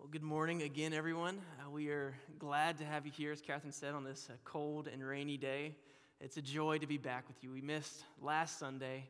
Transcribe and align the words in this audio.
Well, 0.00 0.08
good 0.10 0.22
morning 0.22 0.62
again, 0.62 0.94
everyone. 0.94 1.42
Uh, 1.60 1.68
we 1.68 1.90
are 1.90 2.14
glad 2.38 2.78
to 2.78 2.86
have 2.86 3.04
you 3.04 3.12
here, 3.12 3.32
as 3.32 3.42
Catherine 3.42 3.70
said, 3.70 3.92
on 3.92 4.02
this 4.02 4.28
uh, 4.30 4.36
cold 4.44 4.88
and 4.88 5.06
rainy 5.06 5.36
day. 5.36 5.74
It's 6.22 6.38
a 6.38 6.42
joy 6.42 6.78
to 6.78 6.86
be 6.86 6.96
back 6.96 7.28
with 7.28 7.44
you. 7.44 7.52
We 7.52 7.60
missed 7.60 8.04
last 8.18 8.58
Sunday, 8.58 9.04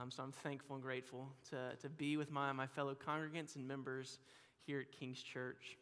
um, 0.00 0.08
so 0.08 0.22
I'm 0.22 0.30
thankful 0.30 0.76
and 0.76 0.84
grateful 0.84 1.28
to, 1.50 1.74
to 1.82 1.88
be 1.88 2.16
with 2.16 2.30
my, 2.30 2.52
my 2.52 2.68
fellow 2.68 2.94
congregants 2.94 3.56
and 3.56 3.66
members 3.66 4.20
here 4.64 4.78
at 4.78 4.92
King's 4.92 5.20
Church. 5.20 5.78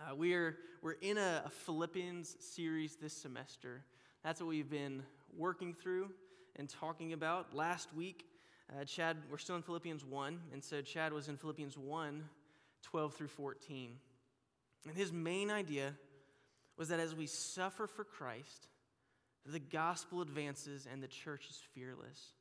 Uh, 0.00 0.14
we 0.14 0.32
are, 0.32 0.56
we're 0.80 0.96
in 1.02 1.18
a, 1.18 1.42
a 1.44 1.50
Philippians 1.50 2.36
series 2.40 2.96
this 2.96 3.12
semester. 3.12 3.84
That's 4.24 4.40
what 4.40 4.48
we've 4.48 4.70
been 4.70 5.02
working 5.36 5.74
through 5.74 6.08
and 6.56 6.66
talking 6.66 7.12
about. 7.12 7.54
Last 7.54 7.94
week, 7.94 8.24
uh, 8.74 8.84
Chad, 8.84 9.18
we're 9.30 9.36
still 9.36 9.56
in 9.56 9.62
Philippians 9.62 10.02
1, 10.02 10.40
and 10.54 10.64
so 10.64 10.80
Chad 10.80 11.12
was 11.12 11.28
in 11.28 11.36
Philippians 11.36 11.76
1 11.76 12.22
12 12.82 13.14
through 13.14 13.28
14. 13.28 13.96
And 14.86 14.96
his 14.96 15.12
main 15.12 15.50
idea 15.50 15.94
was 16.76 16.88
that 16.88 17.00
as 17.00 17.14
we 17.14 17.26
suffer 17.26 17.86
for 17.86 18.04
Christ, 18.04 18.68
the 19.46 19.58
gospel 19.58 20.20
advances 20.20 20.86
and 20.90 21.02
the 21.02 21.08
church 21.08 21.46
is 21.48 21.60
fearless. 21.74 22.32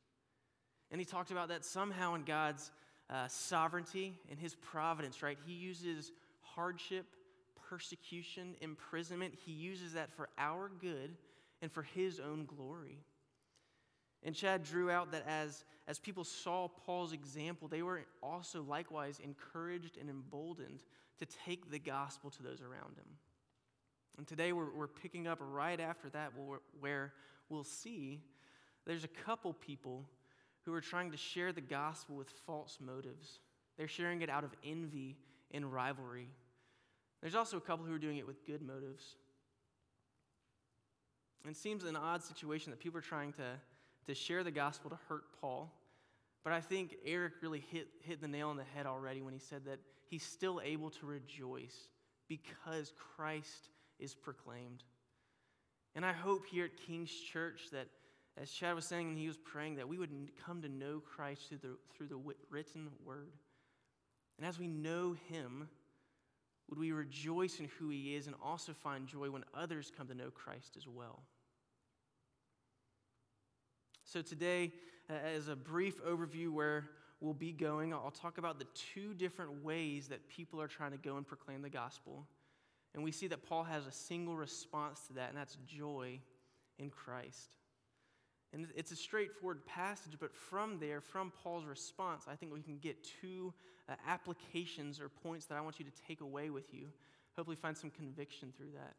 And 0.92 1.00
he 1.00 1.06
talked 1.06 1.32
about 1.32 1.50
that 1.50 1.64
somehow 1.64 2.16
in 2.16 2.24
God's 2.24 2.72
uh, 3.10 3.28
sovereignty 3.28 4.16
and 4.30 4.40
his 4.40 4.56
providence, 4.56 5.24
right? 5.24 5.38
He 5.46 5.54
uses 5.54 6.12
hardship, 6.42 7.06
persecution, 7.70 8.56
imprisonment, 8.62 9.34
he 9.46 9.52
uses 9.52 9.94
that 9.94 10.12
for 10.12 10.30
our 10.38 10.70
good 10.82 11.16
and 11.62 11.72
for 11.72 11.84
his 11.84 12.20
own 12.20 12.46
glory. 12.46 13.00
And 14.24 14.36
Chad 14.36 14.64
drew 14.64 14.92
out 14.92 15.12
that 15.12 15.26
as, 15.28 15.64
as 15.88 15.98
people 15.98 16.24
saw 16.24 16.68
Paul's 16.68 17.14
example, 17.14 17.68
they 17.68 17.82
were 17.82 18.02
also 18.22 18.62
likewise 18.62 19.20
encouraged 19.24 19.98
and 19.98 20.10
emboldened 20.10 20.84
to 21.20 21.26
take 21.26 21.72
the 21.72 21.80
gospel 21.80 22.30
to 22.32 22.44
those 22.44 22.62
around 22.62 22.98
him. 22.98 23.18
And 24.18 24.28
today 24.28 24.54
we're, 24.54 24.72
we're 24.72 24.88
picking 24.88 25.28
up 25.28 25.40
right 25.42 25.80
after 25.80 26.10
that 26.10 26.34
where 26.80 27.14
we'll 27.50 27.64
see 27.64 28.22
there's 28.86 29.04
a 29.04 29.08
couple 29.08 29.54
people 29.54 30.06
who 30.66 30.74
are 30.74 30.82
trying 30.82 31.12
to 31.12 31.18
share 31.18 31.52
the 31.52 31.62
gospel 31.62 32.16
with 32.16 32.30
false 32.30 32.78
motives. 32.80 33.40
They're 33.78 33.88
sharing 33.88 34.22
it 34.22 34.30
out 34.30 34.44
of 34.44 34.52
envy 34.64 35.18
and 35.52 35.72
rivalry. 35.72 36.30
There's 37.22 37.36
also 37.36 37.58
a 37.58 37.62
couple 37.62 37.86
who 37.86 37.94
are 37.94 38.00
doing 38.00 38.18
it 38.18 38.28
with 38.28 38.46
good 38.46 38.62
motives. 38.62 39.16
It 41.48 41.56
seems 41.56 41.84
an 41.84 41.96
odd 41.96 42.24
situation 42.24 42.72
that 42.72 42.80
people 42.80 43.00
are 43.00 43.04
trying 43.04 43.34
to 43.34 43.44
to 44.08 44.16
share 44.16 44.44
the 44.44 44.52
gospel 44.52 44.90
to 44.90 44.98
hurt 45.08 45.24
Paul. 45.40 45.72
But 46.44 46.54
I 46.54 46.62
think 46.62 46.96
Eric 47.06 47.34
really 47.42 47.64
hit, 47.72 47.88
hit 48.04 48.22
the 48.22 48.28
nail 48.28 48.50
on 48.50 48.58
the 48.58 48.64
head 48.76 48.86
already 48.86 49.22
when 49.22 49.34
he 49.34 49.40
said 49.40 49.66
that 49.66 49.80
he's 50.10 50.24
still 50.24 50.60
able 50.64 50.90
to 50.92 51.06
rejoice 51.06 51.88
because 52.28 52.94
Christ 53.16 53.70
is 54.00 54.16
proclaimed. 54.16 54.84
And 55.96 56.06
I 56.06 56.14
hope 56.14 56.46
here 56.46 56.66
at 56.66 56.78
King's 56.88 57.12
Church 57.12 57.64
that, 57.72 57.88
as 58.42 58.50
Chad 58.50 58.76
was 58.76 58.86
saying 58.86 59.10
and 59.10 59.18
he 59.18 59.28
was 59.28 59.38
praying, 59.38 59.76
that 59.76 59.88
we 59.88 59.98
would 59.98 60.10
come 60.46 60.62
to 60.62 60.70
know 60.70 61.02
Christ 61.02 61.50
through 61.50 61.60
the, 61.60 61.78
through 61.96 62.08
the 62.08 62.20
written 62.50 62.88
word. 63.06 63.34
And 64.38 64.48
as 64.48 64.58
we 64.58 64.68
know 64.68 65.16
him, 65.30 65.68
would 66.70 66.80
we 66.80 66.94
rejoice 66.94 67.60
in 67.60 67.70
who 67.78 67.90
he 67.90 68.16
is 68.16 68.28
and 68.28 68.36
also 68.42 68.72
find 68.72 69.06
joy 69.06 69.30
when 69.30 69.44
others 69.54 69.92
come 69.96 70.08
to 70.08 70.16
know 70.16 70.32
Christ 70.32 70.78
as 70.78 70.88
well? 70.88 71.22
So, 74.12 74.22
today, 74.22 74.74
as 75.08 75.48
a 75.48 75.56
brief 75.56 76.04
overview 76.04 76.50
where 76.50 76.90
we'll 77.22 77.34
be 77.34 77.54
going, 77.54 77.94
I'll 77.94 78.12
talk 78.12 78.40
about 78.40 78.60
the 78.60 78.68
two 78.94 79.14
different 79.14 79.64
ways 79.64 80.10
that 80.10 80.28
people 80.28 80.62
are 80.62 80.68
trying 80.68 80.92
to 80.92 80.98
go 80.98 81.16
and 81.16 81.26
proclaim 81.26 81.62
the 81.62 81.70
gospel. 81.70 82.28
And 82.94 83.06
we 83.06 83.14
see 83.14 83.28
that 83.28 83.48
Paul 83.48 83.64
has 83.64 83.88
a 83.88 83.92
single 83.94 84.36
response 84.36 85.00
to 85.08 85.14
that, 85.14 85.30
and 85.30 85.38
that's 85.38 85.56
joy 85.66 86.20
in 86.78 86.90
Christ. 86.90 87.56
And 88.52 88.68
it's 88.76 88.92
a 88.92 88.98
straightforward 88.98 89.66
passage, 89.66 90.18
but 90.20 90.36
from 90.36 90.78
there, 90.82 91.00
from 91.00 91.32
Paul's 91.42 91.64
response, 91.64 92.26
I 92.28 92.36
think 92.36 92.52
we 92.52 92.62
can 92.62 92.80
get 92.80 92.98
two 93.22 93.54
uh, 93.88 93.94
applications 94.06 95.00
or 95.00 95.08
points 95.08 95.46
that 95.46 95.58
I 95.58 95.62
want 95.62 95.80
you 95.80 95.86
to 95.86 95.92
take 96.06 96.20
away 96.20 96.50
with 96.50 96.74
you. 96.74 96.90
Hopefully, 97.38 97.56
find 97.56 97.78
some 97.78 97.92
conviction 97.92 98.52
through 98.58 98.72
that. 98.74 98.96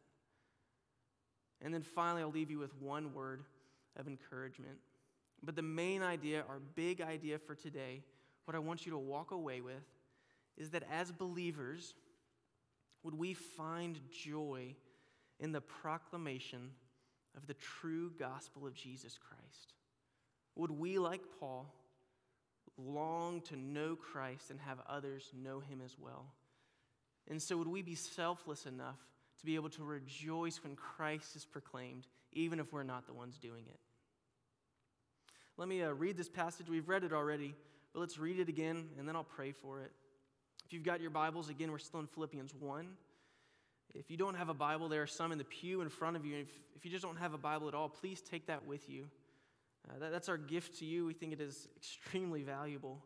And 1.61 1.71
then 1.71 1.83
finally, 1.83 2.23
I'll 2.23 2.31
leave 2.31 2.49
you 2.49 2.57
with 2.57 2.73
one 2.81 3.13
word 3.13 3.43
of 3.95 4.07
encouragement. 4.07 4.79
But 5.43 5.55
the 5.55 5.61
main 5.61 6.01
idea, 6.01 6.45
our 6.47 6.59
big 6.59 7.01
idea 7.01 7.37
for 7.37 7.53
today, 7.53 8.03
what 8.45 8.55
I 8.55 8.59
want 8.59 8.85
you 8.85 8.93
to 8.93 8.97
walk 8.97 9.31
away 9.31 9.61
with, 9.61 9.83
is 10.57 10.69
that 10.69 10.83
as 10.91 11.11
believers, 11.11 11.95
would 13.03 13.13
we 13.13 13.33
find 13.33 13.99
joy 14.23 14.75
in 15.39 15.51
the 15.51 15.61
proclamation 15.61 16.71
of 17.35 17.47
the 17.47 17.55
true 17.55 18.11
gospel 18.17 18.65
of 18.65 18.73
Jesus 18.73 19.17
Christ? 19.17 19.73
Would 20.55 20.71
we, 20.71 20.99
like 20.99 21.21
Paul, 21.39 21.73
long 22.77 23.41
to 23.41 23.57
know 23.57 23.95
Christ 23.95 24.49
and 24.51 24.59
have 24.61 24.79
others 24.87 25.29
know 25.35 25.59
him 25.59 25.81
as 25.83 25.97
well? 25.99 26.27
And 27.29 27.41
so, 27.41 27.57
would 27.57 27.67
we 27.67 27.81
be 27.81 27.95
selfless 27.95 28.65
enough 28.65 28.99
to 29.39 29.45
be 29.45 29.55
able 29.55 29.69
to 29.71 29.83
rejoice 29.83 30.63
when 30.63 30.75
Christ 30.75 31.35
is 31.35 31.45
proclaimed, 31.45 32.07
even 32.31 32.59
if 32.59 32.71
we're 32.71 32.83
not 32.83 33.07
the 33.07 33.13
ones 33.13 33.37
doing 33.39 33.65
it? 33.67 33.79
Let 35.57 35.67
me 35.67 35.83
uh, 35.83 35.91
read 35.91 36.17
this 36.17 36.29
passage. 36.29 36.67
We've 36.67 36.89
read 36.89 37.03
it 37.03 37.13
already, 37.13 37.53
but 37.93 37.99
let's 37.99 38.17
read 38.17 38.39
it 38.39 38.49
again, 38.49 38.87
and 38.97 39.07
then 39.07 39.15
I'll 39.15 39.23
pray 39.23 39.51
for 39.51 39.81
it. 39.81 39.91
If 40.65 40.73
you've 40.73 40.83
got 40.83 40.99
your 40.99 41.11
Bibles, 41.11 41.49
again, 41.49 41.71
we're 41.71 41.77
still 41.77 41.99
in 41.99 42.07
Philippians 42.07 42.55
1. 42.59 42.87
If 43.93 44.09
you 44.09 44.17
don't 44.17 44.33
have 44.33 44.49
a 44.49 44.53
Bible, 44.55 44.89
there 44.89 45.03
are 45.03 45.07
some 45.07 45.31
in 45.31 45.37
the 45.37 45.43
pew 45.43 45.81
in 45.81 45.89
front 45.89 46.15
of 46.15 46.25
you. 46.25 46.37
If, 46.37 46.47
if 46.75 46.85
you 46.85 46.89
just 46.89 47.03
don't 47.03 47.19
have 47.19 47.35
a 47.35 47.37
Bible 47.37 47.67
at 47.67 47.75
all, 47.75 47.87
please 47.87 48.21
take 48.21 48.47
that 48.47 48.65
with 48.65 48.89
you. 48.89 49.05
Uh, 49.87 49.99
that, 49.99 50.11
that's 50.11 50.27
our 50.27 50.37
gift 50.37 50.79
to 50.79 50.85
you. 50.85 51.05
We 51.05 51.13
think 51.13 51.33
it 51.33 51.41
is 51.41 51.67
extremely 51.77 52.41
valuable. 52.41 52.97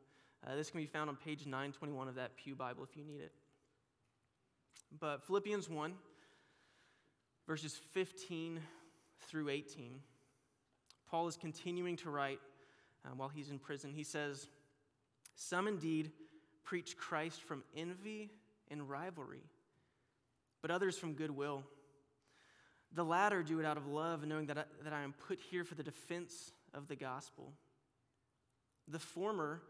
Uh, 0.46 0.56
this 0.56 0.69
can 0.69 0.80
be 0.80 0.86
found 0.86 1.09
on 1.09 1.18
page 1.18 1.46
921 1.46 2.07
of 2.07 2.16
that 2.16 2.38
Pew 2.38 2.56
Bible 2.56 2.88
if 2.90 2.96
you 2.96 3.03
need 3.03 3.19
it. 3.19 3.34
But 4.97 5.22
Philippians 5.25 5.69
1, 5.69 5.94
verses 7.46 7.78
15 7.94 8.62
through 9.28 9.50
18. 9.50 10.00
Paul 11.09 11.28
is 11.28 11.38
continuing 11.38 11.95
to 11.97 12.09
write 12.09 12.40
uh, 13.06 13.09
while 13.16 13.29
he's 13.29 13.50
in 13.50 13.59
prison. 13.59 13.91
He 13.94 14.03
says, 14.03 14.47
Some 15.35 15.68
indeed 15.68 16.12
preach 16.63 16.97
Christ 16.97 17.41
from 17.41 17.63
envy 17.75 18.29
and 18.69 18.90
rivalry, 18.90 19.44
but 20.62 20.72
others 20.72 20.97
from 20.97 21.13
goodwill. 21.13 21.63
The 22.94 23.06
latter 23.06 23.44
do 23.44 23.59
it 23.59 23.66
out 23.66 23.78
of 23.78 23.88
love, 23.88 24.25
knowing 24.25 24.47
that 24.47 24.57
I, 24.57 24.63
that 24.84 24.94
I 24.94 25.03
am 25.03 25.13
put 25.28 25.40
here 25.40 25.63
for 25.63 25.75
the 25.75 25.84
defense 25.84 26.51
of 26.73 26.88
the 26.88 26.95
gospel. 26.95 27.53
The 28.88 29.00
former 29.00 29.62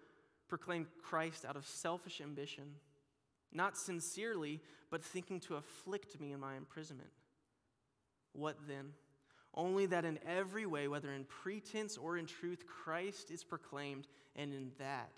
proclaim 0.48 0.88
Christ 1.04 1.46
out 1.46 1.56
of 1.56 1.66
selfish 1.66 2.22
ambition, 2.22 2.76
not 3.52 3.78
sincerely, 3.78 4.62
but 4.90 5.04
thinking 5.04 5.40
to 5.42 5.56
afflict 5.56 6.20
me 6.20 6.32
in 6.32 6.40
my 6.40 6.56
imprisonment. 6.56 7.10
What 8.34 8.58
then? 8.68 8.94
Only 9.58 9.88
that 9.88 10.06
in 10.06 10.20
every 10.26 10.66
way, 10.66 10.88
whether 10.88 11.12
in 11.12 11.26
pretense 11.26 11.98
or 11.98 12.18
in 12.18 12.28
truth, 12.28 12.64
Christ 12.68 13.32
is 13.32 13.44
proclaimed, 13.44 14.08
and 14.36 14.54
in 14.54 14.72
that 14.78 15.12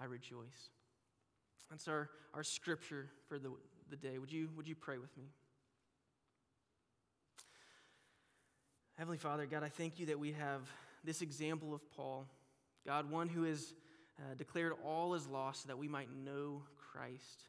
I 0.00 0.06
rejoice. 0.06 0.70
That's 1.70 1.86
our, 1.86 2.08
our 2.34 2.42
scripture 2.42 3.10
for 3.28 3.38
the, 3.38 3.52
the 3.90 3.96
day. 3.96 4.18
Would 4.18 4.32
you, 4.32 4.48
would 4.56 4.66
you 4.66 4.74
pray 4.74 4.98
with 4.98 5.16
me? 5.16 5.24
Heavenly 8.98 9.18
Father, 9.18 9.46
God, 9.46 9.62
I 9.62 9.68
thank 9.68 9.98
you 9.98 10.06
that 10.06 10.18
we 10.18 10.32
have 10.32 10.60
this 11.04 11.22
example 11.22 11.74
of 11.74 11.80
Paul. 11.94 12.26
God, 12.86 13.10
one 13.10 13.28
who 13.28 13.44
has 13.44 13.74
uh, 14.18 14.34
declared 14.36 14.72
all 14.84 15.14
is 15.14 15.26
lost 15.26 15.62
so 15.62 15.68
that 15.68 15.78
we 15.78 15.88
might 15.88 16.08
know 16.24 16.62
Christ. 16.76 17.44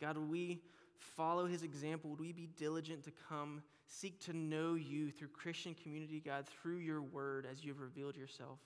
God, 0.00 0.16
would 0.16 0.30
we 0.30 0.60
follow 0.96 1.46
his 1.46 1.62
example? 1.62 2.10
Would 2.10 2.20
we 2.20 2.32
be 2.32 2.48
diligent 2.58 3.04
to 3.04 3.12
come 3.28 3.62
seek 4.00 4.20
to 4.24 4.32
know 4.32 4.74
you 4.74 5.10
through 5.10 5.28
Christian 5.28 5.74
community, 5.74 6.22
God, 6.24 6.46
through 6.46 6.78
your 6.78 7.02
word 7.02 7.46
as 7.50 7.64
you 7.64 7.72
have 7.72 7.80
revealed 7.80 8.16
yourself? 8.16 8.58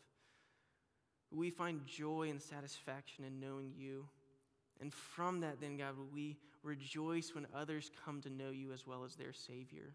We 1.31 1.51
find 1.51 1.81
joy 1.87 2.29
and 2.31 2.41
satisfaction 2.41 3.25
in 3.25 3.41
knowing 3.41 3.73
you? 3.77 4.07
And 4.81 4.93
from 4.93 5.41
that, 5.41 5.61
then, 5.61 5.77
God, 5.77 5.95
we 6.13 6.37
rejoice 6.63 7.35
when 7.35 7.47
others 7.55 7.91
come 8.05 8.21
to 8.23 8.31
know 8.31 8.51
you 8.51 8.73
as 8.73 8.87
well 8.87 9.05
as 9.05 9.17
their 9.17 9.33
Savior? 9.33 9.95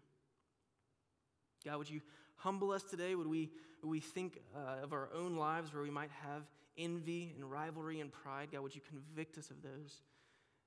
God, 1.64 1.78
would 1.78 1.90
you 1.90 2.00
humble 2.36 2.72
us 2.72 2.82
today? 2.82 3.14
Would 3.14 3.26
we, 3.28 3.50
would 3.82 3.90
we 3.90 4.00
think 4.00 4.40
uh, 4.54 4.82
of 4.82 4.92
our 4.92 5.08
own 5.14 5.36
lives 5.36 5.72
where 5.72 5.82
we 5.82 5.90
might 5.90 6.10
have 6.10 6.42
envy 6.76 7.32
and 7.36 7.50
rivalry 7.50 8.00
and 8.00 8.12
pride? 8.12 8.48
God, 8.52 8.62
would 8.62 8.74
you 8.74 8.82
convict 8.88 9.38
us 9.38 9.50
of 9.50 9.62
those? 9.62 10.02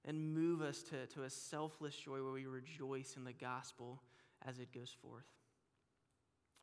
and 0.08 0.34
move 0.34 0.62
us 0.62 0.84
to, 0.84 1.06
to 1.08 1.24
a 1.24 1.30
selfless 1.30 1.96
joy 1.96 2.22
where 2.22 2.32
we 2.32 2.46
rejoice 2.46 3.16
in 3.18 3.24
the 3.24 3.34
gospel 3.34 4.00
as 4.47 4.59
it 4.59 4.74
goes 4.74 4.95
forth. 5.01 5.25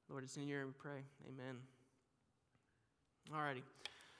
Lord, 0.08 0.25
it's 0.25 0.37
in 0.37 0.46
your 0.46 0.58
name 0.58 0.69
we 0.69 0.75
pray. 0.75 1.05
Amen. 1.29 1.58
Alrighty. 3.32 3.62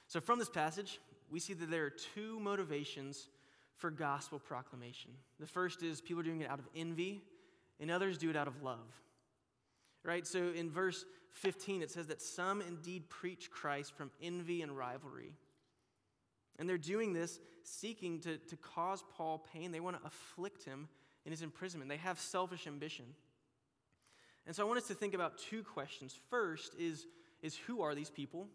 So 0.06 0.20
from 0.20 0.38
this 0.38 0.48
passage, 0.48 1.00
we 1.30 1.40
see 1.40 1.54
that 1.54 1.70
there 1.70 1.84
are 1.84 1.90
two 1.90 2.38
motivations 2.40 3.28
for 3.76 3.90
gospel 3.90 4.38
proclamation. 4.38 5.10
The 5.40 5.46
first 5.46 5.82
is 5.82 6.00
people 6.00 6.20
are 6.20 6.24
doing 6.24 6.40
it 6.40 6.50
out 6.50 6.58
of 6.58 6.66
envy, 6.76 7.22
and 7.80 7.90
others 7.90 8.18
do 8.18 8.30
it 8.30 8.36
out 8.36 8.46
of 8.46 8.62
love. 8.62 8.78
Right? 10.04 10.26
So 10.26 10.52
in 10.54 10.70
verse 10.70 11.04
15, 11.32 11.82
it 11.82 11.90
says 11.90 12.06
that 12.08 12.20
some 12.20 12.60
indeed 12.60 13.08
preach 13.08 13.50
Christ 13.50 13.94
from 13.96 14.10
envy 14.22 14.62
and 14.62 14.76
rivalry. 14.76 15.34
And 16.58 16.68
they're 16.68 16.78
doing 16.78 17.12
this 17.12 17.40
seeking 17.64 18.20
to, 18.20 18.36
to 18.36 18.56
cause 18.56 19.04
Paul 19.16 19.44
pain. 19.52 19.72
They 19.72 19.80
want 19.80 19.98
to 20.00 20.06
afflict 20.06 20.64
him 20.64 20.88
in 21.24 21.30
his 21.30 21.42
imprisonment. 21.42 21.88
They 21.88 21.96
have 21.96 22.18
selfish 22.18 22.66
ambition. 22.66 23.06
And 24.46 24.54
so 24.54 24.64
I 24.64 24.66
want 24.66 24.78
us 24.78 24.88
to 24.88 24.94
think 24.94 25.14
about 25.14 25.38
two 25.38 25.62
questions. 25.62 26.18
First 26.30 26.74
is, 26.78 27.06
is 27.42 27.56
who 27.56 27.82
are 27.82 27.94
these 27.94 28.10
people? 28.10 28.48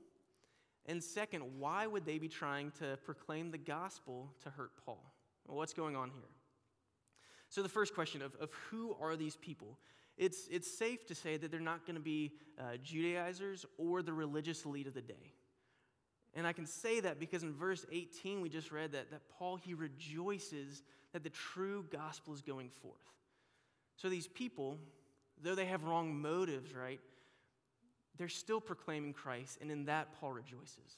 And 0.86 1.04
second, 1.04 1.44
why 1.60 1.88
would 1.88 2.06
they 2.06 2.18
be 2.18 2.30
trying 2.30 2.72
to 2.80 2.98
proclaim 3.06 3.52
the 3.52 3.58
gospel 3.58 4.34
to 4.44 4.50
hurt 4.50 4.72
Paul? 4.86 5.14
Well, 5.46 5.58
what's 5.58 5.74
going 5.74 5.96
on 5.96 6.10
here? 6.10 6.30
So, 7.50 7.64
the 7.64 7.70
first 7.70 7.94
question 7.96 8.22
of, 8.22 8.36
of 8.36 8.52
who 8.70 8.96
are 9.00 9.16
these 9.16 9.38
people? 9.38 9.78
It's, 10.18 10.48
it's 10.50 10.70
safe 10.70 11.06
to 11.08 11.16
say 11.16 11.38
that 11.38 11.52
they're 11.52 11.60
not 11.60 11.86
going 11.86 11.96
to 11.96 12.02
be 12.02 12.34
uh, 12.60 12.78
Judaizers 12.84 13.66
or 13.78 14.02
the 14.02 14.14
religious 14.14 14.66
elite 14.66 14.88
of 14.88 14.94
the 14.94 15.02
day. 15.02 15.34
And 16.34 16.46
I 16.46 16.54
can 16.54 16.66
say 16.66 17.00
that 17.00 17.20
because 17.20 17.44
in 17.44 17.54
verse 17.54 17.86
18 17.92 18.42
we 18.42 18.50
just 18.50 18.72
read 18.72 18.92
that, 18.94 19.12
that 19.12 19.22
Paul, 19.38 19.56
he 19.56 19.74
rejoices 19.74 20.84
that 21.14 21.24
the 21.24 21.30
true 21.30 21.86
gospel 21.92 22.34
is 22.34 22.42
going 22.42 22.70
forth. 22.70 23.02
So 23.96 24.10
these 24.10 24.28
people, 24.28 24.78
though 25.44 25.56
they 25.56 25.66
have 25.66 25.84
wrong 25.84 26.22
motives, 26.22 26.74
right, 26.74 27.00
they're 28.18 28.30
still 28.30 28.62
proclaiming 28.62 29.14
Christ, 29.14 29.60
and 29.62 29.72
in 29.72 29.86
that 29.86 30.14
Paul 30.20 30.32
rejoices. 30.32 30.98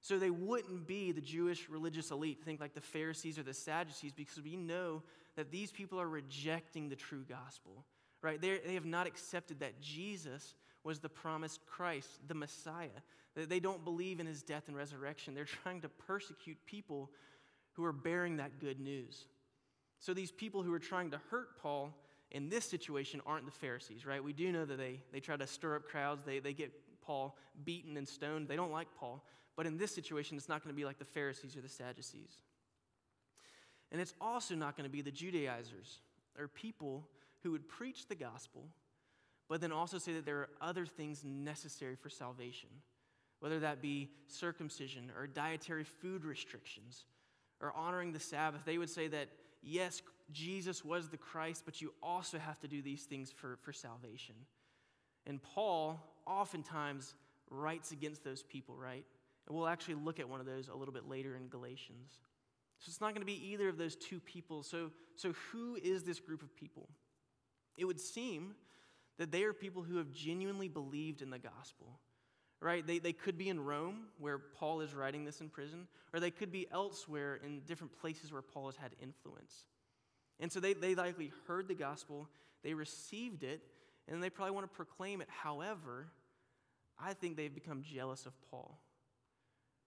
So 0.00 0.18
they 0.18 0.30
wouldn't 0.30 0.86
be 0.86 1.12
the 1.12 1.22
Jewish 1.22 1.68
religious 1.70 2.10
elite, 2.10 2.42
think 2.44 2.60
like 2.60 2.74
the 2.74 2.80
Pharisees 2.80 3.38
or 3.38 3.42
the 3.42 3.54
Sadducees, 3.54 4.12
because 4.12 4.42
we 4.42 4.56
know 4.56 5.02
that 5.36 5.50
these 5.50 5.72
people 5.72 5.98
are 6.00 6.08
rejecting 6.08 6.88
the 6.88 6.96
true 6.96 7.24
gospel, 7.26 7.84
right? 8.20 8.40
They're, 8.40 8.58
they 8.64 8.74
have 8.74 8.84
not 8.84 9.06
accepted 9.06 9.60
that 9.60 9.80
Jesus 9.80 10.54
was 10.84 11.00
the 11.00 11.08
promised 11.08 11.64
Christ, 11.66 12.08
the 12.28 12.34
Messiah. 12.34 12.88
They 13.34 13.60
don't 13.60 13.82
believe 13.82 14.20
in 14.20 14.26
his 14.26 14.42
death 14.42 14.64
and 14.68 14.76
resurrection. 14.76 15.34
They're 15.34 15.44
trying 15.62 15.80
to 15.80 15.88
persecute 15.88 16.58
people 16.66 17.10
who 17.72 17.84
are 17.84 17.92
bearing 17.92 18.36
that 18.36 18.60
good 18.60 18.78
news. 18.78 19.24
So 19.98 20.12
these 20.12 20.30
people 20.30 20.62
who 20.62 20.72
are 20.72 20.78
trying 20.78 21.10
to 21.12 21.20
hurt 21.30 21.58
Paul 21.60 21.94
in 22.34 22.48
this 22.48 22.64
situation 22.64 23.22
aren't 23.24 23.46
the 23.46 23.52
Pharisees, 23.52 24.04
right? 24.04 24.22
We 24.22 24.32
do 24.32 24.50
know 24.50 24.64
that 24.64 24.76
they, 24.76 25.00
they 25.12 25.20
try 25.20 25.36
to 25.36 25.46
stir 25.46 25.76
up 25.76 25.88
crowds, 25.88 26.24
they, 26.24 26.40
they 26.40 26.52
get 26.52 26.72
Paul 27.00 27.38
beaten 27.64 27.96
and 27.96 28.06
stoned. 28.06 28.48
They 28.48 28.56
don't 28.56 28.72
like 28.72 28.88
Paul. 28.98 29.24
But 29.56 29.66
in 29.66 29.78
this 29.78 29.94
situation, 29.94 30.36
it's 30.36 30.48
not 30.48 30.62
going 30.62 30.74
to 30.74 30.76
be 30.76 30.84
like 30.84 30.98
the 30.98 31.04
Pharisees 31.04 31.56
or 31.56 31.60
the 31.60 31.68
Sadducees. 31.68 32.42
And 33.92 34.00
it's 34.00 34.14
also 34.20 34.56
not 34.56 34.76
going 34.76 34.88
to 34.88 34.92
be 34.92 35.00
the 35.00 35.12
Judaizers 35.12 36.00
or 36.36 36.48
people 36.48 37.06
who 37.44 37.52
would 37.52 37.68
preach 37.68 38.08
the 38.08 38.16
gospel, 38.16 38.64
but 39.48 39.60
then 39.60 39.70
also 39.70 39.98
say 39.98 40.14
that 40.14 40.26
there 40.26 40.38
are 40.38 40.48
other 40.60 40.86
things 40.86 41.24
necessary 41.24 41.94
for 41.94 42.10
salvation, 42.10 42.70
whether 43.38 43.60
that 43.60 43.80
be 43.80 44.10
circumcision 44.26 45.12
or 45.16 45.28
dietary 45.28 45.84
food 45.84 46.24
restrictions 46.24 47.04
or 47.60 47.72
honoring 47.76 48.12
the 48.12 48.18
Sabbath. 48.18 48.62
They 48.64 48.78
would 48.78 48.90
say 48.90 49.06
that, 49.08 49.28
yes, 49.62 50.02
Jesus 50.32 50.84
was 50.84 51.08
the 51.08 51.16
Christ, 51.16 51.62
but 51.64 51.80
you 51.80 51.92
also 52.02 52.38
have 52.38 52.58
to 52.60 52.68
do 52.68 52.82
these 52.82 53.02
things 53.02 53.30
for, 53.30 53.58
for 53.62 53.72
salvation. 53.72 54.34
And 55.26 55.42
Paul 55.42 56.00
oftentimes 56.26 57.14
writes 57.50 57.92
against 57.92 58.24
those 58.24 58.42
people, 58.42 58.76
right? 58.76 59.04
And 59.46 59.56
we'll 59.56 59.68
actually 59.68 59.94
look 59.94 60.20
at 60.20 60.28
one 60.28 60.40
of 60.40 60.46
those 60.46 60.68
a 60.68 60.74
little 60.74 60.94
bit 60.94 61.08
later 61.08 61.36
in 61.36 61.48
Galatians. 61.48 62.12
So 62.78 62.88
it's 62.88 63.00
not 63.00 63.14
going 63.14 63.20
to 63.22 63.26
be 63.26 63.50
either 63.50 63.68
of 63.68 63.78
those 63.78 63.96
two 63.96 64.20
people. 64.20 64.62
So, 64.62 64.90
so 65.16 65.34
who 65.52 65.76
is 65.82 66.02
this 66.02 66.20
group 66.20 66.42
of 66.42 66.54
people? 66.56 66.88
It 67.76 67.84
would 67.84 68.00
seem 68.00 68.54
that 69.18 69.30
they 69.30 69.44
are 69.44 69.52
people 69.52 69.82
who 69.82 69.98
have 69.98 70.10
genuinely 70.10 70.68
believed 70.68 71.22
in 71.22 71.30
the 71.30 71.38
gospel, 71.38 72.00
right? 72.60 72.86
They, 72.86 72.98
they 72.98 73.12
could 73.12 73.38
be 73.38 73.48
in 73.48 73.60
Rome, 73.60 74.06
where 74.18 74.38
Paul 74.38 74.80
is 74.80 74.94
writing 74.94 75.24
this 75.24 75.40
in 75.40 75.48
prison, 75.48 75.86
or 76.12 76.20
they 76.20 76.30
could 76.30 76.50
be 76.50 76.66
elsewhere 76.72 77.38
in 77.44 77.60
different 77.60 77.96
places 78.00 78.32
where 78.32 78.42
Paul 78.42 78.66
has 78.66 78.76
had 78.76 78.94
influence. 79.00 79.66
And 80.40 80.50
so 80.50 80.60
they, 80.60 80.72
they 80.74 80.94
likely 80.94 81.32
heard 81.46 81.68
the 81.68 81.74
gospel, 81.74 82.28
they 82.62 82.74
received 82.74 83.44
it, 83.44 83.62
and 84.08 84.22
they 84.22 84.30
probably 84.30 84.54
want 84.54 84.70
to 84.70 84.76
proclaim 84.76 85.20
it. 85.20 85.28
However, 85.30 86.08
I 86.98 87.14
think 87.14 87.36
they've 87.36 87.54
become 87.54 87.82
jealous 87.82 88.26
of 88.26 88.32
Paul. 88.50 88.78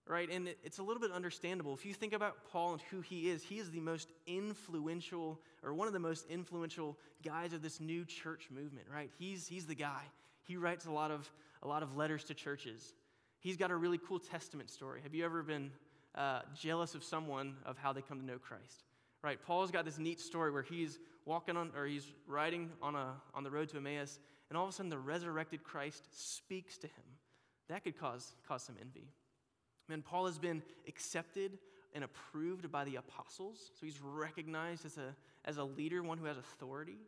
Right? 0.06 0.30
And 0.30 0.48
it's 0.64 0.78
a 0.78 0.82
little 0.82 1.00
bit 1.00 1.12
understandable. 1.12 1.74
If 1.74 1.84
you 1.84 1.92
think 1.92 2.14
about 2.14 2.36
Paul 2.50 2.72
and 2.72 2.82
who 2.90 3.02
he 3.02 3.28
is, 3.28 3.42
he 3.42 3.58
is 3.58 3.70
the 3.70 3.80
most 3.80 4.08
influential, 4.26 5.38
or 5.62 5.74
one 5.74 5.86
of 5.86 5.92
the 5.92 5.98
most 5.98 6.26
influential 6.30 6.96
guys 7.22 7.52
of 7.52 7.60
this 7.60 7.78
new 7.78 8.06
church 8.06 8.48
movement, 8.50 8.86
right? 8.92 9.10
He's, 9.18 9.46
he's 9.46 9.66
the 9.66 9.74
guy. 9.74 10.00
He 10.44 10.56
writes 10.56 10.86
a 10.86 10.90
lot, 10.90 11.10
of, 11.10 11.30
a 11.62 11.68
lot 11.68 11.82
of 11.82 11.94
letters 11.94 12.24
to 12.24 12.34
churches. 12.34 12.94
He's 13.40 13.58
got 13.58 13.70
a 13.70 13.76
really 13.76 13.98
cool 13.98 14.18
testament 14.18 14.70
story. 14.70 15.02
Have 15.02 15.14
you 15.14 15.26
ever 15.26 15.42
been 15.42 15.70
uh, 16.14 16.40
jealous 16.58 16.94
of 16.94 17.04
someone 17.04 17.56
of 17.66 17.76
how 17.76 17.92
they 17.92 18.00
come 18.00 18.18
to 18.18 18.24
know 18.24 18.38
Christ? 18.38 18.87
Right? 19.22 19.38
Paul's 19.46 19.70
got 19.70 19.84
this 19.84 19.98
neat 19.98 20.20
story 20.20 20.50
where 20.52 20.62
he's 20.62 20.98
walking 21.24 21.56
on, 21.56 21.72
or 21.76 21.86
he's 21.86 22.06
riding 22.26 22.70
on, 22.80 22.94
a, 22.94 23.14
on 23.34 23.42
the 23.42 23.50
road 23.50 23.68
to 23.70 23.76
Emmaus, 23.76 24.18
and 24.48 24.56
all 24.56 24.64
of 24.64 24.70
a 24.70 24.72
sudden 24.72 24.90
the 24.90 24.98
resurrected 24.98 25.64
Christ 25.64 26.06
speaks 26.12 26.78
to 26.78 26.86
him. 26.86 27.04
That 27.68 27.84
could 27.84 27.98
cause, 27.98 28.34
cause 28.46 28.62
some 28.62 28.76
envy. 28.80 29.08
And 29.90 30.04
Paul 30.04 30.26
has 30.26 30.38
been 30.38 30.62
accepted 30.86 31.58
and 31.94 32.04
approved 32.04 32.70
by 32.70 32.84
the 32.84 32.96
apostles, 32.96 33.70
so 33.78 33.86
he's 33.86 34.00
recognized 34.00 34.84
as 34.84 34.98
a, 34.98 35.14
as 35.44 35.56
a 35.56 35.64
leader, 35.64 36.02
one 36.02 36.18
who 36.18 36.26
has 36.26 36.38
authority. 36.38 36.98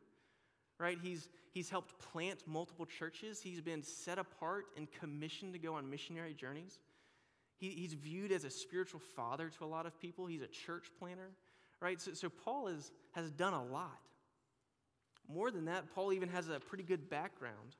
Right? 0.78 0.98
He's, 1.00 1.28
he's 1.52 1.68
helped 1.68 1.98
plant 1.98 2.42
multiple 2.46 2.86
churches. 2.86 3.42
He's 3.42 3.60
been 3.60 3.82
set 3.82 4.18
apart 4.18 4.64
and 4.78 4.88
commissioned 4.90 5.52
to 5.52 5.58
go 5.58 5.74
on 5.74 5.90
missionary 5.90 6.32
journeys. 6.32 6.78
He, 7.58 7.68
he's 7.68 7.92
viewed 7.92 8.32
as 8.32 8.44
a 8.44 8.50
spiritual 8.50 9.00
father 9.00 9.50
to 9.58 9.64
a 9.64 9.66
lot 9.66 9.84
of 9.84 9.98
people. 10.00 10.26
He's 10.26 10.40
a 10.40 10.46
church 10.46 10.86
planter 10.98 11.30
right? 11.80 12.00
So, 12.00 12.12
so 12.14 12.28
Paul 12.28 12.68
is, 12.68 12.90
has 13.12 13.30
done 13.30 13.54
a 13.54 13.64
lot. 13.64 13.98
More 15.32 15.50
than 15.50 15.66
that, 15.66 15.94
Paul 15.94 16.12
even 16.12 16.28
has 16.30 16.48
a 16.48 16.58
pretty 16.58 16.84
good 16.84 17.08
background. 17.08 17.76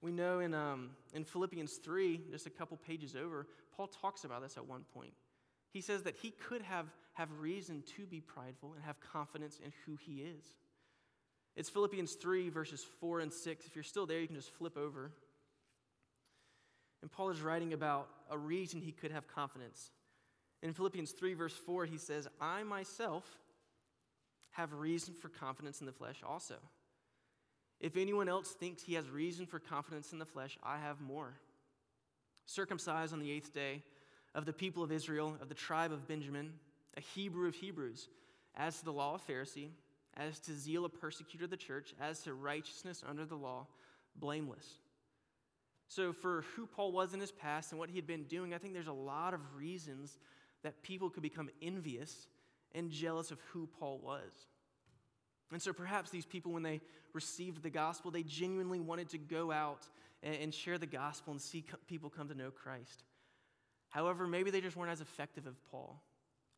We 0.00 0.12
know 0.12 0.40
in, 0.40 0.54
um, 0.54 0.90
in 1.12 1.24
Philippians 1.24 1.76
3, 1.76 2.22
just 2.30 2.46
a 2.46 2.50
couple 2.50 2.78
pages 2.78 3.14
over, 3.14 3.46
Paul 3.76 3.88
talks 3.88 4.24
about 4.24 4.42
this 4.42 4.56
at 4.56 4.66
one 4.66 4.84
point. 4.94 5.12
He 5.72 5.80
says 5.80 6.02
that 6.04 6.16
he 6.16 6.30
could 6.30 6.62
have, 6.62 6.86
have 7.14 7.28
reason 7.38 7.82
to 7.96 8.06
be 8.06 8.20
prideful 8.20 8.72
and 8.74 8.84
have 8.84 8.98
confidence 9.00 9.58
in 9.62 9.72
who 9.84 9.96
he 9.96 10.22
is. 10.22 10.44
It's 11.54 11.68
Philippians 11.68 12.14
3, 12.14 12.48
verses 12.48 12.84
4 13.00 13.20
and 13.20 13.32
6. 13.32 13.66
If 13.66 13.74
you're 13.74 13.84
still 13.84 14.06
there, 14.06 14.20
you 14.20 14.26
can 14.26 14.36
just 14.36 14.52
flip 14.54 14.78
over. 14.78 15.12
And 17.02 17.10
Paul 17.10 17.30
is 17.30 17.40
writing 17.40 17.72
about 17.72 18.08
a 18.30 18.38
reason 18.38 18.80
he 18.80 18.92
could 18.92 19.10
have 19.10 19.26
confidence. 19.28 19.90
In 20.62 20.72
Philippians 20.72 21.12
3, 21.12 21.34
verse 21.34 21.54
4, 21.54 21.86
he 21.86 21.98
says, 21.98 22.28
I 22.40 22.62
myself 22.62 23.24
have 24.50 24.72
reason 24.74 25.14
for 25.14 25.28
confidence 25.28 25.80
in 25.80 25.86
the 25.86 25.92
flesh 25.92 26.22
also. 26.26 26.56
If 27.80 27.96
anyone 27.96 28.28
else 28.28 28.50
thinks 28.50 28.82
he 28.82 28.94
has 28.94 29.08
reason 29.08 29.46
for 29.46 29.58
confidence 29.58 30.12
in 30.12 30.18
the 30.18 30.26
flesh, 30.26 30.58
I 30.62 30.78
have 30.78 31.00
more. 31.00 31.34
Circumcised 32.44 33.12
on 33.12 33.20
the 33.20 33.30
eighth 33.30 33.54
day 33.54 33.82
of 34.34 34.44
the 34.44 34.52
people 34.52 34.82
of 34.82 34.92
Israel, 34.92 35.36
of 35.40 35.48
the 35.48 35.54
tribe 35.54 35.92
of 35.92 36.06
Benjamin, 36.06 36.52
a 36.96 37.00
Hebrew 37.00 37.48
of 37.48 37.54
Hebrews, 37.54 38.08
as 38.54 38.78
to 38.78 38.84
the 38.84 38.92
law 38.92 39.14
of 39.14 39.26
Pharisee, 39.26 39.70
as 40.16 40.38
to 40.40 40.52
zeal 40.52 40.84
a 40.84 40.90
persecutor 40.90 41.44
of 41.44 41.50
the 41.50 41.56
church, 41.56 41.94
as 42.00 42.20
to 42.22 42.34
righteousness 42.34 43.02
under 43.08 43.24
the 43.24 43.36
law, 43.36 43.66
blameless. 44.16 44.66
So, 45.88 46.12
for 46.12 46.44
who 46.54 46.66
Paul 46.66 46.92
was 46.92 47.14
in 47.14 47.20
his 47.20 47.32
past 47.32 47.72
and 47.72 47.78
what 47.78 47.90
he 47.90 47.96
had 47.96 48.06
been 48.06 48.24
doing, 48.24 48.54
I 48.54 48.58
think 48.58 48.74
there's 48.74 48.86
a 48.86 48.92
lot 48.92 49.34
of 49.34 49.40
reasons 49.56 50.18
that 50.62 50.82
people 50.82 51.10
could 51.10 51.22
become 51.22 51.48
envious 51.62 52.28
and 52.74 52.90
jealous 52.90 53.30
of 53.30 53.38
who 53.52 53.66
Paul 53.78 54.00
was. 54.02 54.30
And 55.52 55.60
so 55.60 55.72
perhaps 55.72 56.10
these 56.10 56.26
people, 56.26 56.52
when 56.52 56.62
they 56.62 56.80
received 57.12 57.62
the 57.62 57.70
gospel, 57.70 58.10
they 58.10 58.22
genuinely 58.22 58.80
wanted 58.80 59.08
to 59.10 59.18
go 59.18 59.50
out 59.50 59.88
and, 60.22 60.54
share 60.54 60.78
the 60.78 60.86
gospel 60.86 61.32
and 61.32 61.40
see 61.40 61.64
people 61.88 62.10
come 62.10 62.28
to 62.28 62.34
know 62.34 62.50
Christ. 62.50 63.04
However, 63.88 64.26
maybe 64.26 64.50
they 64.50 64.60
just 64.60 64.76
weren't 64.76 64.92
as 64.92 65.00
effective 65.00 65.46
as 65.46 65.54
Paul. 65.70 66.00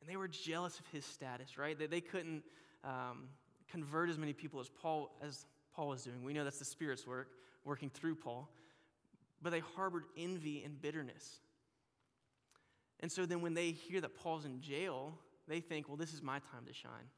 And 0.01 0.11
they 0.11 0.17
were 0.17 0.29
jealous 0.29 0.79
of 0.79 0.87
his 0.89 1.07
status, 1.07 1.57
right? 1.57 1.79
That 1.79 1.91
they 1.91 2.01
couldn't 2.01 2.43
um, 2.85 3.29
convert 3.71 4.11
as 4.11 4.19
many 4.19 4.33
people 4.33 4.61
as 4.61 4.69
Paul, 4.69 5.17
as 5.23 5.47
Paul 5.75 5.89
was 5.89 6.03
doing. 6.03 6.23
We 6.23 6.33
know 6.33 6.45
that's 6.45 6.59
the 6.59 6.65
Spirit's 6.65 7.07
work, 7.07 7.29
working 7.65 7.89
through 7.89 8.17
Paul. 8.17 8.51
But 9.41 9.51
they 9.51 9.61
harbored 9.61 10.05
envy 10.19 10.63
and 10.65 10.81
bitterness. 10.81 11.41
And 13.03 13.11
so 13.11 13.27
then 13.27 13.43
when 13.43 13.55
they 13.55 13.73
hear 13.73 14.01
that 14.01 14.17
Paul's 14.17 14.45
in 14.45 14.61
jail, 14.61 15.19
they 15.49 15.61
think, 15.61 15.89
well, 15.89 15.97
this 15.97 16.15
is 16.15 16.23
my 16.23 16.39
time 16.39 16.65
to 16.67 16.73
shine. 16.73 17.11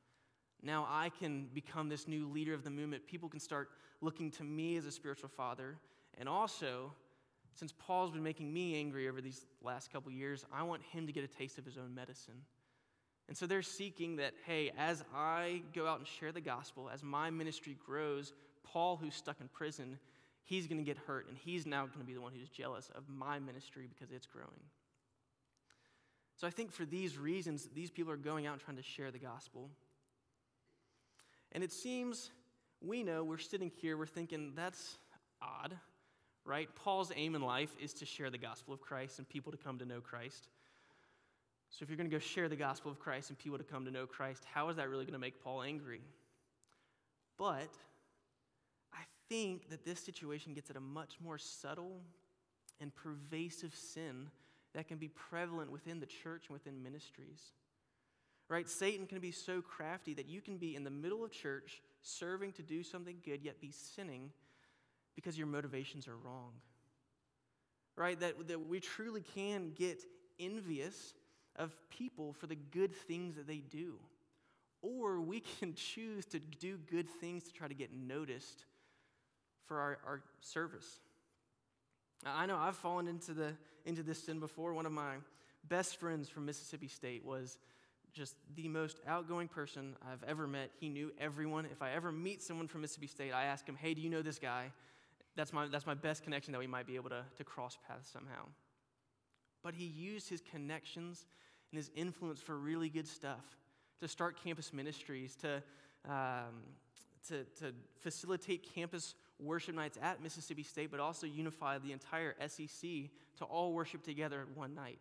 Now 0.62 0.86
I 0.88 1.10
can 1.10 1.48
become 1.52 1.88
this 1.90 2.08
new 2.08 2.26
leader 2.26 2.54
of 2.54 2.64
the 2.64 2.70
movement. 2.70 3.06
People 3.06 3.28
can 3.28 3.38
start 3.40 3.68
looking 4.00 4.30
to 4.32 4.44
me 4.44 4.76
as 4.76 4.86
a 4.86 4.90
spiritual 4.90 5.28
father. 5.28 5.76
And 6.18 6.28
also, 6.28 6.92
since 7.52 7.72
Paul's 7.78 8.10
been 8.10 8.22
making 8.22 8.52
me 8.52 8.76
angry 8.76 9.08
over 9.08 9.20
these 9.20 9.46
last 9.62 9.92
couple 9.92 10.10
years, 10.10 10.44
I 10.52 10.62
want 10.62 10.82
him 10.82 11.06
to 11.06 11.12
get 11.12 11.22
a 11.22 11.28
taste 11.28 11.58
of 11.58 11.64
his 11.64 11.76
own 11.76 11.94
medicine. 11.94 12.42
And 13.28 13.36
so 13.36 13.46
they're 13.46 13.62
seeking 13.62 14.16
that, 14.16 14.32
hey, 14.46 14.72
as 14.76 15.04
I 15.14 15.62
go 15.74 15.86
out 15.86 15.98
and 15.98 16.06
share 16.06 16.32
the 16.32 16.40
gospel, 16.40 16.90
as 16.92 17.02
my 17.02 17.30
ministry 17.30 17.76
grows, 17.84 18.32
Paul, 18.64 18.96
who's 18.96 19.14
stuck 19.14 19.40
in 19.40 19.48
prison, 19.48 19.98
he's 20.42 20.66
going 20.66 20.78
to 20.78 20.84
get 20.84 20.98
hurt, 20.98 21.28
and 21.28 21.36
he's 21.36 21.66
now 21.66 21.86
going 21.86 22.00
to 22.00 22.04
be 22.04 22.12
the 22.12 22.20
one 22.20 22.32
who's 22.38 22.50
jealous 22.50 22.90
of 22.94 23.04
my 23.08 23.38
ministry 23.38 23.88
because 23.88 24.12
it's 24.12 24.26
growing. 24.26 24.60
So 26.44 26.48
I 26.48 26.50
think 26.50 26.72
for 26.72 26.84
these 26.84 27.16
reasons, 27.16 27.70
these 27.74 27.90
people 27.90 28.12
are 28.12 28.18
going 28.18 28.46
out 28.46 28.52
and 28.52 28.60
trying 28.60 28.76
to 28.76 28.82
share 28.82 29.10
the 29.10 29.18
gospel. 29.18 29.70
And 31.52 31.64
it 31.64 31.72
seems 31.72 32.32
we 32.82 33.02
know 33.02 33.24
we're 33.24 33.38
sitting 33.38 33.72
here, 33.80 33.96
we're 33.96 34.04
thinking, 34.04 34.52
that's 34.54 34.98
odd, 35.40 35.74
right? 36.44 36.68
Paul's 36.74 37.10
aim 37.16 37.34
in 37.34 37.40
life 37.40 37.70
is 37.80 37.94
to 37.94 38.04
share 38.04 38.28
the 38.28 38.36
gospel 38.36 38.74
of 38.74 38.82
Christ 38.82 39.18
and 39.18 39.26
people 39.26 39.52
to 39.52 39.56
come 39.56 39.78
to 39.78 39.86
know 39.86 40.02
Christ. 40.02 40.48
So 41.70 41.82
if 41.82 41.88
you're 41.88 41.96
going 41.96 42.10
to 42.10 42.14
go 42.14 42.20
share 42.20 42.50
the 42.50 42.56
gospel 42.56 42.90
of 42.90 42.98
Christ 42.98 43.30
and 43.30 43.38
people 43.38 43.56
to 43.56 43.64
come 43.64 43.86
to 43.86 43.90
know 43.90 44.04
Christ, 44.04 44.44
how 44.52 44.68
is 44.68 44.76
that 44.76 44.90
really 44.90 45.06
going 45.06 45.14
to 45.14 45.18
make 45.18 45.42
Paul 45.42 45.62
angry? 45.62 46.02
But 47.38 47.72
I 48.92 49.04
think 49.30 49.70
that 49.70 49.86
this 49.86 49.98
situation 49.98 50.52
gets 50.52 50.68
at 50.68 50.76
a 50.76 50.80
much 50.80 51.14
more 51.24 51.38
subtle 51.38 52.02
and 52.82 52.94
pervasive 52.94 53.74
sin 53.74 54.28
that 54.74 54.88
can 54.88 54.98
be 54.98 55.08
prevalent 55.08 55.70
within 55.70 56.00
the 56.00 56.06
church 56.06 56.44
and 56.48 56.54
within 56.54 56.82
ministries. 56.82 57.52
Right? 58.48 58.68
Satan 58.68 59.06
can 59.06 59.20
be 59.20 59.30
so 59.30 59.62
crafty 59.62 60.14
that 60.14 60.28
you 60.28 60.40
can 60.40 60.58
be 60.58 60.76
in 60.76 60.84
the 60.84 60.90
middle 60.90 61.24
of 61.24 61.30
church 61.30 61.80
serving 62.02 62.52
to 62.52 62.62
do 62.62 62.82
something 62.82 63.16
good, 63.24 63.42
yet 63.42 63.60
be 63.60 63.70
sinning 63.70 64.30
because 65.14 65.38
your 65.38 65.46
motivations 65.46 66.06
are 66.06 66.16
wrong. 66.16 66.52
Right? 67.96 68.18
That, 68.20 68.48
that 68.48 68.68
we 68.68 68.80
truly 68.80 69.22
can 69.22 69.72
get 69.74 70.02
envious 70.38 71.14
of 71.56 71.72
people 71.88 72.32
for 72.32 72.46
the 72.46 72.56
good 72.56 72.94
things 72.94 73.36
that 73.36 73.46
they 73.46 73.58
do. 73.58 73.94
Or 74.82 75.20
we 75.20 75.40
can 75.40 75.74
choose 75.76 76.26
to 76.26 76.38
do 76.38 76.76
good 76.90 77.08
things 77.08 77.44
to 77.44 77.52
try 77.52 77.68
to 77.68 77.74
get 77.74 77.94
noticed 77.94 78.64
for 79.66 79.80
our, 79.80 79.98
our 80.06 80.22
service. 80.40 81.00
I 82.26 82.46
know 82.46 82.56
I've 82.56 82.76
fallen 82.76 83.06
into, 83.06 83.32
the, 83.32 83.52
into 83.84 84.02
this 84.02 84.22
sin 84.22 84.40
before. 84.40 84.74
One 84.74 84.86
of 84.86 84.92
my 84.92 85.14
best 85.68 85.98
friends 85.98 86.28
from 86.28 86.46
Mississippi 86.46 86.88
State 86.88 87.24
was 87.24 87.58
just 88.12 88.36
the 88.54 88.68
most 88.68 89.00
outgoing 89.06 89.48
person 89.48 89.96
I've 90.10 90.22
ever 90.24 90.46
met. 90.46 90.70
He 90.78 90.88
knew 90.88 91.12
everyone. 91.18 91.66
If 91.66 91.82
I 91.82 91.90
ever 91.92 92.12
meet 92.12 92.42
someone 92.42 92.68
from 92.68 92.82
Mississippi 92.82 93.08
State, 93.08 93.32
I 93.32 93.44
ask 93.44 93.66
him, 93.68 93.76
hey, 93.76 93.92
do 93.92 94.00
you 94.00 94.08
know 94.08 94.22
this 94.22 94.38
guy? 94.38 94.70
That's 95.36 95.52
my, 95.52 95.66
that's 95.66 95.86
my 95.86 95.94
best 95.94 96.22
connection 96.22 96.52
that 96.52 96.60
we 96.60 96.66
might 96.66 96.86
be 96.86 96.94
able 96.94 97.10
to, 97.10 97.24
to 97.36 97.44
cross 97.44 97.76
paths 97.88 98.08
somehow. 98.08 98.46
But 99.64 99.74
he 99.74 99.84
used 99.84 100.28
his 100.28 100.40
connections 100.40 101.26
and 101.72 101.76
his 101.76 101.90
influence 101.96 102.40
for 102.40 102.56
really 102.56 102.88
good 102.88 103.08
stuff 103.08 103.56
to 104.00 104.06
start 104.06 104.36
campus 104.42 104.72
ministries, 104.72 105.34
to, 105.36 105.62
um, 106.08 106.62
to, 107.28 107.44
to 107.58 107.72
facilitate 107.98 108.74
campus 108.74 109.14
worship 109.38 109.74
nights 109.74 109.98
at 110.00 110.22
Mississippi 110.22 110.62
State, 110.62 110.90
but 110.90 111.00
also 111.00 111.26
unify 111.26 111.78
the 111.78 111.92
entire 111.92 112.34
SEC 112.46 112.90
to 113.38 113.44
all 113.44 113.72
worship 113.72 114.02
together 114.02 114.46
one 114.54 114.74
night. 114.74 114.98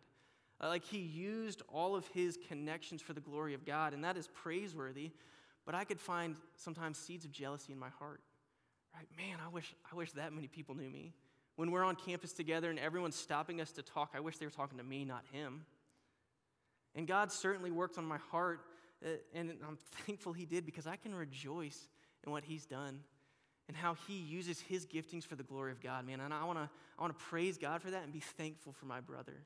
Uh, 0.60 0.68
like 0.68 0.84
he 0.84 0.98
used 0.98 1.62
all 1.68 1.96
of 1.96 2.06
his 2.08 2.38
connections 2.48 3.02
for 3.02 3.12
the 3.12 3.20
glory 3.20 3.54
of 3.54 3.64
God, 3.64 3.92
and 3.92 4.04
that 4.04 4.16
is 4.16 4.28
praiseworthy. 4.28 5.10
But 5.66 5.74
I 5.74 5.84
could 5.84 6.00
find 6.00 6.36
sometimes 6.56 6.98
seeds 6.98 7.24
of 7.24 7.32
jealousy 7.32 7.72
in 7.72 7.78
my 7.78 7.88
heart. 7.98 8.20
Right? 8.94 9.06
Man, 9.16 9.38
I 9.44 9.48
wish, 9.48 9.74
I 9.90 9.96
wish 9.96 10.12
that 10.12 10.32
many 10.32 10.46
people 10.46 10.74
knew 10.74 10.90
me. 10.90 11.14
When 11.56 11.70
we're 11.70 11.84
on 11.84 11.96
campus 11.96 12.32
together 12.32 12.70
and 12.70 12.78
everyone's 12.78 13.16
stopping 13.16 13.60
us 13.60 13.70
to 13.72 13.82
talk, 13.82 14.12
I 14.14 14.20
wish 14.20 14.38
they 14.38 14.46
were 14.46 14.50
talking 14.50 14.78
to 14.78 14.84
me, 14.84 15.04
not 15.04 15.24
him. 15.32 15.64
And 16.94 17.06
God 17.06 17.32
certainly 17.32 17.70
worked 17.70 17.98
on 17.98 18.04
my 18.04 18.18
heart, 18.30 18.60
uh, 19.04 19.10
and 19.34 19.52
I'm 19.66 19.78
thankful 20.06 20.32
He 20.32 20.44
did 20.44 20.64
because 20.64 20.86
I 20.86 20.96
can 20.96 21.14
rejoice 21.14 21.88
in 22.24 22.32
what 22.32 22.44
He's 22.44 22.66
done 22.66 23.00
and 23.68 23.76
how 23.76 23.94
He 24.06 24.14
uses 24.14 24.60
His 24.60 24.86
giftings 24.86 25.24
for 25.24 25.36
the 25.36 25.42
glory 25.42 25.72
of 25.72 25.80
God, 25.80 26.06
man. 26.06 26.20
And 26.20 26.32
I 26.32 26.44
wanna, 26.44 26.70
I 26.98 27.02
wanna 27.02 27.14
praise 27.14 27.58
God 27.58 27.82
for 27.82 27.90
that 27.90 28.04
and 28.04 28.12
be 28.12 28.20
thankful 28.20 28.72
for 28.72 28.86
my 28.86 29.00
brother. 29.00 29.44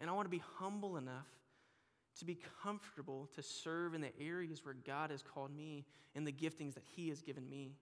And 0.00 0.08
I 0.08 0.12
wanna 0.12 0.28
be 0.28 0.42
humble 0.58 0.96
enough 0.96 1.28
to 2.18 2.24
be 2.24 2.38
comfortable 2.62 3.28
to 3.34 3.42
serve 3.42 3.94
in 3.94 4.00
the 4.00 4.12
areas 4.20 4.64
where 4.64 4.74
God 4.74 5.10
has 5.10 5.22
called 5.22 5.54
me 5.54 5.86
and 6.14 6.26
the 6.26 6.32
giftings 6.32 6.74
that 6.74 6.84
He 6.94 7.08
has 7.08 7.22
given 7.22 7.48
me. 7.48 7.76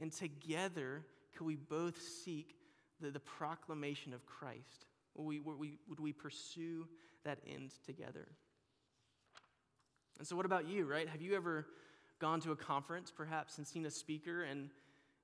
And 0.00 0.12
together, 0.12 1.04
could 1.36 1.46
we 1.46 1.56
both 1.56 2.00
seek 2.00 2.56
the, 3.00 3.10
the 3.10 3.20
proclamation 3.20 4.12
of 4.12 4.26
Christ? 4.26 4.86
Would 5.16 5.24
we, 5.24 5.40
would, 5.40 5.58
we, 5.58 5.74
would 5.88 6.00
we 6.00 6.12
pursue 6.12 6.86
that 7.24 7.38
end 7.46 7.72
together? 7.84 8.28
And 10.18 10.26
so, 10.26 10.34
what 10.34 10.46
about 10.46 10.68
you, 10.68 10.84
right? 10.84 11.08
Have 11.08 11.22
you 11.22 11.36
ever 11.36 11.66
gone 12.18 12.40
to 12.40 12.52
a 12.52 12.56
conference, 12.56 13.12
perhaps, 13.14 13.58
and 13.58 13.66
seen 13.66 13.86
a 13.86 13.90
speaker 13.90 14.42
and, 14.42 14.70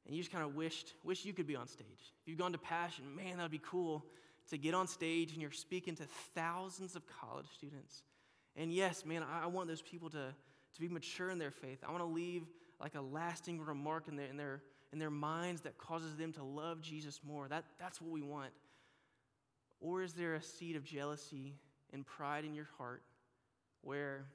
and 0.06 0.14
you 0.14 0.22
just 0.22 0.32
kind 0.32 0.44
of 0.44 0.54
wished, 0.54 0.94
wish 1.02 1.24
you 1.24 1.32
could 1.32 1.46
be 1.46 1.56
on 1.56 1.66
stage? 1.66 2.12
If 2.22 2.28
you've 2.28 2.38
gone 2.38 2.52
to 2.52 2.58
Passion, 2.58 3.04
man, 3.16 3.36
that 3.36 3.42
would 3.42 3.50
be 3.50 3.60
cool 3.64 4.04
to 4.50 4.58
get 4.58 4.74
on 4.74 4.86
stage 4.86 5.32
and 5.32 5.40
you're 5.40 5.50
speaking 5.50 5.94
to 5.96 6.04
thousands 6.34 6.96
of 6.96 7.02
college 7.20 7.46
students. 7.54 8.02
And 8.56 8.72
yes, 8.72 9.04
man, 9.04 9.22
I, 9.22 9.44
I 9.44 9.46
want 9.46 9.68
those 9.68 9.82
people 9.82 10.10
to, 10.10 10.34
to 10.74 10.80
be 10.80 10.88
mature 10.88 11.30
in 11.30 11.38
their 11.38 11.50
faith. 11.50 11.78
I 11.86 11.90
want 11.90 12.02
to 12.02 12.08
leave 12.08 12.44
like 12.80 12.94
a 12.94 13.00
lasting 13.00 13.60
remark 13.60 14.08
in 14.08 14.16
their, 14.16 14.26
in 14.26 14.36
their, 14.36 14.62
in 14.92 14.98
their 14.98 15.10
minds 15.10 15.62
that 15.62 15.78
causes 15.78 16.16
them 16.16 16.32
to 16.34 16.44
love 16.44 16.80
Jesus 16.80 17.20
more. 17.26 17.48
That, 17.48 17.64
that's 17.78 18.00
what 18.00 18.10
we 18.10 18.22
want. 18.22 18.52
Or 19.80 20.02
is 20.02 20.12
there 20.12 20.34
a 20.34 20.42
seed 20.42 20.76
of 20.76 20.84
jealousy 20.84 21.54
and 21.92 22.06
pride 22.06 22.44
in 22.44 22.54
your 22.54 22.68
heart 22.78 23.02
where 23.82 24.26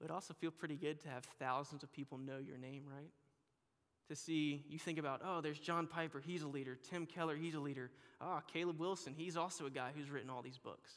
it 0.00 0.04
would 0.04 0.10
also 0.10 0.32
feel 0.32 0.50
pretty 0.50 0.76
good 0.76 0.98
to 1.00 1.08
have 1.08 1.24
thousands 1.38 1.82
of 1.82 1.92
people 1.92 2.16
know 2.16 2.38
your 2.38 2.56
name, 2.56 2.84
right? 2.88 3.10
To 4.08 4.16
see, 4.16 4.64
you 4.68 4.78
think 4.78 4.98
about, 4.98 5.20
oh, 5.22 5.42
there's 5.42 5.58
John 5.58 5.86
Piper, 5.86 6.20
he's 6.20 6.42
a 6.42 6.48
leader. 6.48 6.78
Tim 6.90 7.04
Keller, 7.04 7.36
he's 7.36 7.54
a 7.54 7.60
leader. 7.60 7.90
Ah, 8.20 8.38
oh, 8.38 8.42
Caleb 8.50 8.80
Wilson, 8.80 9.14
he's 9.14 9.36
also 9.36 9.66
a 9.66 9.70
guy 9.70 9.90
who's 9.94 10.10
written 10.10 10.30
all 10.30 10.40
these 10.40 10.56
books. 10.56 10.90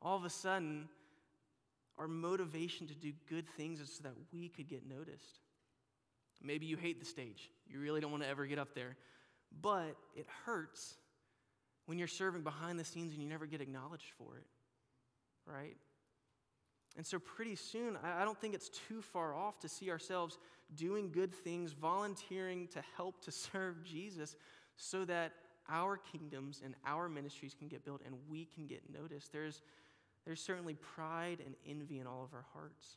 All 0.00 0.16
of 0.16 0.24
a 0.24 0.30
sudden, 0.30 0.88
our 1.98 2.06
motivation 2.06 2.86
to 2.86 2.94
do 2.94 3.12
good 3.28 3.46
things 3.56 3.80
is 3.80 3.92
so 3.92 4.04
that 4.04 4.14
we 4.32 4.48
could 4.48 4.68
get 4.68 4.88
noticed. 4.88 5.40
Maybe 6.40 6.66
you 6.66 6.76
hate 6.76 7.00
the 7.00 7.06
stage. 7.06 7.50
You 7.66 7.80
really 7.80 8.00
don't 8.00 8.12
want 8.12 8.22
to 8.22 8.28
ever 8.28 8.46
get 8.46 8.58
up 8.58 8.74
there. 8.74 8.96
But 9.60 9.96
it 10.14 10.26
hurts 10.46 10.94
when 11.86 11.98
you're 11.98 12.08
serving 12.08 12.42
behind 12.42 12.78
the 12.78 12.84
scenes 12.84 13.12
and 13.12 13.20
you 13.20 13.28
never 13.28 13.46
get 13.46 13.60
acknowledged 13.60 14.12
for 14.16 14.36
it, 14.36 14.46
right? 15.44 15.76
And 16.96 17.06
so, 17.06 17.18
pretty 17.18 17.54
soon, 17.54 17.96
I 18.02 18.24
don't 18.24 18.38
think 18.40 18.54
it's 18.54 18.68
too 18.68 19.00
far 19.00 19.34
off 19.34 19.60
to 19.60 19.68
see 19.68 19.90
ourselves 19.90 20.38
doing 20.74 21.10
good 21.10 21.32
things, 21.32 21.72
volunteering 21.72 22.68
to 22.68 22.82
help 22.96 23.22
to 23.24 23.32
serve 23.52 23.84
Jesus 23.84 24.36
so 24.76 25.04
that 25.04 25.32
our 25.68 25.96
kingdoms 25.96 26.62
and 26.64 26.74
our 26.84 27.08
ministries 27.08 27.54
can 27.54 27.68
get 27.68 27.84
built 27.84 28.02
and 28.04 28.14
we 28.28 28.44
can 28.44 28.66
get 28.66 28.82
noticed. 28.92 29.32
There's, 29.32 29.62
there's 30.24 30.40
certainly 30.40 30.74
pride 30.74 31.38
and 31.44 31.54
envy 31.68 32.00
in 32.00 32.06
all 32.06 32.24
of 32.24 32.34
our 32.34 32.44
hearts. 32.52 32.96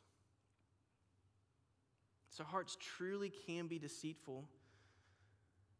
So, 2.30 2.42
hearts 2.42 2.76
truly 2.80 3.32
can 3.46 3.68
be 3.68 3.78
deceitful 3.78 4.48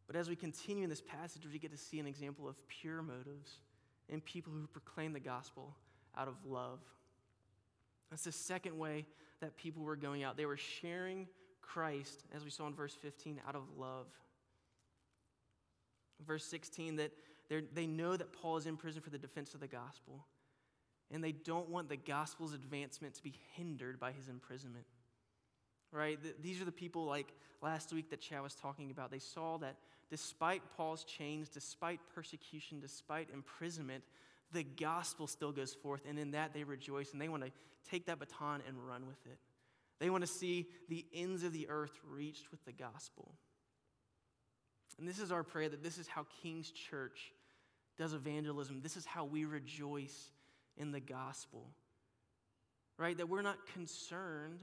but 0.06 0.16
as 0.16 0.28
we 0.28 0.36
continue 0.36 0.84
in 0.84 0.90
this 0.90 1.00
passage, 1.00 1.42
we 1.50 1.58
get 1.58 1.70
to 1.70 1.78
see 1.78 1.98
an 1.98 2.06
example 2.06 2.48
of 2.48 2.56
pure 2.68 3.02
motives 3.02 3.60
and 4.10 4.24
people 4.24 4.52
who 4.52 4.66
proclaim 4.66 5.12
the 5.12 5.20
gospel 5.20 5.74
out 6.16 6.28
of 6.28 6.34
love. 6.46 6.80
That's 8.14 8.22
the 8.22 8.30
second 8.30 8.78
way 8.78 9.06
that 9.40 9.56
people 9.56 9.82
were 9.82 9.96
going 9.96 10.22
out. 10.22 10.36
They 10.36 10.46
were 10.46 10.56
sharing 10.56 11.26
Christ, 11.60 12.22
as 12.32 12.44
we 12.44 12.50
saw 12.50 12.68
in 12.68 12.72
verse 12.72 12.94
15, 12.94 13.40
out 13.48 13.56
of 13.56 13.62
love. 13.76 14.06
Verse 16.24 16.44
16, 16.44 16.94
that 16.94 17.10
they 17.74 17.88
know 17.88 18.16
that 18.16 18.32
Paul 18.32 18.56
is 18.56 18.66
in 18.66 18.76
prison 18.76 19.02
for 19.02 19.10
the 19.10 19.18
defense 19.18 19.52
of 19.52 19.58
the 19.58 19.66
gospel, 19.66 20.26
and 21.10 21.24
they 21.24 21.32
don't 21.32 21.68
want 21.68 21.88
the 21.88 21.96
gospel's 21.96 22.54
advancement 22.54 23.14
to 23.14 23.22
be 23.24 23.34
hindered 23.56 23.98
by 23.98 24.12
his 24.12 24.28
imprisonment. 24.28 24.86
Right? 25.90 26.16
These 26.40 26.62
are 26.62 26.64
the 26.64 26.70
people 26.70 27.06
like 27.06 27.32
last 27.62 27.92
week 27.92 28.10
that 28.10 28.20
Chad 28.20 28.42
was 28.42 28.54
talking 28.54 28.92
about. 28.92 29.10
They 29.10 29.18
saw 29.18 29.58
that 29.58 29.74
despite 30.08 30.62
Paul's 30.76 31.02
chains, 31.02 31.48
despite 31.48 31.98
persecution, 32.14 32.78
despite 32.78 33.28
imprisonment, 33.34 34.04
the 34.52 34.62
gospel 34.62 35.26
still 35.26 35.52
goes 35.52 35.74
forth, 35.74 36.02
and 36.08 36.18
in 36.18 36.32
that 36.32 36.54
they 36.54 36.64
rejoice, 36.64 37.12
and 37.12 37.20
they 37.20 37.28
want 37.28 37.44
to 37.44 37.50
take 37.90 38.06
that 38.06 38.18
baton 38.18 38.62
and 38.66 38.76
run 38.86 39.06
with 39.06 39.24
it. 39.26 39.38
They 40.00 40.10
want 40.10 40.22
to 40.22 40.32
see 40.32 40.66
the 40.88 41.04
ends 41.14 41.44
of 41.44 41.52
the 41.52 41.68
earth 41.68 41.98
reached 42.08 42.50
with 42.50 42.64
the 42.64 42.72
gospel. 42.72 43.32
And 44.98 45.08
this 45.08 45.18
is 45.18 45.32
our 45.32 45.42
prayer 45.42 45.68
that 45.68 45.82
this 45.82 45.98
is 45.98 46.06
how 46.06 46.26
King's 46.42 46.70
Church 46.70 47.32
does 47.96 48.12
evangelism. 48.12 48.80
This 48.82 48.96
is 48.96 49.04
how 49.04 49.24
we 49.24 49.44
rejoice 49.44 50.30
in 50.76 50.92
the 50.92 51.00
gospel. 51.00 51.70
Right? 52.98 53.16
That 53.16 53.28
we're 53.28 53.42
not 53.42 53.66
concerned 53.72 54.60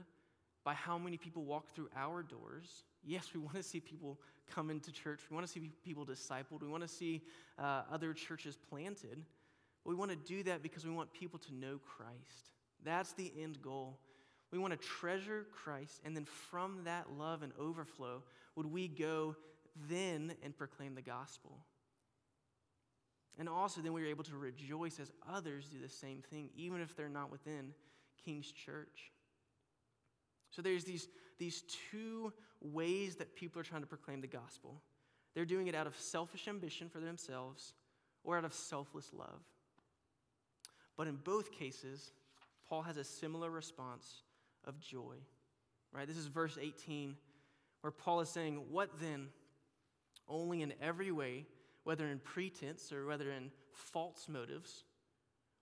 by 0.64 0.74
how 0.74 0.96
many 0.96 1.16
people 1.16 1.44
walk 1.44 1.68
through 1.74 1.88
our 1.96 2.22
doors. 2.22 2.84
Yes, 3.04 3.28
we 3.34 3.40
want 3.40 3.56
to 3.56 3.62
see 3.62 3.80
people 3.80 4.18
come 4.54 4.70
into 4.70 4.92
church. 4.92 5.20
We 5.30 5.34
want 5.34 5.46
to 5.46 5.52
see 5.52 5.70
people 5.84 6.06
discipled. 6.06 6.62
We 6.62 6.68
want 6.68 6.82
to 6.82 6.88
see 6.88 7.22
uh, 7.58 7.82
other 7.90 8.12
churches 8.12 8.56
planted. 8.70 9.24
We 9.84 9.94
want 9.94 10.10
to 10.10 10.16
do 10.16 10.42
that 10.44 10.62
because 10.62 10.84
we 10.84 10.92
want 10.92 11.12
people 11.12 11.38
to 11.40 11.54
know 11.54 11.80
Christ. 11.96 12.50
That's 12.84 13.12
the 13.12 13.32
end 13.40 13.60
goal. 13.62 13.98
We 14.52 14.58
want 14.58 14.78
to 14.78 14.86
treasure 14.86 15.46
Christ, 15.50 16.00
and 16.04 16.14
then 16.14 16.26
from 16.26 16.84
that 16.84 17.06
love 17.18 17.42
and 17.42 17.52
overflow, 17.58 18.22
would 18.54 18.66
we 18.66 18.86
go 18.86 19.34
then 19.88 20.34
and 20.42 20.56
proclaim 20.56 20.94
the 20.94 21.02
gospel? 21.02 21.58
And 23.38 23.48
also, 23.48 23.80
then 23.80 23.94
we 23.94 24.02
are 24.02 24.08
able 24.08 24.24
to 24.24 24.36
rejoice 24.36 25.00
as 25.00 25.10
others 25.32 25.68
do 25.72 25.80
the 25.80 25.88
same 25.88 26.22
thing, 26.30 26.50
even 26.54 26.82
if 26.82 26.94
they're 26.94 27.08
not 27.08 27.32
within 27.32 27.72
King's 28.24 28.52
Church. 28.52 29.10
So 30.50 30.60
there's 30.60 30.84
these, 30.84 31.08
these 31.38 31.64
two 31.90 32.32
ways 32.60 33.16
that 33.16 33.34
people 33.34 33.58
are 33.60 33.64
trying 33.64 33.80
to 33.80 33.86
proclaim 33.86 34.20
the 34.20 34.26
gospel. 34.26 34.82
They're 35.34 35.46
doing 35.46 35.66
it 35.66 35.74
out 35.74 35.86
of 35.86 35.96
selfish 35.98 36.46
ambition 36.46 36.90
for 36.90 37.00
themselves 37.00 37.72
or 38.22 38.36
out 38.36 38.44
of 38.44 38.52
selfless 38.52 39.10
love. 39.14 39.40
But 40.96 41.06
in 41.06 41.16
both 41.16 41.52
cases, 41.52 42.12
Paul 42.68 42.82
has 42.82 42.96
a 42.96 43.04
similar 43.04 43.50
response 43.50 44.22
of 44.64 44.80
joy. 44.80 45.16
Right? 45.92 46.06
This 46.06 46.16
is 46.16 46.26
verse 46.26 46.58
18, 46.60 47.16
where 47.80 47.90
Paul 47.90 48.20
is 48.20 48.28
saying, 48.28 48.62
What 48.70 48.90
then? 49.00 49.28
Only 50.28 50.62
in 50.62 50.72
every 50.80 51.10
way 51.10 51.46
whether 51.84 52.06
in 52.06 52.18
pretense 52.18 52.92
or 52.92 53.06
whether 53.06 53.30
in 53.30 53.50
false 53.72 54.28
motives 54.28 54.84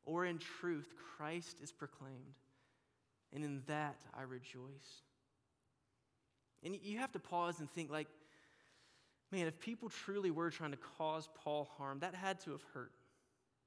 or 0.05 0.27
in 0.27 0.39
truth, 0.39 0.93
Christ 1.17 1.59
is 1.63 1.73
proclaimed. 1.73 2.35
And 3.33 3.45
in 3.45 3.63
that 3.67 3.97
I 4.17 4.23
rejoice. 4.23 5.03
And 6.63 6.77
you 6.83 6.99
have 6.99 7.13
to 7.13 7.19
pause 7.19 7.61
and 7.61 7.71
think, 7.71 7.91
like, 7.91 8.09
man, 9.31 9.47
if 9.47 9.61
people 9.61 9.89
truly 9.89 10.31
were 10.31 10.51
trying 10.51 10.73
to 10.73 10.79
cause 10.99 11.29
Paul 11.43 11.69
harm, 11.79 12.01
that 12.01 12.15
had 12.15 12.41
to 12.41 12.51
have 12.51 12.63
hurt 12.75 12.93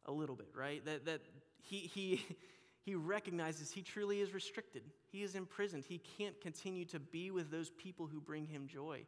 a 0.05 0.11
little 0.11 0.35
bit, 0.35 0.49
right? 0.55 0.83
That, 0.85 1.05
that 1.05 1.21
he, 1.63 1.79
he, 1.79 2.25
he 2.85 2.95
recognizes 2.95 3.71
he 3.71 3.81
truly 3.81 4.21
is 4.21 4.33
restricted. 4.33 4.83
He 5.11 5.23
is 5.23 5.35
imprisoned. 5.35 5.85
He 5.87 6.01
can't 6.17 6.39
continue 6.41 6.85
to 6.85 6.99
be 6.99 7.31
with 7.31 7.51
those 7.51 7.71
people 7.71 8.07
who 8.07 8.21
bring 8.21 8.45
him 8.45 8.67
joy. 8.67 9.05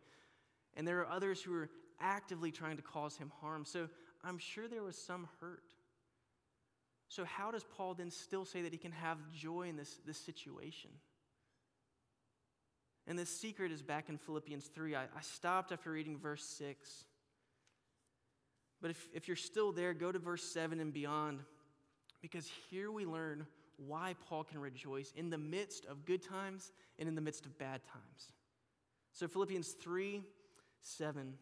And 0.75 0.87
there 0.87 0.99
are 0.99 1.09
others 1.09 1.41
who 1.41 1.53
are 1.53 1.69
actively 1.99 2.51
trying 2.51 2.77
to 2.77 2.83
cause 2.83 3.17
him 3.17 3.31
harm. 3.41 3.65
So 3.65 3.87
I'm 4.23 4.37
sure 4.37 4.67
there 4.67 4.83
was 4.83 4.97
some 4.97 5.27
hurt. 5.39 5.63
So, 7.07 7.23
how 7.23 7.51
does 7.51 7.63
Paul 7.63 7.93
then 7.93 8.09
still 8.09 8.45
say 8.45 8.63
that 8.63 8.71
he 8.71 8.79
can 8.79 8.91
have 8.91 9.17
joy 9.31 9.67
in 9.69 9.77
this, 9.77 9.99
this 10.05 10.17
situation? 10.17 10.89
And 13.07 13.17
the 13.19 13.25
secret 13.25 13.71
is 13.71 13.83
back 13.83 14.09
in 14.09 14.17
Philippians 14.17 14.65
3. 14.65 14.95
I, 14.95 15.03
I 15.03 15.21
stopped 15.21 15.71
after 15.71 15.91
reading 15.91 16.17
verse 16.17 16.43
6. 16.43 17.05
But 18.81 18.91
if, 18.91 19.07
if 19.13 19.27
you're 19.27 19.37
still 19.37 19.71
there, 19.71 19.93
go 19.93 20.11
to 20.11 20.19
verse 20.19 20.43
7 20.43 20.79
and 20.79 20.91
beyond, 20.91 21.39
because 22.25 22.49
here 22.71 22.91
we 22.91 23.05
learn 23.05 23.45
why 23.77 24.15
Paul 24.27 24.43
can 24.43 24.59
rejoice 24.59 25.13
in 25.15 25.29
the 25.29 25.37
midst 25.37 25.85
of 25.85 26.05
good 26.05 26.23
times 26.23 26.71
and 26.97 27.07
in 27.07 27.13
the 27.13 27.21
midst 27.21 27.45
of 27.45 27.55
bad 27.59 27.81
times. 27.85 28.31
So, 29.11 29.27
Philippians 29.27 29.73
3 29.73 30.23
7. 30.81 31.33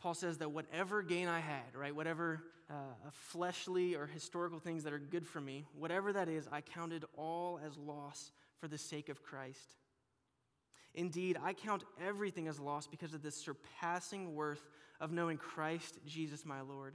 Paul 0.00 0.14
says 0.14 0.38
that 0.38 0.50
whatever 0.50 1.02
gain 1.02 1.28
I 1.28 1.38
had, 1.38 1.76
right, 1.76 1.94
whatever 1.94 2.42
uh, 2.68 2.74
fleshly 3.12 3.94
or 3.94 4.06
historical 4.06 4.58
things 4.58 4.82
that 4.82 4.92
are 4.92 4.98
good 4.98 5.26
for 5.26 5.40
me, 5.40 5.64
whatever 5.78 6.12
that 6.12 6.28
is, 6.28 6.48
I 6.50 6.60
counted 6.60 7.04
all 7.16 7.60
as 7.64 7.76
loss 7.76 8.32
for 8.60 8.66
the 8.66 8.78
sake 8.78 9.08
of 9.08 9.22
Christ. 9.22 9.76
Indeed, 10.94 11.38
I 11.42 11.52
count 11.52 11.84
everything 12.04 12.48
as 12.48 12.58
loss 12.58 12.88
because 12.88 13.14
of 13.14 13.22
the 13.22 13.30
surpassing 13.30 14.34
worth 14.34 14.66
of 15.00 15.12
knowing 15.12 15.36
Christ 15.36 15.98
Jesus 16.06 16.44
my 16.44 16.60
Lord. 16.60 16.94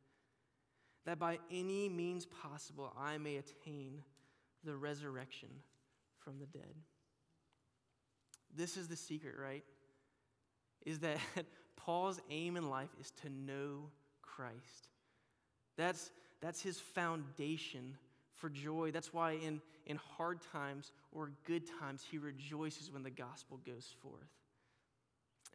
that 1.05 1.19
by 1.19 1.39
any 1.51 1.89
means 1.89 2.25
possible 2.25 2.93
I 2.97 3.17
may 3.17 3.37
attain 3.37 4.03
the 4.63 4.75
resurrection 4.75 5.49
from 6.19 6.39
the 6.39 6.45
dead. 6.45 6.75
This 8.55 8.77
is 8.77 8.87
the 8.87 8.95
secret, 8.95 9.35
right? 9.39 9.63
is 10.85 10.99
that 10.99 11.17
Paul's 11.75 12.19
aim 12.29 12.57
in 12.57 12.69
life 12.69 12.89
is 12.99 13.11
to 13.21 13.29
know 13.29 13.89
Christ. 14.21 14.89
That's, 15.77 16.11
that's 16.41 16.61
his 16.61 16.79
foundation 16.79 17.97
for 18.33 18.49
joy. 18.49 18.91
That's 18.91 19.13
why 19.13 19.33
in, 19.33 19.61
in 19.85 19.97
hard 19.97 20.39
times 20.51 20.91
or 21.11 21.31
good 21.45 21.63
times, 21.79 22.05
he 22.09 22.17
rejoices 22.17 22.91
when 22.91 23.03
the 23.03 23.09
gospel 23.09 23.59
goes 23.65 23.93
forth. 24.01 24.29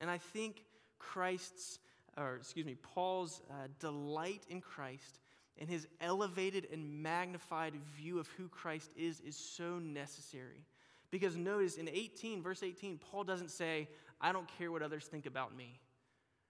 And 0.01 0.11
I 0.11 0.19
think 0.19 0.63
Christ's, 0.99 1.79
or 2.17 2.37
excuse 2.37 2.67
me, 2.67 2.77
Paul's 2.83 3.43
uh, 3.51 3.69
delight 3.81 4.43
in 4.49 4.61
Christ 4.61 5.21
and 5.59 5.69
his 5.69 5.87
elevated 6.01 6.69
and 6.73 7.03
magnified 7.03 7.75
view 7.97 8.19
of 8.19 8.29
who 8.37 8.49
Christ 8.49 8.91
is 8.97 9.21
is 9.21 9.37
so 9.37 9.79
necessary. 9.79 10.65
Because 11.11 11.37
notice 11.37 11.77
in 11.77 11.89
18, 11.89 12.43
verse 12.43 12.63
18, 12.63 12.99
Paul 12.99 13.25
doesn't 13.25 13.51
say, 13.51 13.89
I 14.21 14.33
don't 14.33 14.49
care 14.59 14.71
what 14.71 14.83
others 14.83 15.05
think 15.05 15.27
about 15.27 15.57
me. 15.57 15.79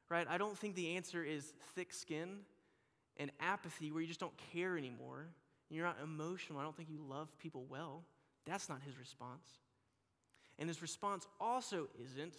Right? 0.09 0.27
I 0.29 0.38
don't 0.38 0.57
think 0.57 0.75
the 0.75 0.97
answer 0.97 1.23
is 1.23 1.53
thick 1.75 1.92
skin 1.92 2.38
and 3.16 3.31
apathy 3.40 3.90
where 3.90 4.01
you 4.01 4.07
just 4.07 4.21
don't 4.21 4.37
care 4.53 4.79
anymore. 4.79 5.27
You're 5.69 5.85
not 5.85 5.99
emotional. 6.03 6.61
I 6.61 6.62
don't 6.62 6.77
think 6.77 6.90
you 6.90 7.01
love 7.09 7.29
people 7.38 7.64
well. 7.69 8.05
That's 8.47 8.69
not 8.69 8.81
his 8.85 8.99
response. 8.99 9.47
And 10.59 10.69
his 10.69 10.81
response 10.81 11.27
also 11.40 11.88
isn't 12.03 12.35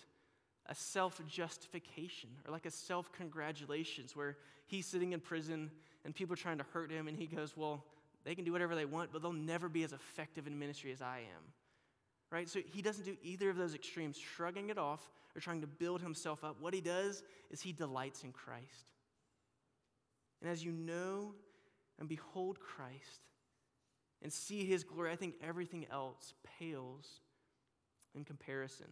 a 0.68 0.76
self 0.76 1.22
justification 1.28 2.30
or 2.46 2.52
like 2.52 2.66
a 2.66 2.72
self 2.72 3.12
congratulations 3.12 4.16
where 4.16 4.38
he's 4.66 4.86
sitting 4.86 5.14
in 5.14 5.20
prison 5.20 5.72
and 6.08 6.16
people 6.16 6.34
are 6.34 6.38
trying 6.38 6.58
to 6.58 6.66
hurt 6.74 6.90
him 6.90 7.08
and 7.08 7.16
he 7.16 7.28
goes, 7.28 7.56
Well, 7.56 7.84
they 8.26 8.34
can 8.34 8.46
do 8.46 8.52
whatever 8.52 8.74
they 8.74 8.86
want, 8.86 9.12
but 9.14 9.22
they'll 9.22 9.32
never 9.32 9.70
be 9.70 9.84
as 9.84 9.94
effective 9.94 10.48
in 10.48 10.58
ministry 10.58 10.92
as 10.92 11.04
I 11.04 11.20
am 11.20 11.44
right? 12.32 12.50
So 12.50 12.60
he 12.74 12.82
doesn't 12.82 13.06
do 13.06 13.16
either 13.24 13.50
of 13.50 13.58
those 13.58 13.74
extremes, 13.74 14.18
shrugging 14.18 14.70
it 14.70 14.78
off 14.78 15.12
or 15.36 15.42
trying 15.42 15.62
to 15.62 15.68
build 15.68 16.02
himself 16.02 16.44
up. 16.44 16.58
What 16.60 16.74
he 16.74 16.82
does 16.82 17.24
is 17.52 17.62
he 17.62 17.72
delights 17.72 18.24
in 18.24 18.32
Christ. 18.32 18.92
And 20.42 20.50
as 20.50 20.64
you 20.64 20.72
know 20.72 21.34
and 22.00 22.08
behold 22.08 22.60
Christ 22.60 23.22
and 24.22 24.32
see 24.32 24.66
his 24.66 24.84
glory, 24.84 25.12
I 25.12 25.16
think 25.16 25.36
everything 25.42 25.86
else 25.92 26.34
pales 26.60 27.06
in 28.14 28.24
comparison. 28.24 28.88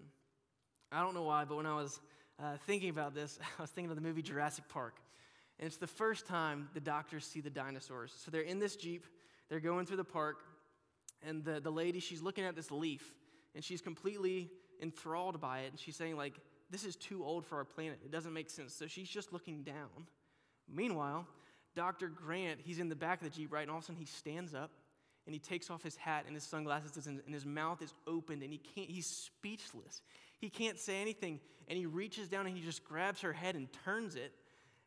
I 0.92 1.02
don't 1.02 1.14
know 1.14 1.24
why, 1.24 1.46
but 1.46 1.58
when 1.58 1.66
I 1.66 1.76
was 1.76 2.00
uh, 2.40 2.58
thinking 2.66 2.90
about 2.90 3.14
this, 3.14 3.38
I 3.60 3.62
was 3.62 3.70
thinking 3.70 3.92
of 3.92 3.96
the 3.96 4.02
movie 4.02 4.22
Jurassic 4.22 4.68
Park. 4.70 4.96
And 5.60 5.68
it's 5.68 5.78
the 5.78 5.88
first 5.88 6.26
time 6.26 6.70
the 6.74 6.80
doctors 6.80 7.26
see 7.26 7.42
the 7.42 7.50
dinosaurs. 7.50 8.14
So 8.24 8.32
they're 8.32 8.42
in 8.42 8.60
this 8.60 8.76
Jeep, 8.76 9.06
they're 9.50 9.60
going 9.60 9.86
through 9.86 9.98
the 9.98 10.04
park, 10.04 10.44
and 11.26 11.44
the, 11.44 11.60
the 11.60 11.72
lady, 11.72 12.00
she's 12.00 12.22
looking 12.22 12.44
at 12.44 12.56
this 12.56 12.72
leaf 12.72 13.16
and 13.54 13.64
she's 13.64 13.82
completely 13.82 14.50
enthralled 14.82 15.40
by 15.40 15.60
it. 15.60 15.72
And 15.72 15.80
she's 15.80 15.96
saying, 15.96 16.18
like, 16.18 16.34
this 16.70 16.84
is 16.84 16.96
too 16.96 17.24
old 17.24 17.46
for 17.46 17.58
our 17.58 17.66
planet. 17.66 18.00
It 18.04 18.12
doesn't 18.12 18.34
make 18.34 18.50
sense. 18.50 18.74
So 18.74 18.88
she's 18.88 19.10
just 19.10 19.32
looking 19.34 19.64
down. 19.64 20.08
Meanwhile, 20.72 21.26
Dr. 21.76 22.08
Grant, 22.08 22.60
he's 22.64 22.80
in 22.80 22.90
the 22.90 22.96
back 22.96 23.22
of 23.22 23.32
the 23.32 23.36
Jeep, 23.36 23.52
right? 23.52 23.62
And 23.62 23.72
all 23.72 23.78
of 23.78 23.84
a 23.84 23.86
sudden 23.86 24.00
he 24.00 24.06
stands 24.06 24.54
up 24.54 24.72
and 25.26 25.34
he 25.34 25.40
takes 25.40 25.70
off 25.70 25.84
his 25.84 25.96
hat 25.96 26.26
and 26.28 26.36
his 26.36 26.44
sunglasses 26.44 27.08
and 27.08 27.22
his 27.28 27.46
mouth 27.46 27.82
is 27.82 27.94
opened 28.08 28.44
and 28.44 28.52
he 28.52 28.60
can't, 28.60 28.90
he's 28.90 29.08
speechless. 29.08 30.02
He 30.40 30.50
can't 30.50 30.80
say 30.80 31.02
anything. 31.02 31.40
And 31.68 31.78
he 31.78 31.86
reaches 31.86 32.28
down 32.28 32.46
and 32.46 32.56
he 32.56 32.64
just 32.64 32.84
grabs 32.84 33.22
her 33.22 33.34
head 33.34 33.56
and 33.56 33.68
turns 33.84 34.16
it. 34.16 34.34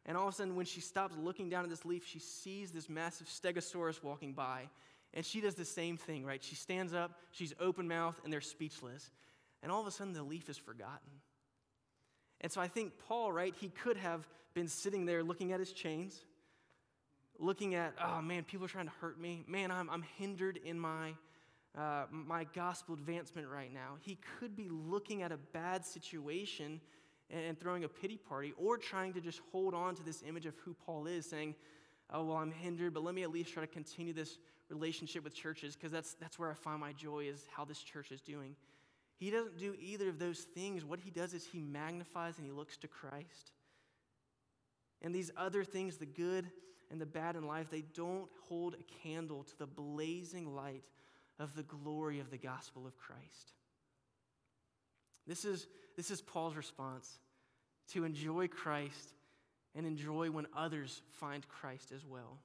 And 0.08 0.16
all 0.16 0.26
of 0.26 0.32
a 0.32 0.36
sudden, 0.36 0.56
when 0.56 0.64
she 0.64 0.80
stops 0.80 1.14
looking 1.18 1.50
down 1.50 1.64
at 1.64 1.70
this 1.70 1.84
leaf, 1.84 2.06
she 2.06 2.18
sees 2.18 2.70
this 2.70 2.88
massive 2.88 3.26
stegosaurus 3.26 4.02
walking 4.02 4.32
by. 4.32 4.70
And 5.12 5.24
she 5.24 5.42
does 5.42 5.54
the 5.54 5.66
same 5.66 5.98
thing, 5.98 6.24
right? 6.24 6.42
She 6.42 6.54
stands 6.54 6.94
up, 6.94 7.12
she's 7.30 7.54
open 7.60 7.86
mouthed, 7.86 8.20
and 8.24 8.32
they're 8.32 8.40
speechless. 8.40 9.10
And 9.62 9.70
all 9.70 9.82
of 9.82 9.86
a 9.86 9.90
sudden, 9.90 10.14
the 10.14 10.22
leaf 10.22 10.48
is 10.48 10.56
forgotten. 10.56 11.10
And 12.40 12.50
so 12.50 12.58
I 12.58 12.68
think 12.68 12.92
Paul, 13.06 13.32
right, 13.32 13.54
he 13.60 13.68
could 13.68 13.98
have 13.98 14.26
been 14.54 14.68
sitting 14.68 15.04
there 15.04 15.22
looking 15.22 15.52
at 15.52 15.60
his 15.60 15.72
chains, 15.72 16.18
looking 17.38 17.74
at, 17.74 17.92
oh 18.02 18.22
man, 18.22 18.44
people 18.44 18.64
are 18.64 18.70
trying 18.70 18.86
to 18.86 18.92
hurt 19.02 19.20
me. 19.20 19.44
Man, 19.46 19.70
I'm, 19.70 19.90
I'm 19.90 20.04
hindered 20.16 20.58
in 20.64 20.78
my, 20.78 21.12
uh, 21.76 22.04
my 22.10 22.44
gospel 22.54 22.94
advancement 22.94 23.46
right 23.46 23.72
now. 23.72 23.96
He 24.00 24.18
could 24.38 24.56
be 24.56 24.68
looking 24.70 25.20
at 25.20 25.32
a 25.32 25.38
bad 25.52 25.84
situation 25.84 26.80
and 27.30 27.58
throwing 27.58 27.84
a 27.84 27.88
pity 27.88 28.16
party, 28.16 28.54
or 28.56 28.78
trying 28.78 29.12
to 29.12 29.20
just 29.20 29.40
hold 29.52 29.74
on 29.74 29.94
to 29.94 30.02
this 30.02 30.22
image 30.26 30.46
of 30.46 30.54
who 30.64 30.74
Paul 30.74 31.06
is, 31.06 31.26
saying, 31.28 31.54
oh, 32.10 32.24
well, 32.24 32.36
I'm 32.38 32.50
hindered, 32.50 32.94
but 32.94 33.02
let 33.02 33.14
me 33.14 33.22
at 33.22 33.30
least 33.30 33.52
try 33.52 33.62
to 33.62 33.66
continue 33.66 34.12
this 34.12 34.38
relationship 34.70 35.24
with 35.24 35.34
churches 35.34 35.74
because 35.74 35.92
that's, 35.92 36.14
that's 36.14 36.38
where 36.38 36.50
I 36.50 36.54
find 36.54 36.80
my 36.80 36.92
joy 36.92 37.24
is 37.24 37.46
how 37.54 37.64
this 37.64 37.78
church 37.78 38.12
is 38.12 38.20
doing. 38.20 38.54
He 39.18 39.30
doesn't 39.30 39.58
do 39.58 39.74
either 39.80 40.08
of 40.08 40.18
those 40.18 40.40
things. 40.40 40.84
What 40.84 41.00
he 41.00 41.10
does 41.10 41.34
is 41.34 41.44
he 41.44 41.60
magnifies 41.60 42.38
and 42.38 42.46
he 42.46 42.52
looks 42.52 42.76
to 42.78 42.88
Christ. 42.88 43.52
And 45.02 45.14
these 45.14 45.30
other 45.36 45.64
things, 45.64 45.96
the 45.96 46.06
good 46.06 46.50
and 46.90 47.00
the 47.00 47.06
bad 47.06 47.36
in 47.36 47.46
life, 47.46 47.68
they 47.70 47.84
don't 47.94 48.28
hold 48.48 48.74
a 48.74 49.08
candle 49.08 49.44
to 49.44 49.58
the 49.58 49.66
blazing 49.66 50.54
light 50.54 50.84
of 51.38 51.54
the 51.54 51.62
glory 51.62 52.20
of 52.20 52.30
the 52.30 52.38
gospel 52.38 52.86
of 52.86 52.96
Christ. 52.96 53.52
This 55.28 55.44
is, 55.44 55.66
this 55.96 56.10
is 56.10 56.22
Paul's 56.22 56.56
response 56.56 57.18
to 57.92 58.04
enjoy 58.04 58.48
Christ 58.48 59.12
and 59.74 59.86
enjoy 59.86 60.30
when 60.30 60.46
others 60.56 61.02
find 61.20 61.46
Christ 61.46 61.92
as 61.94 62.04
well. 62.04 62.38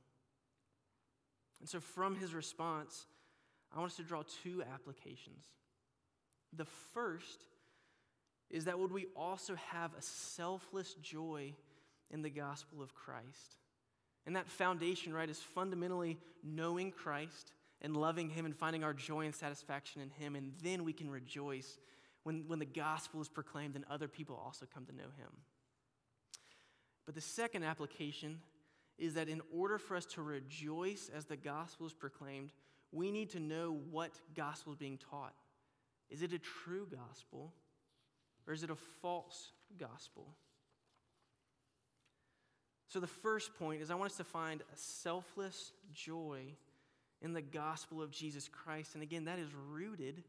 And 1.62 1.70
so, 1.70 1.80
from 1.80 2.18
his 2.18 2.34
response, 2.34 3.06
I 3.74 3.80
want 3.80 3.92
us 3.92 3.98
to 3.98 4.04
draw 4.04 4.24
two 4.44 4.62
applications. 4.74 5.46
The 6.52 6.66
first 6.94 7.46
is 8.50 8.66
that 8.66 8.78
would 8.78 8.92
we 8.92 9.08
also 9.16 9.56
have 9.72 9.92
a 9.98 10.02
selfless 10.02 10.94
joy 10.96 11.54
in 12.12 12.22
the 12.22 12.30
gospel 12.30 12.84
of 12.84 12.94
Christ? 12.94 13.58
And 14.26 14.36
that 14.36 14.50
foundation, 14.50 15.14
right, 15.14 15.30
is 15.30 15.40
fundamentally 15.40 16.18
knowing 16.44 16.92
Christ 16.92 17.54
and 17.82 17.96
loving 17.96 18.30
Him 18.30 18.46
and 18.46 18.56
finding 18.56 18.84
our 18.84 18.94
joy 18.94 19.26
and 19.26 19.34
satisfaction 19.34 20.02
in 20.02 20.10
Him. 20.10 20.36
And 20.36 20.52
then 20.62 20.84
we 20.84 20.94
can 20.94 21.10
rejoice 21.10 21.80
when, 22.24 22.46
when 22.48 22.60
the 22.60 22.66
gospel 22.66 23.22
is 23.22 23.30
proclaimed 23.30 23.76
and 23.76 23.86
other 23.90 24.08
people 24.08 24.42
also 24.44 24.66
come 24.74 24.86
to 24.86 24.96
know 24.96 25.12
Him. 25.18 25.30
But 27.06 27.16
the 27.16 27.22
second 27.22 27.64
application 27.64 28.40
is 28.98 29.16
that 29.16 29.28
in 29.28 29.42
order 29.54 29.78
for 29.78 29.98
us 29.98 30.06
to 30.06 30.22
rejoice 30.22 31.10
as 31.14 31.26
the 31.26 31.36
gospel 31.36 31.86
is 31.86 31.94
proclaimed, 31.94 32.52
we 32.92 33.12
need 33.12 33.32
to 33.32 33.40
know 33.40 33.80
what 33.92 34.12
gospel 34.36 34.72
is 34.72 34.78
being 34.78 35.00
taught. 35.10 35.34
Is 36.10 36.22
it 36.22 36.32
a 36.32 36.40
true 36.40 36.88
gospel 36.90 37.54
or 38.48 38.54
is 38.54 38.64
it 38.64 38.70
a 38.70 38.76
false 39.02 39.52
gospel? 39.78 40.28
So, 42.88 43.00
the 43.00 43.08
first 43.08 43.56
point 43.56 43.82
is 43.82 43.90
I 43.90 43.96
want 43.96 44.12
us 44.12 44.18
to 44.18 44.24
find 44.24 44.62
a 44.62 44.78
selfless 44.78 45.72
joy 45.92 46.42
in 47.24 47.34
the 47.34 47.42
gospel 47.42 48.04
of 48.04 48.12
Jesus 48.12 48.48
Christ. 48.48 48.94
And 48.94 49.02
again, 49.02 49.26
that 49.26 49.40
is 49.40 49.48
rooted 49.72 50.24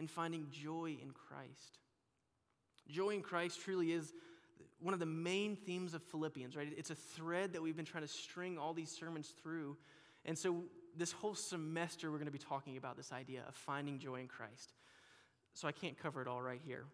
in 0.00 0.08
finding 0.08 0.46
joy 0.50 0.96
in 1.00 1.12
Christ. 1.12 1.78
Joy 2.88 3.10
in 3.10 3.22
Christ 3.22 3.60
truly 3.60 3.92
is 3.92 4.12
one 4.80 4.94
of 4.94 5.00
the 5.00 5.06
main 5.06 5.54
themes 5.54 5.92
of 5.92 6.02
Philippians, 6.02 6.56
right? 6.56 6.72
It's 6.76 6.90
a 6.90 6.94
thread 6.94 7.52
that 7.52 7.62
we've 7.62 7.76
been 7.76 7.84
trying 7.84 8.02
to 8.02 8.08
string 8.08 8.58
all 8.58 8.72
these 8.72 8.90
sermons 8.90 9.34
through. 9.42 9.76
And 10.24 10.36
so, 10.36 10.64
this 10.96 11.12
whole 11.12 11.36
semester, 11.36 12.10
we're 12.10 12.16
going 12.16 12.26
to 12.26 12.32
be 12.32 12.38
talking 12.38 12.76
about 12.76 12.96
this 12.96 13.12
idea 13.12 13.42
of 13.46 13.54
finding 13.54 13.98
joy 13.98 14.16
in 14.16 14.26
Christ. 14.26 14.72
So, 15.54 15.68
I 15.68 15.72
can't 15.72 15.96
cover 15.98 16.22
it 16.22 16.26
all 16.26 16.40
right 16.40 16.60
here. 16.64 16.86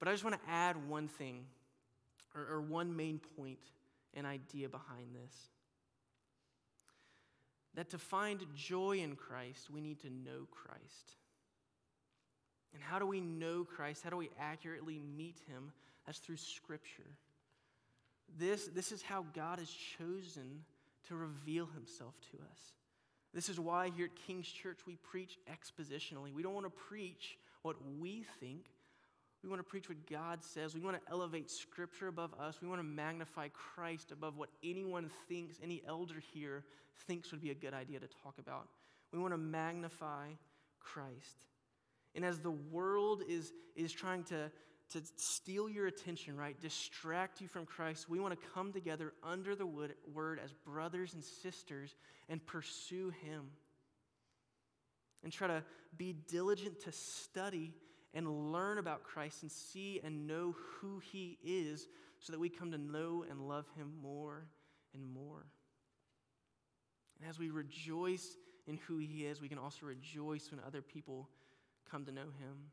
But 0.00 0.08
I 0.08 0.12
just 0.12 0.24
want 0.24 0.34
to 0.34 0.50
add 0.50 0.88
one 0.88 1.06
thing, 1.06 1.44
or, 2.34 2.56
or 2.56 2.60
one 2.60 2.96
main 2.96 3.20
point 3.36 3.60
and 4.12 4.26
idea 4.26 4.68
behind 4.68 5.14
this. 5.14 5.34
That 7.74 7.90
to 7.90 7.98
find 7.98 8.44
joy 8.56 8.98
in 8.98 9.14
Christ, 9.14 9.70
we 9.70 9.80
need 9.80 10.00
to 10.00 10.10
know 10.10 10.48
Christ. 10.50 11.14
And 12.74 12.82
how 12.82 12.98
do 12.98 13.06
we 13.06 13.20
know 13.20 13.64
Christ? 13.64 14.02
How 14.02 14.10
do 14.10 14.16
we 14.16 14.30
accurately 14.38 14.98
meet 14.98 15.36
him? 15.48 15.72
That's 16.06 16.18
through 16.18 16.36
Scripture. 16.36 17.10
This, 18.38 18.66
this 18.66 18.92
is 18.92 19.02
how 19.02 19.24
God 19.34 19.58
has 19.58 19.70
chosen 19.70 20.64
to 21.08 21.16
reveal 21.16 21.66
himself 21.74 22.14
to 22.30 22.38
us. 22.38 22.60
This 23.34 23.48
is 23.48 23.58
why 23.58 23.90
here 23.96 24.06
at 24.06 24.16
King's 24.26 24.48
Church 24.48 24.78
we 24.86 24.96
preach 24.96 25.38
expositionally. 25.50 26.32
We 26.32 26.42
don't 26.42 26.54
want 26.54 26.66
to 26.66 26.70
preach 26.70 27.38
what 27.62 27.76
we 28.00 28.24
think, 28.40 28.66
we 29.42 29.48
want 29.48 29.60
to 29.60 29.68
preach 29.68 29.88
what 29.88 30.06
God 30.06 30.44
says. 30.44 30.74
We 30.74 30.80
want 30.80 31.02
to 31.02 31.10
elevate 31.10 31.50
Scripture 31.50 32.08
above 32.08 32.34
us. 32.38 32.56
We 32.60 32.68
want 32.68 32.80
to 32.80 32.86
magnify 32.86 33.48
Christ 33.48 34.12
above 34.12 34.36
what 34.36 34.50
anyone 34.62 35.10
thinks, 35.28 35.56
any 35.62 35.82
elder 35.88 36.22
here 36.34 36.62
thinks 37.06 37.30
would 37.30 37.40
be 37.40 37.50
a 37.50 37.54
good 37.54 37.72
idea 37.72 37.98
to 38.00 38.08
talk 38.22 38.34
about. 38.38 38.68
We 39.12 39.18
want 39.18 39.32
to 39.32 39.38
magnify 39.38 40.28
Christ. 40.78 41.46
And 42.14 42.24
as 42.24 42.38
the 42.38 42.50
world 42.50 43.22
is, 43.28 43.52
is 43.76 43.92
trying 43.92 44.24
to, 44.24 44.50
to 44.92 45.00
steal 45.16 45.68
your 45.68 45.86
attention, 45.86 46.36
right, 46.36 46.60
distract 46.60 47.40
you 47.40 47.48
from 47.48 47.66
Christ, 47.66 48.08
we 48.08 48.18
want 48.18 48.38
to 48.38 48.48
come 48.54 48.72
together 48.72 49.12
under 49.22 49.54
the 49.54 49.66
word 49.66 50.40
as 50.42 50.52
brothers 50.52 51.14
and 51.14 51.22
sisters 51.22 51.94
and 52.28 52.44
pursue 52.44 53.10
Him. 53.22 53.50
And 55.22 55.32
try 55.32 55.48
to 55.48 55.62
be 55.96 56.14
diligent 56.28 56.80
to 56.84 56.92
study 56.92 57.74
and 58.14 58.52
learn 58.52 58.78
about 58.78 59.04
Christ 59.04 59.42
and 59.42 59.50
see 59.50 60.00
and 60.02 60.26
know 60.26 60.56
who 60.80 61.00
He 61.12 61.38
is 61.44 61.86
so 62.18 62.32
that 62.32 62.40
we 62.40 62.48
come 62.48 62.72
to 62.72 62.78
know 62.78 63.24
and 63.28 63.46
love 63.46 63.66
Him 63.76 63.92
more 64.02 64.46
and 64.94 65.06
more. 65.06 65.46
And 67.20 67.28
as 67.28 67.38
we 67.38 67.50
rejoice 67.50 68.36
in 68.66 68.78
who 68.88 68.98
He 68.98 69.26
is, 69.26 69.40
we 69.40 69.48
can 69.48 69.58
also 69.58 69.86
rejoice 69.86 70.50
when 70.50 70.60
other 70.66 70.82
people 70.82 71.28
come 71.90 72.04
to 72.06 72.12
know 72.12 72.22
Him. 72.22 72.70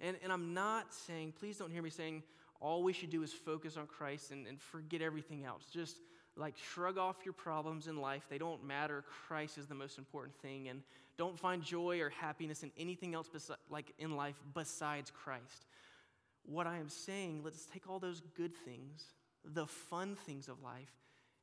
And, 0.00 0.16
and 0.22 0.32
I'm 0.32 0.54
not 0.54 0.94
saying, 0.94 1.34
please 1.38 1.58
don't 1.58 1.70
hear 1.70 1.82
me 1.82 1.90
saying, 1.90 2.22
all 2.60 2.82
we 2.82 2.92
should 2.92 3.10
do 3.10 3.22
is 3.22 3.32
focus 3.32 3.76
on 3.76 3.86
Christ 3.86 4.30
and, 4.30 4.46
and 4.46 4.60
forget 4.60 5.02
everything 5.02 5.44
else. 5.44 5.64
Just 5.72 5.96
like 6.36 6.54
shrug 6.72 6.98
off 6.98 7.16
your 7.24 7.34
problems 7.34 7.86
in 7.86 8.00
life. 8.00 8.22
They 8.28 8.38
don't 8.38 8.64
matter. 8.64 9.04
Christ 9.26 9.58
is 9.58 9.66
the 9.66 9.74
most 9.74 9.98
important 9.98 10.34
thing. 10.36 10.68
And 10.68 10.82
don't 11.16 11.38
find 11.38 11.62
joy 11.62 12.00
or 12.00 12.10
happiness 12.10 12.62
in 12.62 12.70
anything 12.78 13.14
else 13.14 13.28
besi- 13.28 13.56
like 13.68 13.92
in 13.98 14.16
life 14.16 14.36
besides 14.54 15.10
Christ. 15.10 15.66
What 16.44 16.66
I 16.66 16.78
am 16.78 16.88
saying, 16.88 17.42
let's 17.44 17.66
take 17.66 17.88
all 17.88 17.98
those 17.98 18.22
good 18.36 18.54
things, 18.54 19.04
the 19.44 19.66
fun 19.66 20.16
things 20.16 20.48
of 20.48 20.62
life, 20.62 20.92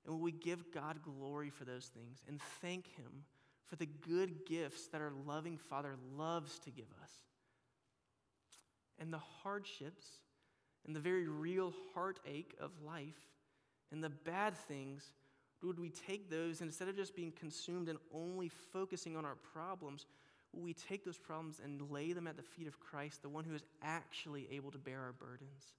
and 0.05 0.19
we 0.19 0.31
give 0.31 0.71
God 0.73 0.99
glory 1.03 1.49
for 1.49 1.65
those 1.65 1.85
things 1.85 2.23
and 2.27 2.41
thank 2.61 2.87
Him 2.95 3.23
for 3.69 3.75
the 3.75 3.85
good 3.85 4.45
gifts 4.45 4.87
that 4.87 5.01
our 5.01 5.11
loving 5.25 5.57
Father 5.57 5.95
loves 6.17 6.59
to 6.59 6.71
give 6.71 6.87
us. 7.03 7.11
And 8.99 9.13
the 9.13 9.21
hardships 9.43 10.05
and 10.85 10.95
the 10.95 10.99
very 10.99 11.27
real 11.27 11.73
heartache 11.93 12.55
of 12.59 12.71
life 12.85 13.19
and 13.91 14.03
the 14.03 14.09
bad 14.09 14.55
things, 14.57 15.11
would 15.63 15.79
we 15.79 15.89
take 15.89 16.29
those 16.29 16.61
instead 16.61 16.87
of 16.87 16.95
just 16.95 17.15
being 17.15 17.31
consumed 17.31 17.89
and 17.89 17.97
only 18.13 18.49
focusing 18.49 19.15
on 19.15 19.25
our 19.25 19.35
problems, 19.53 20.05
we 20.53 20.73
take 20.73 21.03
those 21.03 21.17
problems 21.17 21.59
and 21.63 21.91
lay 21.91 22.13
them 22.13 22.27
at 22.27 22.37
the 22.37 22.43
feet 22.43 22.67
of 22.67 22.79
Christ, 22.79 23.21
the 23.21 23.29
one 23.29 23.43
who 23.43 23.53
is 23.53 23.63
actually 23.83 24.47
able 24.51 24.71
to 24.71 24.77
bear 24.77 25.01
our 25.01 25.13
burdens, 25.13 25.73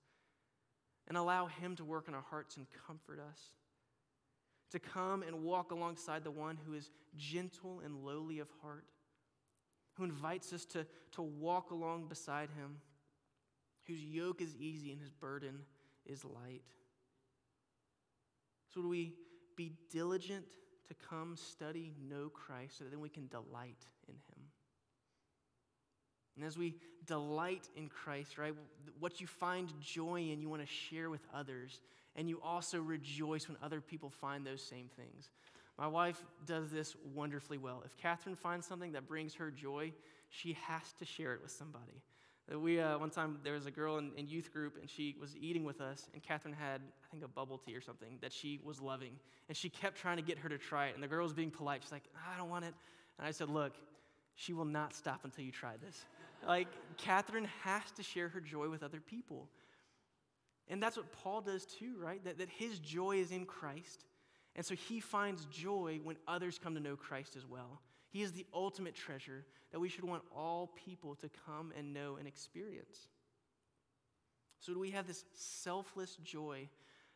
and 1.07 1.17
allow 1.17 1.47
Him 1.47 1.77
to 1.77 1.85
work 1.85 2.09
in 2.09 2.15
our 2.15 2.25
hearts 2.31 2.57
and 2.57 2.67
comfort 2.87 3.19
us? 3.19 3.41
To 4.73 4.79
come 4.79 5.23
and 5.23 5.43
walk 5.43 5.71
alongside 5.71 6.25
the 6.25 6.31
one 6.31 6.59
who 6.67 6.75
is 6.75 6.91
gentle 7.17 7.81
and 7.85 8.05
lowly 8.05 8.39
of 8.39 8.49
heart, 8.63 8.85
who 9.95 10.05
invites 10.05 10.53
us 10.53 10.65
to, 10.67 10.87
to 11.13 11.23
walk 11.23 11.71
along 11.71 12.07
beside 12.09 12.51
Him, 12.51 12.77
whose 13.87 14.03
yoke 14.03 14.43
is 14.43 14.55
easy 14.57 14.93
and 14.93 15.01
His 15.01 15.11
burden 15.11 15.61
is 16.05 16.25
light. 16.25 16.63
So, 18.73 18.83
would 18.83 18.91
we 18.91 19.15
be 19.57 19.73
diligent 19.91 20.47
to 20.89 20.95
come 21.09 21.37
study, 21.37 21.95
know 22.09 22.29
Christ, 22.29 22.79
so 22.79 22.85
that 22.85 22.91
then 22.91 23.01
we 23.01 23.09
can 23.09 23.27
delight 23.29 23.87
in 24.07 24.15
Him? 24.15 24.45
And 26.39 26.47
as 26.47 26.57
we 26.57 26.77
delight 27.05 27.69
in 27.75 27.89
Christ, 27.89 28.39
right, 28.39 28.55
what 29.01 29.21
you 29.21 29.27
find 29.27 29.73
joy 29.81 30.21
in, 30.31 30.41
you 30.41 30.49
want 30.49 30.63
to 30.63 30.73
share 30.73 31.11
with 31.11 31.23
others. 31.35 31.81
And 32.17 32.29
you 32.29 32.41
also 32.43 32.81
rejoice 32.81 33.49
when 33.49 33.57
other 33.63 33.81
people 33.81 34.11
find 34.11 34.47
those 34.47 34.63
same 34.63 34.89
things. 34.97 35.31
My 35.79 35.87
wife 35.87 36.25
does 36.45 36.71
this 36.71 36.97
wonderfully 37.15 37.59
well. 37.59 37.83
If 37.85 37.97
Catherine 37.97 38.35
finds 38.35 38.67
something 38.67 38.93
that 38.93 39.07
brings 39.07 39.35
her 39.35 39.51
joy, 39.51 39.93
she 40.29 40.57
has 40.67 40.93
to 40.99 41.05
share 41.05 41.35
it 41.35 41.41
with 41.41 41.53
somebody. 41.53 42.03
We, 42.57 42.81
uh, 42.81 42.99
one 42.99 43.11
time, 43.11 43.39
there 43.45 43.53
was 43.53 43.67
a 43.67 43.71
girl 43.71 43.99
in, 43.99 44.11
in, 44.17 44.27
youth 44.27 44.51
group, 44.51 44.79
and 44.81 44.89
she 44.89 45.15
was 45.21 45.37
eating 45.37 45.65
with 45.65 45.83
us, 45.83 46.09
and 46.15 46.23
Catherine 46.23 46.55
had, 46.55 46.81
I 46.81 47.11
think, 47.11 47.23
a 47.23 47.29
bubble 47.29 47.59
tea 47.59 47.77
or 47.77 47.83
something 47.83 48.17
that 48.23 48.33
she 48.33 48.59
was 48.65 48.81
loving. 48.81 49.13
And 49.49 49.57
she 49.57 49.69
kept 49.69 49.99
trying 49.99 50.17
to 50.17 50.23
get 50.23 50.39
her 50.39 50.49
to 50.49 50.57
try 50.57 50.87
it, 50.87 50.95
and 50.95 51.03
the 51.03 51.09
girl 51.09 51.25
was 51.25 51.35
being 51.35 51.51
polite. 51.51 51.83
She's 51.83 51.93
like, 51.93 52.05
I 52.17 52.39
don't 52.39 52.49
want 52.49 52.65
it. 52.65 52.73
And 53.19 53.29
I 53.29 53.33
said, 53.33 53.51
Look, 53.51 53.75
she 54.35 54.55
will 54.55 54.65
not 54.65 54.95
stop 54.95 55.21
until 55.25 55.45
you 55.45 55.53
try 55.53 55.73
this. 55.85 56.07
like, 56.47 56.69
Catherine 56.97 57.49
has 57.65 57.83
to 57.97 58.03
share 58.03 58.29
her 58.29 58.41
joy 58.41 58.71
with 58.71 58.83
other 58.83 59.01
people. 59.01 59.49
And 60.69 60.83
that's 60.83 60.97
what 60.97 61.13
Paul 61.13 61.41
does 61.41 61.65
too, 61.65 61.95
right? 61.99 62.23
That, 62.25 62.39
that 62.39 62.49
his 62.49 62.79
joy 62.79 63.17
is 63.17 63.31
in 63.31 63.47
Christ. 63.47 64.05
And 64.55 64.65
so 64.65 64.75
he 64.75 65.01
finds 65.01 65.45
joy 65.47 66.01
when 66.03 66.17
others 66.27 66.59
come 66.63 66.75
to 66.75 66.81
know 66.81 66.97
Christ 66.97 67.37
as 67.37 67.47
well. 67.47 67.81
He 68.11 68.23
is 68.23 68.33
the 68.33 68.47
ultimate 68.55 68.95
treasure 68.95 69.45
that 69.73 69.79
we 69.79 69.89
should 69.89 70.05
want 70.05 70.23
all 70.35 70.73
people 70.87 71.15
to 71.17 71.31
come 71.47 71.73
and 71.77 71.93
know 71.93 72.17
and 72.17 72.27
experience. 72.27 73.09
So, 74.61 74.73
do 74.73 74.81
we 74.81 74.91
have 74.91 75.07
this 75.07 75.25
selfless 75.35 76.17
joy 76.17 76.69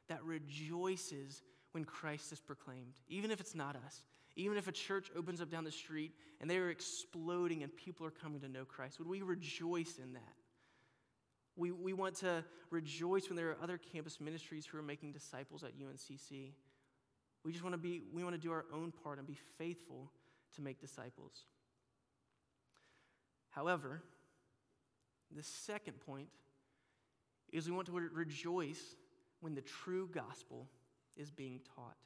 that 0.09 0.23
rejoices 0.23 1.43
when 1.73 1.85
Christ 1.85 2.33
is 2.33 2.41
proclaimed, 2.41 3.01
even 3.09 3.31
if 3.31 3.41
it's 3.41 3.55
not 3.55 3.77
us, 3.87 4.03
Even 4.37 4.57
if 4.57 4.69
a 4.69 4.73
church 4.73 5.11
opens 5.17 5.41
up 5.41 5.51
down 5.51 5.65
the 5.65 5.73
street 5.73 6.13
and 6.41 6.49
they 6.49 6.57
are 6.57 6.71
exploding 6.71 7.63
and 7.63 7.75
people 7.77 8.07
are 8.07 8.11
coming 8.11 8.41
to 8.41 8.49
know 8.49 8.65
Christ, 8.65 8.99
would 8.99 9.09
we 9.09 9.23
rejoice 9.23 9.99
in 10.03 10.15
that? 10.15 10.42
We, 11.57 11.71
we 11.71 11.93
want 11.93 12.17
to 12.17 12.45
rejoice 12.71 13.29
when 13.29 13.37
there 13.37 13.51
are 13.51 13.59
other 13.63 13.79
campus 13.79 14.21
ministries 14.21 14.67
who 14.67 14.79
are 14.79 14.83
making 14.83 15.13
disciples 15.13 15.63
at 15.63 15.73
UNCC. 15.79 16.53
We 17.45 17.53
just 17.53 17.63
want 17.63 17.75
to 17.75 17.79
be, 17.79 18.03
we 18.13 18.25
want 18.25 18.35
to 18.35 18.41
do 18.41 18.53
our 18.53 18.65
own 18.73 18.93
part 19.05 19.19
and 19.19 19.27
be 19.27 19.39
faithful 19.59 20.11
to 20.57 20.63
make 20.63 20.81
disciples. 20.81 21.33
However, 23.51 24.03
the 25.35 25.43
second 25.43 26.01
point 26.07 26.29
is 27.53 27.69
we 27.69 27.75
want 27.75 27.87
to 27.87 27.93
rejoice 27.93 28.97
when 29.41 29.55
the 29.55 29.61
true 29.61 30.09
gospel 30.13 30.69
is 31.17 31.31
being 31.31 31.61
taught. 31.75 31.97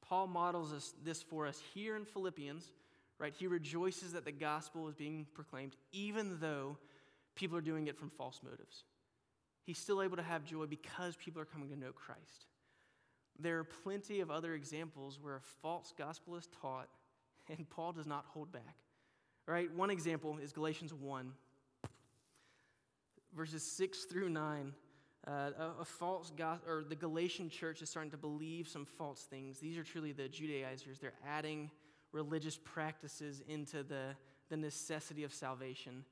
Paul 0.00 0.26
models 0.26 0.72
this, 0.72 0.94
this 1.04 1.22
for 1.22 1.46
us 1.46 1.60
here 1.74 1.96
in 1.96 2.06
Philippians, 2.06 2.70
right? 3.18 3.34
He 3.36 3.46
rejoices 3.46 4.12
that 4.12 4.24
the 4.24 4.32
gospel 4.32 4.88
is 4.88 4.94
being 4.94 5.26
proclaimed, 5.34 5.76
even 5.92 6.38
though 6.40 6.78
people 7.38 7.56
are 7.56 7.62
doing 7.62 7.86
it 7.86 7.96
from 7.96 8.10
false 8.10 8.40
motives. 8.42 8.84
He's 9.62 9.78
still 9.78 10.02
able 10.02 10.16
to 10.16 10.22
have 10.22 10.44
joy 10.44 10.66
because 10.66 11.16
people 11.16 11.40
are 11.40 11.44
coming 11.44 11.68
to 11.70 11.76
know 11.76 11.92
Christ. 11.92 12.46
There 13.38 13.58
are 13.58 13.64
plenty 13.64 14.20
of 14.20 14.30
other 14.30 14.54
examples 14.54 15.18
where 15.22 15.36
a 15.36 15.40
false 15.62 15.94
gospel 15.96 16.36
is 16.36 16.48
taught, 16.60 16.88
and 17.48 17.68
Paul 17.70 17.92
does 17.92 18.06
not 18.06 18.24
hold 18.28 18.50
back. 18.52 18.76
Right? 19.46 19.72
One 19.72 19.90
example 19.90 20.36
is 20.42 20.52
Galatians 20.52 20.92
1, 20.92 21.32
verses 23.34 23.62
6 23.62 24.04
through 24.04 24.28
9. 24.28 24.74
Uh, 25.26 25.30
a, 25.30 25.80
a, 25.80 25.84
false 25.84 26.32
gospel, 26.36 26.70
or 26.70 26.84
the 26.84 26.94
Galatian 26.94 27.50
church 27.50 27.82
is 27.82 27.90
starting 27.90 28.10
to 28.10 28.16
believe 28.16 28.66
some 28.68 28.84
false 28.84 29.22
things. 29.22 29.58
These 29.58 29.76
are 29.76 29.84
truly 29.84 30.12
the 30.12 30.28
Judaizers. 30.28 30.98
They're 30.98 31.12
adding 31.26 31.70
religious 32.12 32.58
practices 32.62 33.42
into 33.48 33.82
the, 33.82 34.16
the 34.48 34.56
necessity 34.56 35.24
of 35.24 35.34
salvation. 35.34 36.04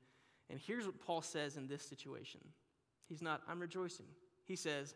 And 0.49 0.59
here's 0.59 0.85
what 0.85 0.99
Paul 0.99 1.21
says 1.21 1.57
in 1.57 1.67
this 1.67 1.83
situation. 1.83 2.41
He's 3.09 3.21
not, 3.21 3.41
I'm 3.47 3.59
rejoicing. 3.59 4.05
He 4.45 4.55
says, 4.55 4.95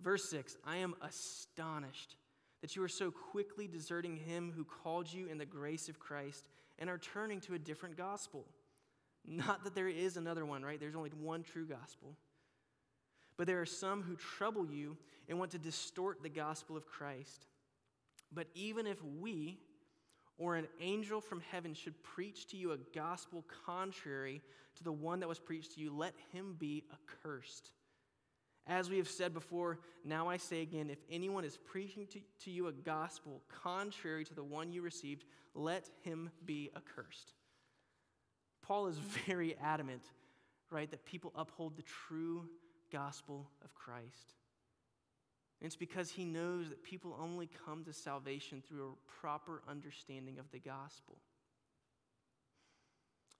verse 0.00 0.30
6, 0.30 0.56
I 0.66 0.76
am 0.76 0.94
astonished 1.02 2.16
that 2.60 2.74
you 2.74 2.82
are 2.82 2.88
so 2.88 3.10
quickly 3.10 3.68
deserting 3.68 4.16
him 4.16 4.52
who 4.54 4.64
called 4.64 5.12
you 5.12 5.28
in 5.28 5.38
the 5.38 5.46
grace 5.46 5.88
of 5.88 5.98
Christ 5.98 6.44
and 6.78 6.90
are 6.90 6.98
turning 6.98 7.40
to 7.42 7.54
a 7.54 7.58
different 7.58 7.96
gospel. 7.96 8.46
Not 9.24 9.64
that 9.64 9.74
there 9.74 9.88
is 9.88 10.16
another 10.16 10.44
one, 10.44 10.64
right? 10.64 10.80
There's 10.80 10.96
only 10.96 11.10
one 11.10 11.42
true 11.42 11.66
gospel. 11.66 12.16
But 13.36 13.46
there 13.46 13.60
are 13.60 13.66
some 13.66 14.02
who 14.02 14.16
trouble 14.16 14.66
you 14.66 14.96
and 15.28 15.38
want 15.38 15.52
to 15.52 15.58
distort 15.58 16.22
the 16.22 16.28
gospel 16.28 16.76
of 16.76 16.86
Christ. 16.86 17.46
But 18.32 18.48
even 18.54 18.86
if 18.86 18.98
we 19.04 19.58
or 20.38 20.54
an 20.56 20.68
angel 20.80 21.20
from 21.20 21.40
heaven 21.50 21.74
should 21.74 22.00
preach 22.02 22.46
to 22.48 22.56
you 22.56 22.72
a 22.72 22.78
gospel 22.94 23.44
contrary 23.66 24.40
to 24.76 24.84
the 24.84 24.92
one 24.92 25.20
that 25.20 25.28
was 25.28 25.40
preached 25.40 25.74
to 25.74 25.80
you, 25.80 25.92
let 25.92 26.14
him 26.32 26.54
be 26.58 26.84
accursed. 26.92 27.72
As 28.66 28.88
we 28.88 28.98
have 28.98 29.08
said 29.08 29.34
before, 29.34 29.78
now 30.04 30.28
I 30.28 30.36
say 30.36 30.62
again 30.62 30.90
if 30.90 30.98
anyone 31.10 31.44
is 31.44 31.56
preaching 31.56 32.06
to, 32.08 32.20
to 32.44 32.50
you 32.50 32.68
a 32.68 32.72
gospel 32.72 33.42
contrary 33.62 34.24
to 34.26 34.34
the 34.34 34.44
one 34.44 34.72
you 34.72 34.82
received, 34.82 35.24
let 35.54 35.88
him 36.02 36.30
be 36.44 36.70
accursed. 36.76 37.32
Paul 38.62 38.86
is 38.86 38.98
very 39.26 39.56
adamant, 39.56 40.02
right, 40.70 40.90
that 40.90 41.04
people 41.04 41.32
uphold 41.34 41.76
the 41.76 41.82
true 41.82 42.44
gospel 42.92 43.50
of 43.64 43.74
Christ. 43.74 44.34
It's 45.60 45.76
because 45.76 46.10
he 46.10 46.24
knows 46.24 46.68
that 46.68 46.84
people 46.84 47.18
only 47.20 47.48
come 47.66 47.84
to 47.84 47.92
salvation 47.92 48.62
through 48.66 48.92
a 48.92 49.20
proper 49.20 49.62
understanding 49.68 50.38
of 50.38 50.50
the 50.52 50.60
gospel. 50.60 51.16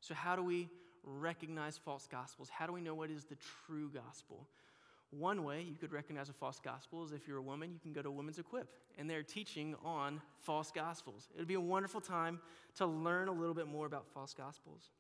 So, 0.01 0.15
how 0.15 0.35
do 0.35 0.43
we 0.43 0.69
recognize 1.05 1.79
false 1.79 2.09
gospels? 2.11 2.49
How 2.49 2.67
do 2.67 2.73
we 2.73 2.81
know 2.81 2.95
what 2.95 3.11
is 3.11 3.25
the 3.25 3.37
true 3.67 3.91
gospel? 3.91 4.49
One 5.11 5.45
way 5.45 5.63
you 5.63 5.77
could 5.77 5.93
recognize 5.93 6.29
a 6.29 6.35
false 6.35 6.61
gospel 6.61 7.05
is 7.05 7.13
if 7.13 7.27
you're 7.27 7.39
a 7.39 7.43
woman, 7.43 7.73
you 7.73 7.79
can 7.81 7.93
go 7.93 8.03
to 8.03 8.11
Women's 8.11 8.39
Equip, 8.39 8.69
and 8.99 9.09
they're 9.09 9.23
teaching 9.23 9.75
on 9.83 10.21
false 10.41 10.71
gospels. 10.71 11.29
It 11.35 11.39
would 11.39 11.49
be 11.49 11.55
a 11.55 11.61
wonderful 11.61 12.01
time 12.01 12.41
to 12.77 12.87
learn 12.87 13.29
a 13.29 13.33
little 13.33 13.55
bit 13.55 13.69
more 13.69 13.87
about 13.87 14.07
false 14.13 14.35
gospels. 14.35 14.91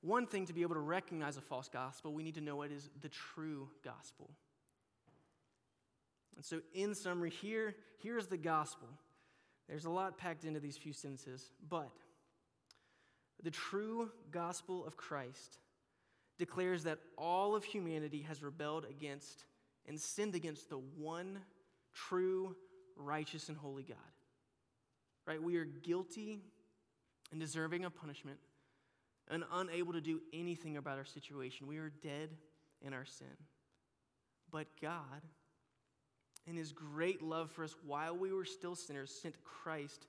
One 0.00 0.26
thing 0.26 0.46
to 0.46 0.52
be 0.52 0.62
able 0.62 0.74
to 0.74 0.80
recognize 0.80 1.36
a 1.36 1.40
false 1.40 1.68
gospel, 1.68 2.12
we 2.12 2.22
need 2.22 2.36
to 2.36 2.40
know 2.40 2.56
what 2.56 2.70
is 2.70 2.88
the 3.00 3.08
true 3.08 3.68
gospel. 3.82 4.30
And 6.38 6.46
so, 6.46 6.60
in 6.72 6.94
summary, 6.94 7.30
here, 7.30 7.74
here's 8.00 8.28
the 8.28 8.36
gospel. 8.36 8.86
There's 9.68 9.86
a 9.86 9.90
lot 9.90 10.16
packed 10.16 10.44
into 10.44 10.60
these 10.60 10.76
few 10.76 10.92
sentences, 10.92 11.50
but 11.68 11.90
the 13.42 13.50
true 13.50 14.10
gospel 14.30 14.86
of 14.86 14.96
Christ 14.96 15.58
declares 16.38 16.84
that 16.84 17.00
all 17.18 17.56
of 17.56 17.64
humanity 17.64 18.22
has 18.22 18.40
rebelled 18.40 18.86
against 18.88 19.46
and 19.88 20.00
sinned 20.00 20.36
against 20.36 20.70
the 20.70 20.78
one 20.78 21.40
true, 21.92 22.54
righteous, 22.96 23.48
and 23.48 23.58
holy 23.58 23.82
God. 23.82 23.96
Right? 25.26 25.42
We 25.42 25.56
are 25.56 25.64
guilty 25.64 26.40
and 27.32 27.40
deserving 27.40 27.84
of 27.84 27.96
punishment 27.96 28.38
and 29.28 29.42
unable 29.52 29.92
to 29.92 30.00
do 30.00 30.20
anything 30.32 30.76
about 30.76 30.98
our 30.98 31.04
situation. 31.04 31.66
We 31.66 31.78
are 31.78 31.90
dead 32.00 32.30
in 32.80 32.94
our 32.94 33.04
sin. 33.04 33.26
But 34.52 34.68
God, 34.80 35.22
in 36.48 36.56
His 36.56 36.72
great 36.72 37.22
love 37.22 37.50
for 37.50 37.64
us 37.64 37.74
while 37.86 38.16
we 38.16 38.32
were 38.32 38.44
still 38.44 38.74
sinners, 38.74 39.10
sent 39.10 39.34
Christ, 39.44 40.06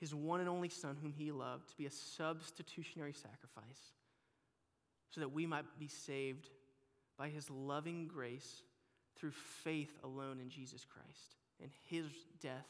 His 0.00 0.14
one 0.14 0.40
and 0.40 0.48
only 0.48 0.68
Son, 0.68 0.96
whom 1.00 1.12
He 1.12 1.32
loved, 1.32 1.70
to 1.70 1.76
be 1.76 1.86
a 1.86 1.90
substitutionary 1.90 3.12
sacrifice 3.12 3.92
so 5.10 5.20
that 5.20 5.32
we 5.32 5.46
might 5.46 5.64
be 5.78 5.88
saved 5.88 6.48
by 7.18 7.28
His 7.28 7.48
loving 7.50 8.08
grace 8.08 8.62
through 9.16 9.30
faith 9.30 9.96
alone 10.02 10.40
in 10.40 10.48
Jesus 10.48 10.84
Christ 10.84 11.36
and 11.62 11.70
His 11.88 12.06
death 12.40 12.68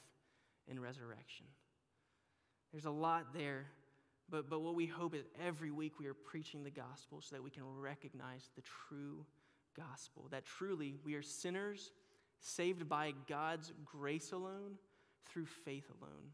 and 0.69 0.81
resurrection. 0.81 1.47
There's 2.73 2.85
a 2.85 2.91
lot 2.91 3.33
there 3.35 3.67
but, 4.31 4.49
but 4.49 4.61
what 4.61 4.75
we 4.75 4.87
hope 4.87 5.15
is 5.15 5.25
every 5.45 5.71
week 5.71 5.99
we 5.99 6.07
are 6.07 6.15
preaching 6.15 6.65
the 6.65 6.71
gospel 6.71 7.21
so 7.21 7.37
that 7.37 7.43
we 7.43 7.51
can 7.51 7.65
recognize 7.65 8.51
the 8.57 8.63
true 8.89 9.25
gospel. 9.77 10.29
That 10.31 10.45
truly 10.47 10.97
we 11.05 11.15
are 11.15 11.23
sinners 11.23 11.91
saved 12.45 12.89
by 12.89 13.15
God's 13.27 13.73
grace 13.85 14.33
alone 14.33 14.77
through 15.27 15.47
faith 15.47 15.91
alone. 16.01 16.31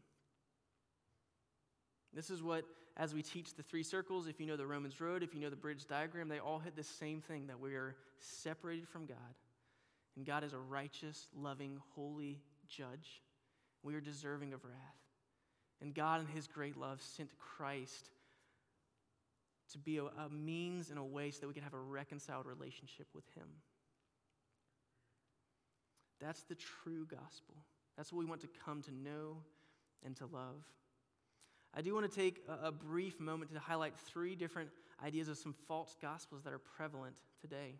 This 2.13 2.29
is 2.29 2.43
what, 2.43 2.65
as 2.97 3.13
we 3.13 3.21
teach 3.21 3.55
the 3.55 3.63
three 3.63 3.83
circles, 3.83 4.27
if 4.27 4.39
you 4.39 4.45
know 4.45 4.57
the 4.57 4.67
Romans 4.67 4.99
road, 4.99 5.23
if 5.23 5.33
you 5.33 5.39
know 5.39 5.49
the 5.49 5.55
bridge 5.55 5.85
diagram, 5.87 6.27
they 6.27 6.39
all 6.39 6.59
hit 6.59 6.75
the 6.75 6.83
same 6.83 7.21
thing 7.21 7.47
that 7.47 7.59
we 7.59 7.73
are 7.75 7.95
separated 8.19 8.87
from 8.89 9.05
God. 9.05 9.17
And 10.17 10.25
God 10.25 10.43
is 10.43 10.51
a 10.51 10.59
righteous, 10.59 11.27
loving, 11.33 11.79
holy 11.95 12.41
judge. 12.67 13.21
We 13.81 13.95
are 13.95 14.01
deserving 14.01 14.51
of 14.51 14.65
wrath. 14.65 14.75
And 15.81 15.95
God, 15.95 16.19
in 16.19 16.27
His 16.27 16.45
great 16.45 16.75
love, 16.75 17.01
sent 17.01 17.29
Christ 17.39 18.09
to 19.71 19.77
be 19.77 19.97
a, 19.97 20.03
a, 20.03 20.29
means 20.29 20.89
and 20.89 20.99
a 20.99 21.03
way 21.03 21.31
so 21.31 21.39
that 21.39 21.47
we 21.47 21.53
can 21.53 21.63
have 21.63 21.73
a 21.73 21.79
reconciled 21.79 22.45
relationship 22.45 23.07
with 23.15 23.23
Him. 23.33 23.47
That's 26.21 26.43
the 26.43 26.55
true 26.55 27.05
gospel. 27.05 27.55
That's 27.97 28.13
what 28.13 28.19
we 28.19 28.25
want 28.25 28.41
to 28.41 28.49
come 28.65 28.81
to 28.83 28.91
know 28.91 29.37
and 30.05 30.15
to 30.17 30.25
love. 30.25 30.63
I 31.73 31.81
do 31.81 31.93
want 31.93 32.09
to 32.09 32.15
take 32.15 32.43
a, 32.63 32.71
brief 32.71 33.19
moment 33.19 33.53
to 33.53 33.59
highlight 33.59 33.95
three 33.95 34.35
different 34.35 34.69
ideas 35.03 35.29
of 35.29 35.37
some 35.37 35.53
false 35.67 35.95
gospels 36.01 36.43
that 36.43 36.51
are 36.51 36.59
prevalent 36.59 37.15
today. 37.39 37.75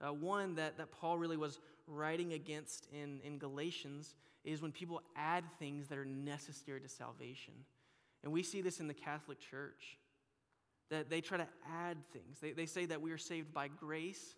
Uh, 0.00 0.12
one 0.12 0.54
that, 0.54 0.78
that 0.78 0.92
Paul 0.92 1.18
really 1.18 1.36
was 1.36 1.58
writing 1.86 2.32
against 2.32 2.86
in, 2.92 3.20
in 3.24 3.38
Galatians 3.38 4.14
is 4.44 4.62
when 4.62 4.70
people 4.70 5.02
add 5.16 5.44
things 5.58 5.88
that 5.88 5.98
are 5.98 6.04
necessary 6.04 6.80
to 6.80 6.88
salvation. 6.88 7.54
And 8.22 8.32
we 8.32 8.42
see 8.42 8.60
this 8.60 8.78
in 8.78 8.86
the 8.86 8.94
Catholic 8.94 9.38
Church, 9.40 9.98
that 10.90 11.10
they 11.10 11.20
try 11.20 11.38
to 11.38 11.48
add 11.68 11.96
things. 12.12 12.38
They, 12.40 12.52
they 12.52 12.66
say 12.66 12.86
that 12.86 13.00
we 13.00 13.10
are 13.10 13.18
saved 13.18 13.52
by 13.52 13.68
grace 13.68 14.36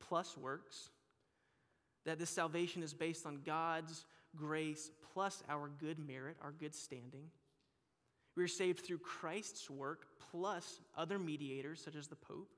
plus 0.00 0.36
works, 0.36 0.90
that 2.06 2.18
this 2.18 2.30
salvation 2.30 2.82
is 2.82 2.94
based 2.94 3.26
on 3.26 3.40
God's 3.44 4.06
grace 4.34 4.90
plus 5.12 5.42
our 5.48 5.68
good 5.78 5.98
merit, 5.98 6.36
our 6.42 6.52
good 6.52 6.74
standing. 6.74 7.30
We 8.36 8.44
are 8.44 8.48
saved 8.48 8.80
through 8.80 8.98
Christ's 8.98 9.68
work 9.68 10.06
plus 10.30 10.80
other 10.96 11.18
mediators, 11.18 11.82
such 11.82 11.96
as 11.96 12.06
the 12.06 12.16
Pope. 12.16 12.50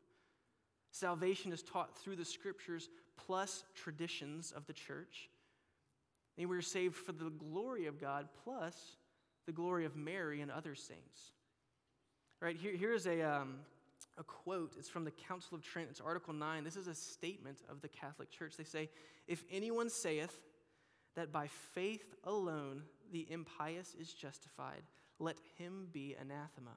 Salvation 0.90 1.52
is 1.52 1.62
taught 1.62 1.96
through 1.96 2.16
the 2.16 2.24
scriptures 2.24 2.88
plus 3.16 3.64
traditions 3.74 4.52
of 4.52 4.66
the 4.66 4.72
church. 4.72 5.28
And 6.37 6.48
we 6.48 6.56
are 6.56 6.62
saved 6.62 6.94
for 6.94 7.12
the 7.12 7.30
glory 7.30 7.87
of 7.87 8.00
God 8.00 8.28
plus 8.44 8.96
the 9.46 9.52
glory 9.52 9.84
of 9.84 9.96
Mary 9.96 10.40
and 10.40 10.50
other 10.50 10.74
saints. 10.74 11.32
Right 12.40 12.56
here, 12.56 12.76
here's 12.76 13.06
a, 13.06 13.22
um, 13.22 13.56
a 14.18 14.24
quote. 14.24 14.74
It's 14.78 14.88
from 14.88 15.04
the 15.04 15.11
Council 15.11 15.57
of 15.57 15.62
Trent. 15.62 15.88
It's 15.90 16.00
Article 16.00 16.35
9. 16.35 16.64
This 16.64 16.76
is 16.76 16.88
a 16.88 16.94
statement 16.94 17.59
of 17.70 17.81
the 17.81 17.88
Catholic 17.88 18.31
Church. 18.31 18.57
They 18.57 18.64
say, 18.64 18.90
If 19.26 19.44
anyone 19.50 19.88
saith 19.88 20.38
that 21.14 21.33
by 21.33 21.46
faith 21.74 22.14
alone 22.24 22.83
the 23.12 23.26
impious 23.31 23.94
is 23.98 24.12
justified, 24.12 24.83
let 25.18 25.37
him 25.57 25.88
be 25.92 26.16
anathema. 26.20 26.76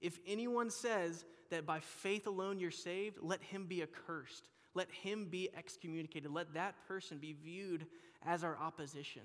If 0.00 0.18
anyone 0.26 0.70
says 0.70 1.24
that 1.50 1.66
by 1.66 1.80
faith 1.80 2.26
alone 2.26 2.58
you're 2.58 2.70
saved, 2.70 3.18
let 3.20 3.42
him 3.42 3.66
be 3.66 3.82
accursed. 3.82 4.48
Let 4.74 4.90
him 4.90 5.26
be 5.26 5.50
excommunicated. 5.56 6.30
Let 6.30 6.54
that 6.54 6.74
person 6.88 7.18
be 7.18 7.34
viewed 7.34 7.86
as 8.24 8.42
our 8.42 8.56
opposition. 8.56 9.22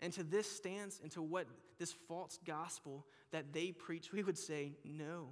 And 0.00 0.12
to 0.14 0.22
this 0.22 0.50
stance 0.50 1.00
and 1.02 1.10
to 1.12 1.22
what 1.22 1.46
this 1.78 1.92
false 1.92 2.38
gospel 2.44 3.04
that 3.32 3.52
they 3.52 3.72
preach, 3.72 4.12
we 4.12 4.22
would 4.22 4.38
say, 4.38 4.72
no. 4.84 5.28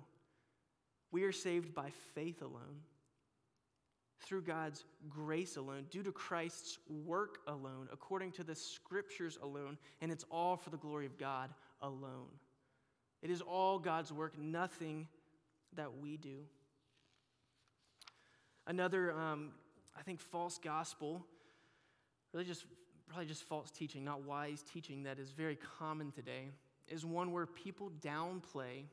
We 1.13 1.25
are 1.25 1.33
saved 1.33 1.75
by 1.75 1.91
faith 2.15 2.43
alone, 2.43 2.81
through 4.21 4.43
God's 4.43 4.85
grace 5.09 5.57
alone, 5.57 5.85
due 5.91 6.03
to 6.03 6.13
Christ's 6.13 6.79
work 6.89 7.39
alone, 7.47 7.89
according 7.93 8.33
to 8.33 8.45
the 8.45 8.55
scriptures 8.55 9.39
alone, 9.43 9.77
and 10.01 10.11
it's 10.11 10.25
all 10.31 10.57
for 10.57 10.71
the 10.71 10.77
glory 10.77 11.07
of 11.07 11.19
God 11.19 11.51
alone. 11.83 12.29
It 13.21 13.31
is 13.31 13.43
all 13.43 13.79
God's 13.79 14.13
work, 14.13 14.39
nothing 14.39 15.07
that 15.77 15.99
we 16.01 16.17
do. 16.17 16.39
Another, 18.67 19.13
um, 19.13 19.51
I 19.99 20.03
think, 20.03 20.21
false 20.21 20.59
gospel, 20.59 21.27
really 22.33 22.45
just 22.45 22.65
probably 23.09 23.27
just 23.27 23.43
false 23.43 23.71
teaching, 23.71 24.05
not 24.05 24.23
wise 24.23 24.65
teaching, 24.73 25.03
that 25.03 25.19
is 25.19 25.31
very 25.33 25.59
common 25.79 26.11
today, 26.11 26.49
is 26.89 27.05
one 27.05 27.33
where 27.33 27.45
people 27.45 27.91
downplay 28.01 28.85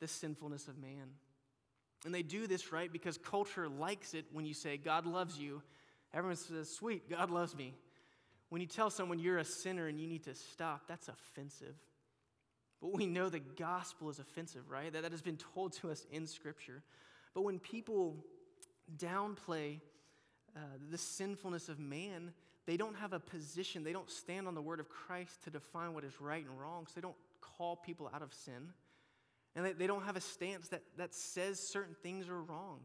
the 0.00 0.08
sinfulness 0.08 0.66
of 0.66 0.78
man. 0.78 1.10
And 2.04 2.14
they 2.14 2.22
do 2.22 2.46
this, 2.46 2.72
right, 2.72 2.92
because 2.92 3.18
culture 3.18 3.68
likes 3.68 4.14
it 4.14 4.26
when 4.32 4.46
you 4.46 4.54
say, 4.54 4.76
God 4.76 5.04
loves 5.06 5.38
you. 5.38 5.62
Everyone 6.14 6.36
says, 6.36 6.70
sweet, 6.70 7.10
God 7.10 7.30
loves 7.30 7.56
me. 7.56 7.74
When 8.50 8.60
you 8.60 8.66
tell 8.66 8.88
someone 8.88 9.18
you're 9.18 9.38
a 9.38 9.44
sinner 9.44 9.88
and 9.88 10.00
you 10.00 10.06
need 10.06 10.24
to 10.24 10.34
stop, 10.34 10.82
that's 10.88 11.08
offensive. 11.08 11.74
But 12.80 12.94
we 12.94 13.06
know 13.06 13.28
the 13.28 13.40
gospel 13.40 14.08
is 14.08 14.18
offensive, 14.18 14.70
right? 14.70 14.92
That, 14.92 15.02
that 15.02 15.12
has 15.12 15.22
been 15.22 15.38
told 15.54 15.72
to 15.74 15.90
us 15.90 16.06
in 16.10 16.26
Scripture. 16.26 16.82
But 17.34 17.42
when 17.42 17.58
people 17.58 18.24
downplay 18.96 19.80
uh, 20.56 20.60
the 20.90 20.98
sinfulness 20.98 21.68
of 21.68 21.78
man, 21.78 22.32
they 22.66 22.76
don't 22.76 22.96
have 22.96 23.12
a 23.12 23.20
position, 23.20 23.82
they 23.82 23.92
don't 23.92 24.10
stand 24.10 24.46
on 24.46 24.54
the 24.54 24.62
word 24.62 24.80
of 24.80 24.88
Christ 24.88 25.42
to 25.44 25.50
define 25.50 25.94
what 25.94 26.04
is 26.04 26.20
right 26.20 26.44
and 26.44 26.60
wrong, 26.60 26.86
so 26.86 26.92
they 26.94 27.00
don't 27.00 27.16
call 27.40 27.76
people 27.76 28.10
out 28.14 28.22
of 28.22 28.32
sin. 28.32 28.72
And 29.58 29.66
they, 29.66 29.72
they 29.72 29.86
don't 29.88 30.04
have 30.04 30.14
a 30.14 30.20
stance 30.20 30.68
that, 30.68 30.82
that 30.98 31.12
says 31.12 31.58
certain 31.58 31.96
things 32.00 32.28
are 32.28 32.40
wrong, 32.40 32.78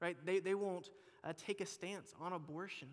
right? 0.00 0.16
They, 0.24 0.38
they 0.38 0.54
won't 0.54 0.88
uh, 1.24 1.32
take 1.36 1.60
a 1.60 1.66
stance 1.66 2.14
on 2.20 2.32
abortion 2.32 2.86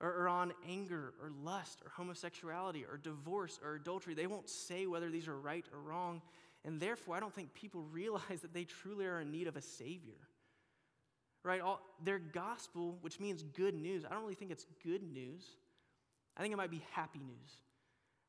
or, 0.00 0.08
or 0.08 0.28
on 0.28 0.54
anger 0.66 1.12
or 1.22 1.30
lust 1.44 1.82
or 1.84 1.90
homosexuality 1.90 2.86
or 2.86 2.96
divorce 2.96 3.60
or 3.62 3.74
adultery. 3.74 4.14
They 4.14 4.26
won't 4.26 4.48
say 4.48 4.86
whether 4.86 5.10
these 5.10 5.28
are 5.28 5.38
right 5.38 5.66
or 5.70 5.80
wrong. 5.80 6.22
And 6.64 6.80
therefore, 6.80 7.14
I 7.14 7.20
don't 7.20 7.34
think 7.34 7.52
people 7.52 7.82
realize 7.92 8.40
that 8.40 8.54
they 8.54 8.64
truly 8.64 9.04
are 9.04 9.20
in 9.20 9.30
need 9.30 9.48
of 9.48 9.56
a 9.56 9.62
Savior. 9.62 10.16
Right? 11.42 11.60
All, 11.60 11.82
their 12.02 12.18
gospel, 12.18 12.96
which 13.02 13.20
means 13.20 13.42
good 13.42 13.74
news, 13.74 14.06
I 14.06 14.14
don't 14.14 14.22
really 14.22 14.34
think 14.34 14.50
it's 14.50 14.64
good 14.82 15.02
news. 15.02 15.44
I 16.38 16.40
think 16.40 16.54
it 16.54 16.56
might 16.56 16.70
be 16.70 16.82
happy 16.92 17.18
news. 17.18 17.65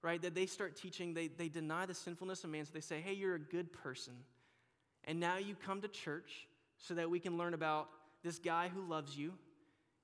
Right? 0.02 0.22
That 0.22 0.36
they 0.36 0.46
start 0.46 0.76
teaching, 0.76 1.14
they, 1.14 1.28
they 1.28 1.50
deny 1.50 1.86
the 1.86 1.94
sinfulness 1.94 2.44
of 2.44 2.50
man. 2.50 2.66
So 2.66 2.72
they 2.74 2.82
say, 2.82 3.02
hey, 3.02 3.14
you're 3.14 3.36
a 3.36 3.40
good 3.40 3.74
person. 3.74 4.14
And 5.04 5.20
now 5.20 5.38
you 5.38 5.56
come 5.56 5.82
to 5.82 5.88
church 5.88 6.48
so 6.78 6.94
that 6.94 7.10
we 7.10 7.20
can 7.20 7.38
learn 7.38 7.54
about 7.54 7.90
this 8.24 8.40
guy 8.40 8.70
who 8.70 8.82
loves 8.82 9.18
you 9.18 9.34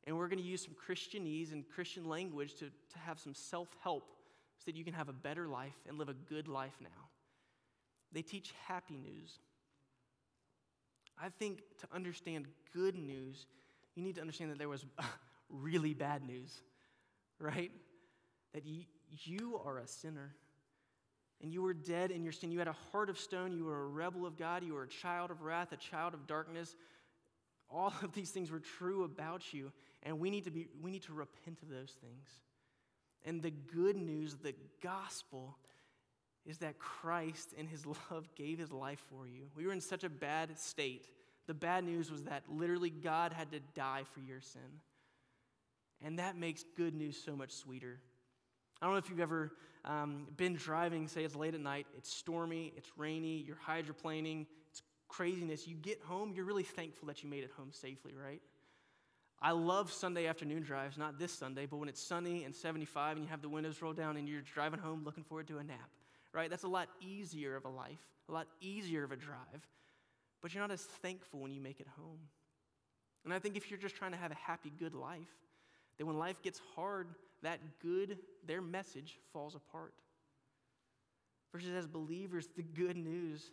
and 0.06 0.17
we're 0.17 0.27
going 0.27 0.39
to 0.39 0.45
use 0.45 0.63
some 0.63 0.75
Christianese 0.75 1.51
and 1.53 1.63
Christian 1.67 2.10
language 2.10 2.53
to, 2.56 2.65
to 2.65 2.99
have 3.06 3.19
some 3.19 3.34
self 3.34 3.69
help 3.82 4.03
so 4.58 4.63
that 4.65 4.75
you 4.75 4.84
can 4.84 4.93
have 4.93 5.10
a 5.10 5.13
better 5.13 5.47
life 5.47 5.75
and 5.88 5.97
live 5.97 6.10
a 6.10 6.13
good 6.13 6.47
life 6.47 6.77
now. 6.82 7.10
They 8.12 8.21
teach 8.21 8.53
happy 8.67 8.97
news. 8.97 9.39
I 11.21 11.29
think 11.29 11.60
to 11.79 11.88
understand 11.93 12.47
good 12.73 12.95
news, 12.95 13.45
you 13.95 14.03
need 14.03 14.15
to 14.15 14.21
understand 14.21 14.51
that 14.51 14.58
there 14.58 14.69
was 14.69 14.86
really 15.49 15.93
bad 15.93 16.25
news, 16.25 16.62
right? 17.39 17.71
That 18.53 18.65
you, 18.65 18.84
you 19.26 19.60
are 19.65 19.78
a 19.78 19.88
sinner 19.88 20.36
and 21.41 21.52
you 21.52 21.62
were 21.62 21.73
dead 21.73 22.10
in 22.10 22.23
your 22.23 22.32
sin. 22.32 22.52
You 22.52 22.60
had 22.60 22.67
a 22.67 22.76
heart 22.91 23.10
of 23.10 23.19
stone. 23.19 23.52
You 23.52 23.65
were 23.65 23.84
a 23.84 23.88
rebel 23.88 24.26
of 24.26 24.38
God. 24.38 24.63
You 24.63 24.73
were 24.73 24.84
a 24.84 24.88
child 24.88 25.30
of 25.30 25.41
wrath, 25.41 25.73
a 25.73 25.78
child 25.78 26.13
of 26.13 26.26
darkness. 26.26 26.76
All 27.69 27.93
of 28.02 28.13
these 28.13 28.32
things 28.32 28.49
were 28.49 28.62
true 28.78 29.04
about 29.04 29.54
you, 29.54 29.71
and 30.04 30.19
we 30.19 30.30
need 30.30 30.45
to, 30.45 30.52
be, 30.52 30.67
we 30.82 30.91
need 30.91 31.04
to 31.04 31.13
repent 31.13 31.62
of 31.62 31.69
those 31.69 31.91
things. 32.02 32.30
And 33.26 33.41
the 33.41 33.52
good 33.52 33.97
news, 33.97 34.36
the 34.36 34.56
gospel, 34.82 35.58
is 36.45 36.60
that 36.60 36.78
Christ, 36.78 37.54
in 37.54 37.67
his 37.67 37.86
love, 37.86 38.28
gave 38.36 38.60
his 38.60 38.71
life 38.71 39.02
for 39.10 39.28
you. 39.28 39.47
We 39.56 39.65
were 39.65 39.73
in 39.73 39.82
such 39.82 40.04
a 40.04 40.10
bad 40.10 40.58
state. 40.60 41.08
The 41.47 41.54
bad 41.54 41.84
news 41.84 42.12
was 42.12 42.23
that 42.23 42.43
literally 42.49 42.89
God 42.89 43.34
had 43.34 43.52
to 43.52 43.60
die 43.76 44.04
for 44.13 44.21
your 44.21 44.39
sin. 44.39 44.62
And 46.02 46.19
that 46.19 46.38
makes 46.38 46.63
good 46.78 46.93
news 46.93 47.17
so 47.17 47.36
much 47.36 47.52
sweeter. 47.52 47.99
I 48.83 48.85
don't 48.85 48.95
know 48.95 48.99
if 48.99 49.09
you've 49.09 49.21
ever 49.21 49.53
um, 49.85 50.27
been 50.35 50.55
driving, 50.55 51.07
say 51.07 51.23
it's 51.23 51.37
late 51.37 51.53
at 51.53 51.61
night, 51.61 51.87
it's 51.97 52.13
stormy, 52.13 52.73
it's 52.75 52.89
rainy, 52.97 53.37
you're 53.47 53.55
hydroplaning, 53.55 54.45
it's 54.69 54.81
craziness, 55.07 55.65
you 55.65 55.77
get 55.77 56.01
home, 56.01 56.33
you're 56.35 56.43
really 56.43 56.63
thankful 56.63 57.07
that 57.07 57.23
you 57.23 57.29
made 57.29 57.45
it 57.45 57.51
home 57.55 57.69
safely, 57.71 58.13
right? 58.13 58.41
I 59.41 59.51
love 59.51 59.89
Sunday 59.89 60.27
afternoon 60.27 60.63
drives, 60.63 60.97
not 60.97 61.17
this 61.17 61.31
Sunday, 61.31 61.65
but 61.65 61.77
when 61.77 61.87
it's 61.87 62.01
sunny 62.01 62.43
and 62.43 62.53
75 62.53 63.15
and 63.15 63.25
you 63.25 63.31
have 63.31 63.41
the 63.41 63.47
windows 63.47 63.81
rolled 63.81 63.95
down 63.95 64.17
and 64.17 64.27
you're 64.27 64.41
driving 64.41 64.81
home 64.81 65.05
looking 65.05 65.23
forward 65.23 65.47
to 65.47 65.59
a 65.59 65.63
nap, 65.63 65.89
right? 66.33 66.49
That's 66.49 66.63
a 66.63 66.67
lot 66.67 66.89
easier 66.99 67.55
of 67.55 67.63
a 67.63 67.69
life, 67.69 68.03
a 68.27 68.33
lot 68.33 68.47
easier 68.59 69.05
of 69.05 69.13
a 69.13 69.15
drive, 69.15 69.65
but 70.41 70.53
you're 70.53 70.61
not 70.61 70.71
as 70.71 70.81
thankful 70.81 71.39
when 71.39 71.53
you 71.53 71.61
make 71.61 71.79
it 71.79 71.87
home. 71.97 72.19
And 73.23 73.33
I 73.33 73.39
think 73.39 73.55
if 73.55 73.71
you're 73.71 73.79
just 73.79 73.95
trying 73.95 74.11
to 74.11 74.17
have 74.17 74.31
a 74.31 74.35
happy, 74.35 74.73
good 74.77 74.93
life, 74.93 75.31
then 75.97 76.05
when 76.05 76.17
life 76.17 76.41
gets 76.41 76.59
hard, 76.75 77.07
that 77.43 77.60
good, 77.82 78.17
their 78.45 78.62
message 78.62 79.19
falls 79.32 79.56
apart. 79.56 79.93
Versus 81.51 81.69
as 81.77 81.88
believers, 81.88 82.47
the 82.56 82.63
good 82.63 82.97
news 82.97 83.51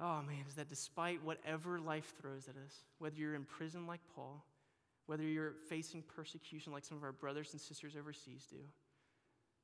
oh 0.00 0.22
man, 0.22 0.44
is 0.48 0.54
that 0.54 0.68
despite 0.68 1.22
whatever 1.24 1.78
life 1.78 2.14
throws 2.20 2.48
at 2.48 2.56
us, 2.56 2.84
whether 2.98 3.16
you're 3.16 3.34
in 3.34 3.44
prison 3.44 3.86
like 3.86 4.00
Paul, 4.14 4.44
whether 5.06 5.22
you're 5.22 5.54
facing 5.68 6.02
persecution 6.02 6.72
like 6.72 6.84
some 6.84 6.98
of 6.98 7.04
our 7.04 7.12
brothers 7.12 7.52
and 7.52 7.60
sisters 7.60 7.94
overseas 7.98 8.46
do, 8.50 8.58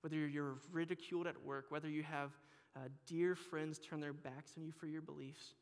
whether 0.01 0.17
you're 0.17 0.57
ridiculed 0.73 1.27
at 1.27 1.45
work, 1.45 1.67
whether 1.69 1.89
you 1.89 2.03
have 2.03 2.31
uh, 2.77 2.89
dear 3.07 3.35
friends 3.35 3.79
turn 3.79 4.01
their 4.01 4.13
backs 4.13 4.53
on 4.57 4.65
you 4.65 4.73
for 4.73 4.87
your 4.87 5.03
beliefs, 5.03 5.55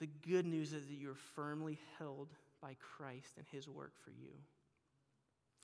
the 0.00 0.08
good 0.28 0.46
news 0.46 0.72
is 0.72 0.86
that 0.88 0.96
you're 0.96 1.14
firmly 1.14 1.78
held 1.98 2.28
by 2.60 2.74
Christ 2.96 3.34
and 3.36 3.46
his 3.52 3.68
work 3.68 3.92
for 4.02 4.10
you. 4.10 4.32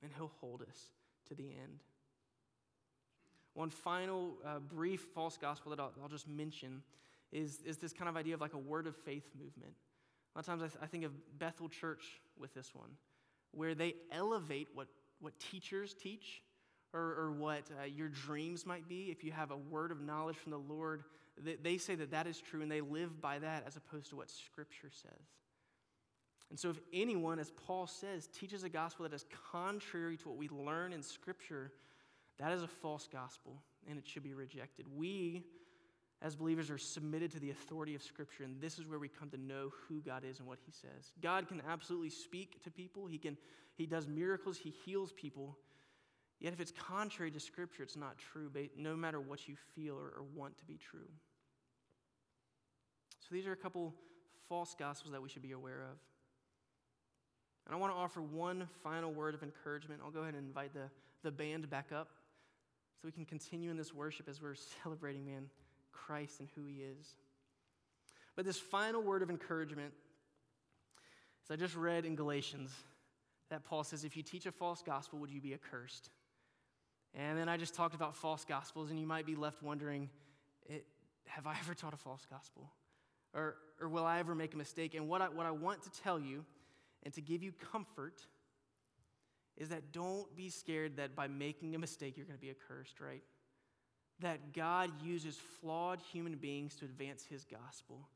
And 0.03 0.11
he'll 0.17 0.33
hold 0.41 0.63
us 0.63 0.91
to 1.29 1.35
the 1.35 1.45
end. 1.45 1.81
One 3.55 3.71
final 3.71 4.35
uh, 4.45 4.59
brief 4.59 5.01
false 5.15 5.39
gospel 5.39 5.71
that 5.71 5.81
I'll, 5.81 5.93
I'll 6.03 6.09
just 6.09 6.29
mention 6.29 6.83
is, 7.33 7.61
is 7.65 7.79
this 7.79 7.93
kind 7.93 8.09
of 8.09 8.17
idea 8.17 8.35
of 8.35 8.41
like 8.41 8.55
a 8.55 8.59
word 8.59 8.87
of 8.87 8.95
faith 8.95 9.25
movement. 9.35 9.73
A 10.35 10.39
lot 10.39 10.41
of 10.41 10.47
times 10.47 10.63
I, 10.63 10.67
th- 10.67 10.79
I 10.83 10.87
think 10.87 11.05
of 11.05 11.39
Bethel 11.39 11.69
Church 11.69 12.05
with 12.39 12.53
this 12.55 12.75
one, 12.75 12.91
where 13.53 13.75
they 13.75 13.95
elevate 14.13 14.69
what, 14.75 14.89
what 15.21 15.33
teachers 15.41 15.95
teach 15.95 16.43
or, 16.93 17.01
or 17.01 17.33
what 17.33 17.63
uh, 17.81 17.87
your 17.87 18.09
dreams 18.09 18.67
might 18.67 18.87
be. 18.89 19.05
If 19.11 19.25
you 19.25 19.33
have 19.33 19.51
a 19.51 19.57
word 19.57 19.91
of 19.91 20.03
knowledge 20.03 20.37
from 20.37 20.53
the 20.53 20.59
Lord, 20.59 21.05
they, 21.43 21.55
they 21.55 21.79
say 21.79 21.95
that 21.95 22.11
that 22.11 22.27
is 22.27 22.39
true 22.39 22.63
and 22.63 22.71
they 22.71 22.83
live 22.83 23.21
by 23.21 23.39
that 23.39 23.65
as 23.67 23.77
opposed 23.77 24.11
to 24.11 24.17
what 24.17 24.31
Scripture 24.31 24.91
says. 24.91 25.27
And 26.51 26.59
so, 26.59 26.71
if 26.71 26.79
anyone, 26.93 27.39
as 27.39 27.51
Paul 27.51 27.87
says, 27.87 28.29
teaches 28.29 28.63
a 28.63 28.69
gospel 28.69 29.03
that 29.03 29.15
is 29.15 29.27
contrary 29.51 30.17
to 30.19 30.29
what 30.29 30.39
we 30.39 30.49
learn 30.49 30.93
in 30.93 31.03
Scripture, 31.03 31.73
that 32.39 32.53
is 32.53 32.63
a 32.63 32.69
false 32.69 33.09
gospel 33.11 33.63
and 33.89 33.99
it 33.99 34.07
should 34.07 34.23
be 34.23 34.35
rejected. 34.35 34.87
We 34.97 35.45
as 36.23 36.35
believers 36.35 36.71
are 36.71 36.79
submitted 36.79 37.31
to 37.31 37.39
the 37.39 37.51
authority 37.51 37.95
of 37.95 38.03
Scripture, 38.03 38.45
and 38.45 38.61
this 38.61 38.79
is 38.79 38.87
where 38.87 38.99
we 38.99 39.09
come 39.09 39.29
to 39.31 39.37
know 39.37 39.71
who 39.87 40.01
God 40.01 40.25
is 40.25 40.39
and 40.39 40.49
what 40.49 40.59
He 40.65 40.73
says. 40.73 41.13
God 41.21 41.47
can 41.47 41.61
absolutely 41.69 42.11
speak 42.11 42.63
to 42.65 42.71
people, 42.71 43.07
He, 43.07 43.19
can, 43.19 43.37
he 43.77 43.87
does 43.87 44.09
miracles, 44.09 44.57
He 44.57 44.71
heals 44.71 45.13
people. 45.13 45.59
Yet, 46.41 46.53
if 46.53 46.61
it's 46.61 46.73
contrary 46.73 47.31
to 47.31 47.41
Scripture, 47.41 47.83
it's 47.83 47.97
not 47.97 48.17
true, 48.19 48.51
no 48.77 48.97
matter 48.97 49.21
what 49.21 49.47
you 49.47 49.57
feel 49.75 49.95
or, 49.95 50.13
or 50.19 50.25
want 50.35 50.57
to 50.59 50.65
be 50.65 50.79
true. 50.79 51.09
So, 53.21 53.35
these 53.35 53.47
are 53.47 53.53
a 53.53 53.57
couple 53.57 53.95
false 54.49 54.75
gospels 54.79 55.13
that 55.13 55.23
we 55.23 55.29
should 55.29 55.43
be 55.43 55.53
aware 55.53 55.83
of. 55.83 55.99
And 57.67 57.75
I 57.75 57.79
want 57.79 57.93
to 57.93 57.99
offer 57.99 58.23
one 58.23 58.69
final 58.83 59.13
word 59.13 59.35
of 59.35 59.43
encouragement. 59.43 60.01
I'll 60.05 60.11
go 60.11 60.21
ahead 60.21 60.35
and 60.35 60.47
invite 60.47 60.73
the, 60.73 60.89
the 61.23 61.31
band 61.31 61.69
back 61.69 61.91
up 61.93 62.09
so 62.95 63.01
we 63.05 63.13
can 63.13 63.25
continue 63.25 63.71
in 63.71 63.77
this 63.77 63.93
worship 63.93 64.29
as 64.29 64.41
we're 64.41 64.55
celebrating, 64.83 65.27
man. 65.27 65.51
Christ 65.93 66.41
and 66.41 66.49
who 66.55 66.67
he 66.67 66.83
is. 66.83 67.15
But 68.37 68.45
this 68.45 68.59
final 68.59 69.03
word 69.03 69.23
of 69.23 69.31
encouragement, 69.31 69.93
is 71.45 71.51
I 71.51 71.57
just 71.57 71.75
read 71.75 72.05
in 72.05 72.15
Galatians, 72.15 72.71
that 73.51 73.65
Paul 73.65 73.83
says, 73.83 74.05
if 74.05 74.17
you 74.17 74.23
teach 74.23 74.47
a 74.47 74.53
false 74.53 74.83
gospel, 74.83 75.19
would 75.21 75.31
you 75.31 75.41
be 75.41 75.55
accursed? 75.55 76.11
And 77.15 77.39
then 77.39 77.49
I 77.49 77.57
just 77.57 77.75
talked 77.75 77.95
about 77.95 78.15
false 78.15 78.45
gospels, 78.45 78.91
and 78.91 79.01
you 79.01 79.07
might 79.07 79.27
be 79.27 79.35
left 79.35 79.63
wondering 79.63 80.11
have 81.27 81.47
I 81.47 81.57
ever 81.61 81.75
taught 81.75 81.93
a 81.93 81.97
false 81.97 82.27
gospel? 82.31 82.71
Or, 83.35 83.57
or 83.81 83.89
will 83.89 84.07
I 84.07 84.21
ever 84.21 84.35
make 84.35 84.55
a 84.55 84.57
mistake? 84.57 84.95
And 84.95 85.09
what 85.09 85.21
I, 85.21 85.29
what 85.29 85.45
I 85.45 85.51
want 85.51 85.83
to 85.83 85.91
tell 85.91 86.19
you 86.19 86.45
and 87.07 87.15
to 87.15 87.21
give 87.21 87.41
you 87.41 87.53
comfort 87.73 88.21
is 89.57 89.69
that 89.69 89.93
don't 89.93 90.35
be 90.35 90.51
scared 90.51 90.97
that 90.97 91.15
by 91.15 91.29
making 91.29 91.77
a 91.77 91.79
mistake 91.79 92.17
you're 92.17 92.27
going 92.27 92.37
to 92.37 92.45
be 92.45 92.51
accursed, 92.51 93.01
right? 93.01 93.23
That 94.19 94.53
God 94.53 94.91
uses 95.01 95.39
flawed 95.61 96.01
human 96.13 96.35
beings 96.35 96.75
to 96.77 96.85
advance 96.85 97.25
his 97.25 97.45
gospel. 97.45 98.09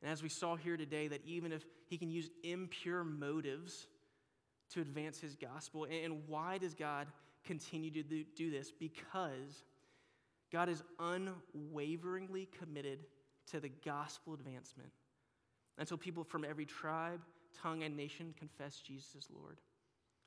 And 0.00 0.12
as 0.12 0.22
we 0.22 0.28
saw 0.28 0.54
here 0.54 0.76
today, 0.76 1.08
that 1.08 1.22
even 1.26 1.50
if 1.50 1.64
he 1.88 1.98
can 1.98 2.08
use 2.08 2.30
impure 2.44 3.02
motives 3.02 3.88
to 4.74 4.80
advance 4.80 5.18
his 5.18 5.34
gospel, 5.34 5.88
and 5.90 6.22
why 6.28 6.58
does 6.58 6.74
God 6.74 7.08
continue 7.44 7.90
to 7.90 8.04
do 8.36 8.50
this? 8.52 8.70
Because 8.70 9.64
God 10.52 10.68
is 10.68 10.84
unwaveringly 11.00 12.48
committed 12.60 13.00
to 13.50 13.58
the 13.58 13.70
gospel 13.84 14.34
advancement 14.34 14.92
until 15.78 15.96
people 15.96 16.22
from 16.22 16.44
every 16.44 16.64
tribe, 16.64 17.22
tongue, 17.62 17.82
and 17.82 17.96
nation 17.96 18.34
confess 18.38 18.80
Jesus 18.80 19.14
as 19.16 19.28
Lord. 19.30 19.60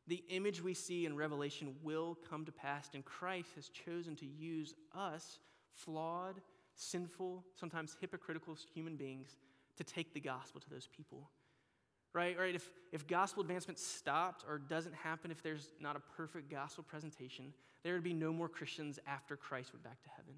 The 0.07 0.24
image 0.30 0.61
we 0.61 0.74
see 0.74 1.05
in 1.05 1.15
Revelation 1.15 1.76
will 1.82 2.17
come 2.30 2.45
to 2.45 2.51
pass, 2.51 2.89
and 2.93 3.05
Christ 3.05 3.49
has 3.55 3.69
chosen 3.69 4.15
to 4.17 4.26
use 4.26 4.74
us, 4.93 5.39
flawed, 5.71 6.41
sinful, 6.76 7.43
sometimes 7.55 7.95
hypocritical 8.01 8.57
human 8.74 8.95
beings, 8.95 9.38
to 9.78 9.84
take 9.84 10.13
the 10.13 10.19
gospel 10.19 10.59
to 10.61 10.69
those 10.69 10.88
people. 10.88 11.30
Right? 12.13 12.38
Right? 12.38 12.53
If, 12.53 12.69
if 12.91 13.07
gospel 13.07 13.41
advancement 13.41 13.80
stopped 13.80 14.43
or 14.47 14.59
doesn't 14.59 14.93
happen, 14.93 15.32
if 15.32 15.41
there's 15.41 15.69
not 15.80 15.95
a 15.95 16.01
perfect 16.15 16.51
gospel 16.51 16.84
presentation, 16.84 17.53
there 17.84 17.93
would 17.93 18.03
be 18.03 18.13
no 18.13 18.32
more 18.32 18.49
Christians 18.49 18.99
after 19.07 19.36
Christ 19.36 19.74
went 19.74 19.84
back 19.84 20.01
to 20.03 20.09
heaven. 20.09 20.36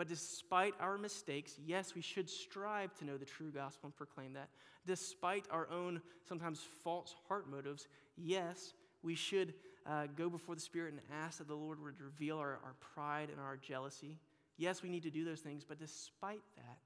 But 0.00 0.08
despite 0.08 0.72
our 0.80 0.96
mistakes, 0.96 1.58
yes, 1.62 1.94
we 1.94 2.00
should 2.00 2.30
strive 2.30 2.94
to 2.94 3.04
know 3.04 3.18
the 3.18 3.26
true 3.26 3.50
gospel 3.50 3.88
and 3.88 3.94
proclaim 3.94 4.32
that. 4.32 4.48
Despite 4.86 5.44
our 5.50 5.68
own 5.70 6.00
sometimes 6.26 6.66
false 6.82 7.14
heart 7.28 7.50
motives, 7.50 7.86
yes, 8.16 8.72
we 9.02 9.14
should 9.14 9.52
uh, 9.86 10.06
go 10.16 10.30
before 10.30 10.54
the 10.54 10.60
Spirit 10.62 10.94
and 10.94 11.02
ask 11.22 11.36
that 11.36 11.48
the 11.48 11.54
Lord 11.54 11.82
would 11.82 12.00
reveal 12.00 12.38
our, 12.38 12.60
our 12.64 12.76
pride 12.94 13.28
and 13.28 13.38
our 13.38 13.58
jealousy. 13.58 14.16
Yes, 14.56 14.82
we 14.82 14.88
need 14.88 15.02
to 15.02 15.10
do 15.10 15.22
those 15.22 15.40
things, 15.40 15.66
but 15.68 15.78
despite 15.78 16.40
that, 16.56 16.78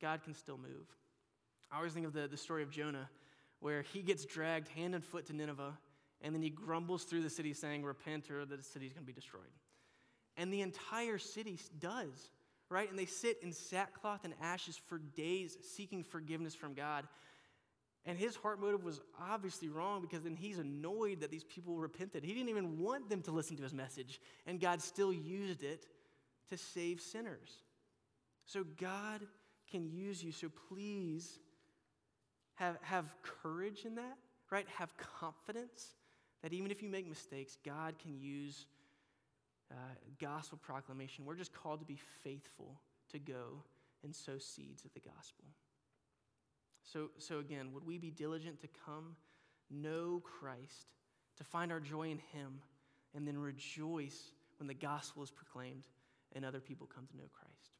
God 0.00 0.22
can 0.24 0.32
still 0.32 0.56
move. 0.56 0.86
I 1.70 1.76
always 1.76 1.92
think 1.92 2.06
of 2.06 2.14
the, 2.14 2.28
the 2.28 2.38
story 2.38 2.62
of 2.62 2.70
Jonah, 2.70 3.10
where 3.60 3.82
he 3.82 4.00
gets 4.00 4.24
dragged 4.24 4.68
hand 4.68 4.94
and 4.94 5.04
foot 5.04 5.26
to 5.26 5.34
Nineveh, 5.34 5.76
and 6.22 6.34
then 6.34 6.40
he 6.40 6.48
grumbles 6.48 7.04
through 7.04 7.24
the 7.24 7.28
city 7.28 7.52
saying, 7.52 7.84
Repent, 7.84 8.30
or 8.30 8.46
the 8.46 8.62
city's 8.62 8.94
going 8.94 9.04
to 9.04 9.06
be 9.06 9.12
destroyed. 9.12 9.52
And 10.38 10.50
the 10.50 10.62
entire 10.62 11.18
city 11.18 11.60
does 11.78 12.30
right? 12.70 12.88
And 12.88 12.98
they 12.98 13.06
sit 13.06 13.38
in 13.42 13.52
sackcloth 13.52 14.24
and 14.24 14.34
ashes 14.40 14.80
for 14.86 14.98
days 14.98 15.56
seeking 15.62 16.02
forgiveness 16.02 16.54
from 16.54 16.74
God. 16.74 17.06
And 18.06 18.18
his 18.18 18.36
heart 18.36 18.60
motive 18.60 18.84
was 18.84 19.00
obviously 19.18 19.68
wrong 19.68 20.02
because 20.02 20.22
then 20.22 20.36
he's 20.36 20.58
annoyed 20.58 21.20
that 21.20 21.30
these 21.30 21.44
people 21.44 21.78
repented. 21.78 22.22
He 22.22 22.34
didn't 22.34 22.50
even 22.50 22.78
want 22.78 23.08
them 23.08 23.22
to 23.22 23.30
listen 23.30 23.56
to 23.56 23.62
his 23.62 23.72
message, 23.72 24.20
and 24.46 24.60
God 24.60 24.82
still 24.82 25.12
used 25.12 25.62
it 25.62 25.86
to 26.50 26.58
save 26.58 27.00
sinners. 27.00 27.62
So 28.44 28.64
God 28.78 29.22
can 29.70 29.88
use 29.88 30.22
you. 30.22 30.32
So 30.32 30.50
please 30.68 31.38
have, 32.54 32.76
have 32.82 33.14
courage 33.22 33.84
in 33.86 33.94
that, 33.94 34.18
right? 34.50 34.66
Have 34.76 34.94
confidence 34.98 35.94
that 36.42 36.52
even 36.52 36.70
if 36.70 36.82
you 36.82 36.90
make 36.90 37.08
mistakes, 37.08 37.56
God 37.64 37.98
can 37.98 38.18
use 38.18 38.66
uh, 39.74 39.94
gospel 40.20 40.58
proclamation. 40.62 41.24
We're 41.24 41.34
just 41.34 41.52
called 41.52 41.80
to 41.80 41.86
be 41.86 41.98
faithful 42.22 42.80
to 43.12 43.18
go 43.18 43.62
and 44.02 44.14
sow 44.14 44.38
seeds 44.38 44.84
of 44.84 44.92
the 44.94 45.00
gospel. 45.00 45.44
So, 46.84 47.10
so 47.18 47.38
again, 47.38 47.72
would 47.72 47.86
we 47.86 47.98
be 47.98 48.10
diligent 48.10 48.60
to 48.60 48.68
come, 48.84 49.16
know 49.70 50.22
Christ, 50.22 50.92
to 51.38 51.44
find 51.44 51.72
our 51.72 51.80
joy 51.80 52.10
in 52.10 52.18
Him, 52.32 52.60
and 53.14 53.26
then 53.26 53.38
rejoice 53.38 54.30
when 54.58 54.66
the 54.66 54.74
gospel 54.74 55.22
is 55.22 55.30
proclaimed 55.30 55.84
and 56.34 56.44
other 56.44 56.60
people 56.60 56.88
come 56.92 57.06
to 57.06 57.16
know 57.16 57.28
Christ? 57.32 57.70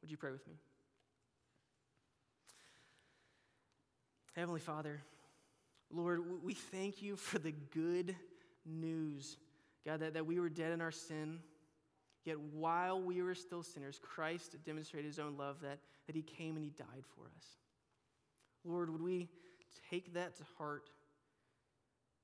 Would 0.00 0.10
you 0.10 0.16
pray 0.16 0.32
with 0.32 0.46
me? 0.46 0.54
Heavenly 4.34 4.60
Father, 4.60 5.02
Lord, 5.90 6.22
we 6.44 6.54
thank 6.54 7.02
you 7.02 7.16
for 7.16 7.38
the 7.38 7.54
good 7.74 8.14
news 8.64 9.36
God, 9.86 10.00
that, 10.00 10.14
that 10.14 10.26
we 10.26 10.40
were 10.40 10.48
dead 10.48 10.72
in 10.72 10.80
our 10.80 10.90
sin, 10.90 11.38
yet 12.24 12.38
while 12.38 13.00
we 13.00 13.22
were 13.22 13.34
still 13.34 13.62
sinners, 13.62 14.00
Christ 14.02 14.56
demonstrated 14.64 15.08
his 15.08 15.18
own 15.18 15.36
love 15.36 15.60
that, 15.62 15.78
that 16.06 16.16
he 16.16 16.22
came 16.22 16.56
and 16.56 16.64
he 16.64 16.70
died 16.70 17.04
for 17.14 17.22
us. 17.36 17.44
Lord, 18.64 18.90
would 18.90 19.02
we 19.02 19.28
take 19.90 20.14
that 20.14 20.36
to 20.36 20.42
heart? 20.58 20.90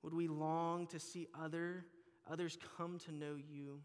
Would 0.03 0.15
we 0.15 0.29
long 0.29 0.87
to 0.89 0.99
see 0.99 1.29
other, 1.41 1.87
others 2.31 2.59
come 2.77 2.99
to 3.07 3.13
know 3.13 3.37
you? 3.37 3.81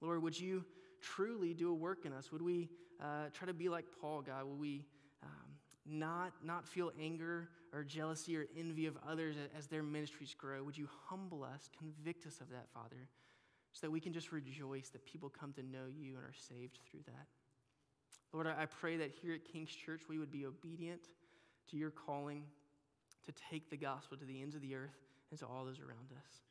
Lord, 0.00 0.22
would 0.22 0.38
you 0.38 0.64
truly 1.00 1.54
do 1.54 1.70
a 1.70 1.74
work 1.74 2.04
in 2.04 2.12
us? 2.12 2.32
Would 2.32 2.42
we 2.42 2.68
uh, 3.00 3.28
try 3.32 3.46
to 3.46 3.54
be 3.54 3.68
like 3.68 3.84
Paul, 4.00 4.22
God? 4.22 4.44
Would 4.46 4.58
we 4.58 4.86
um, 5.22 5.52
not, 5.86 6.32
not 6.44 6.66
feel 6.66 6.90
anger 7.00 7.48
or 7.72 7.84
jealousy 7.84 8.36
or 8.36 8.46
envy 8.58 8.86
of 8.86 8.96
others 9.08 9.36
as 9.56 9.66
their 9.66 9.82
ministries 9.82 10.34
grow. 10.34 10.62
Would 10.64 10.76
you 10.76 10.88
humble 11.06 11.44
us, 11.44 11.68
convict 11.78 12.26
us 12.26 12.40
of 12.40 12.50
that, 12.50 12.66
Father, 12.74 13.08
so 13.72 13.86
that 13.86 13.90
we 13.90 14.00
can 14.00 14.12
just 14.12 14.32
rejoice 14.32 14.88
that 14.88 15.04
people 15.04 15.28
come 15.28 15.52
to 15.52 15.62
know 15.62 15.86
you 15.88 16.16
and 16.16 16.24
are 16.24 16.34
saved 16.48 16.78
through 16.90 17.00
that. 17.06 17.26
Lord, 18.32 18.46
I 18.46 18.66
pray 18.66 18.96
that 18.98 19.10
here 19.10 19.34
at 19.34 19.44
King's 19.44 19.70
Church 19.70 20.02
we 20.08 20.18
would 20.18 20.30
be 20.30 20.46
obedient 20.46 21.00
to 21.70 21.76
your 21.76 21.90
calling 21.90 22.44
to 23.26 23.32
take 23.50 23.70
the 23.70 23.76
gospel 23.76 24.16
to 24.16 24.24
the 24.24 24.40
ends 24.40 24.54
of 24.54 24.62
the 24.62 24.74
earth 24.74 24.98
and 25.30 25.38
to 25.40 25.46
all 25.46 25.64
those 25.64 25.80
around 25.80 26.12
us. 26.12 26.42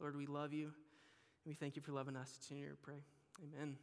Lord, 0.00 0.16
we 0.16 0.26
love 0.26 0.52
you 0.52 0.66
and 0.66 1.46
we 1.46 1.54
thank 1.54 1.76
you 1.76 1.82
for 1.82 1.92
loving 1.92 2.16
us. 2.16 2.34
It's 2.38 2.50
in 2.50 2.58
your 2.58 2.74
prayer. 2.82 3.02
Amen. 3.42 3.76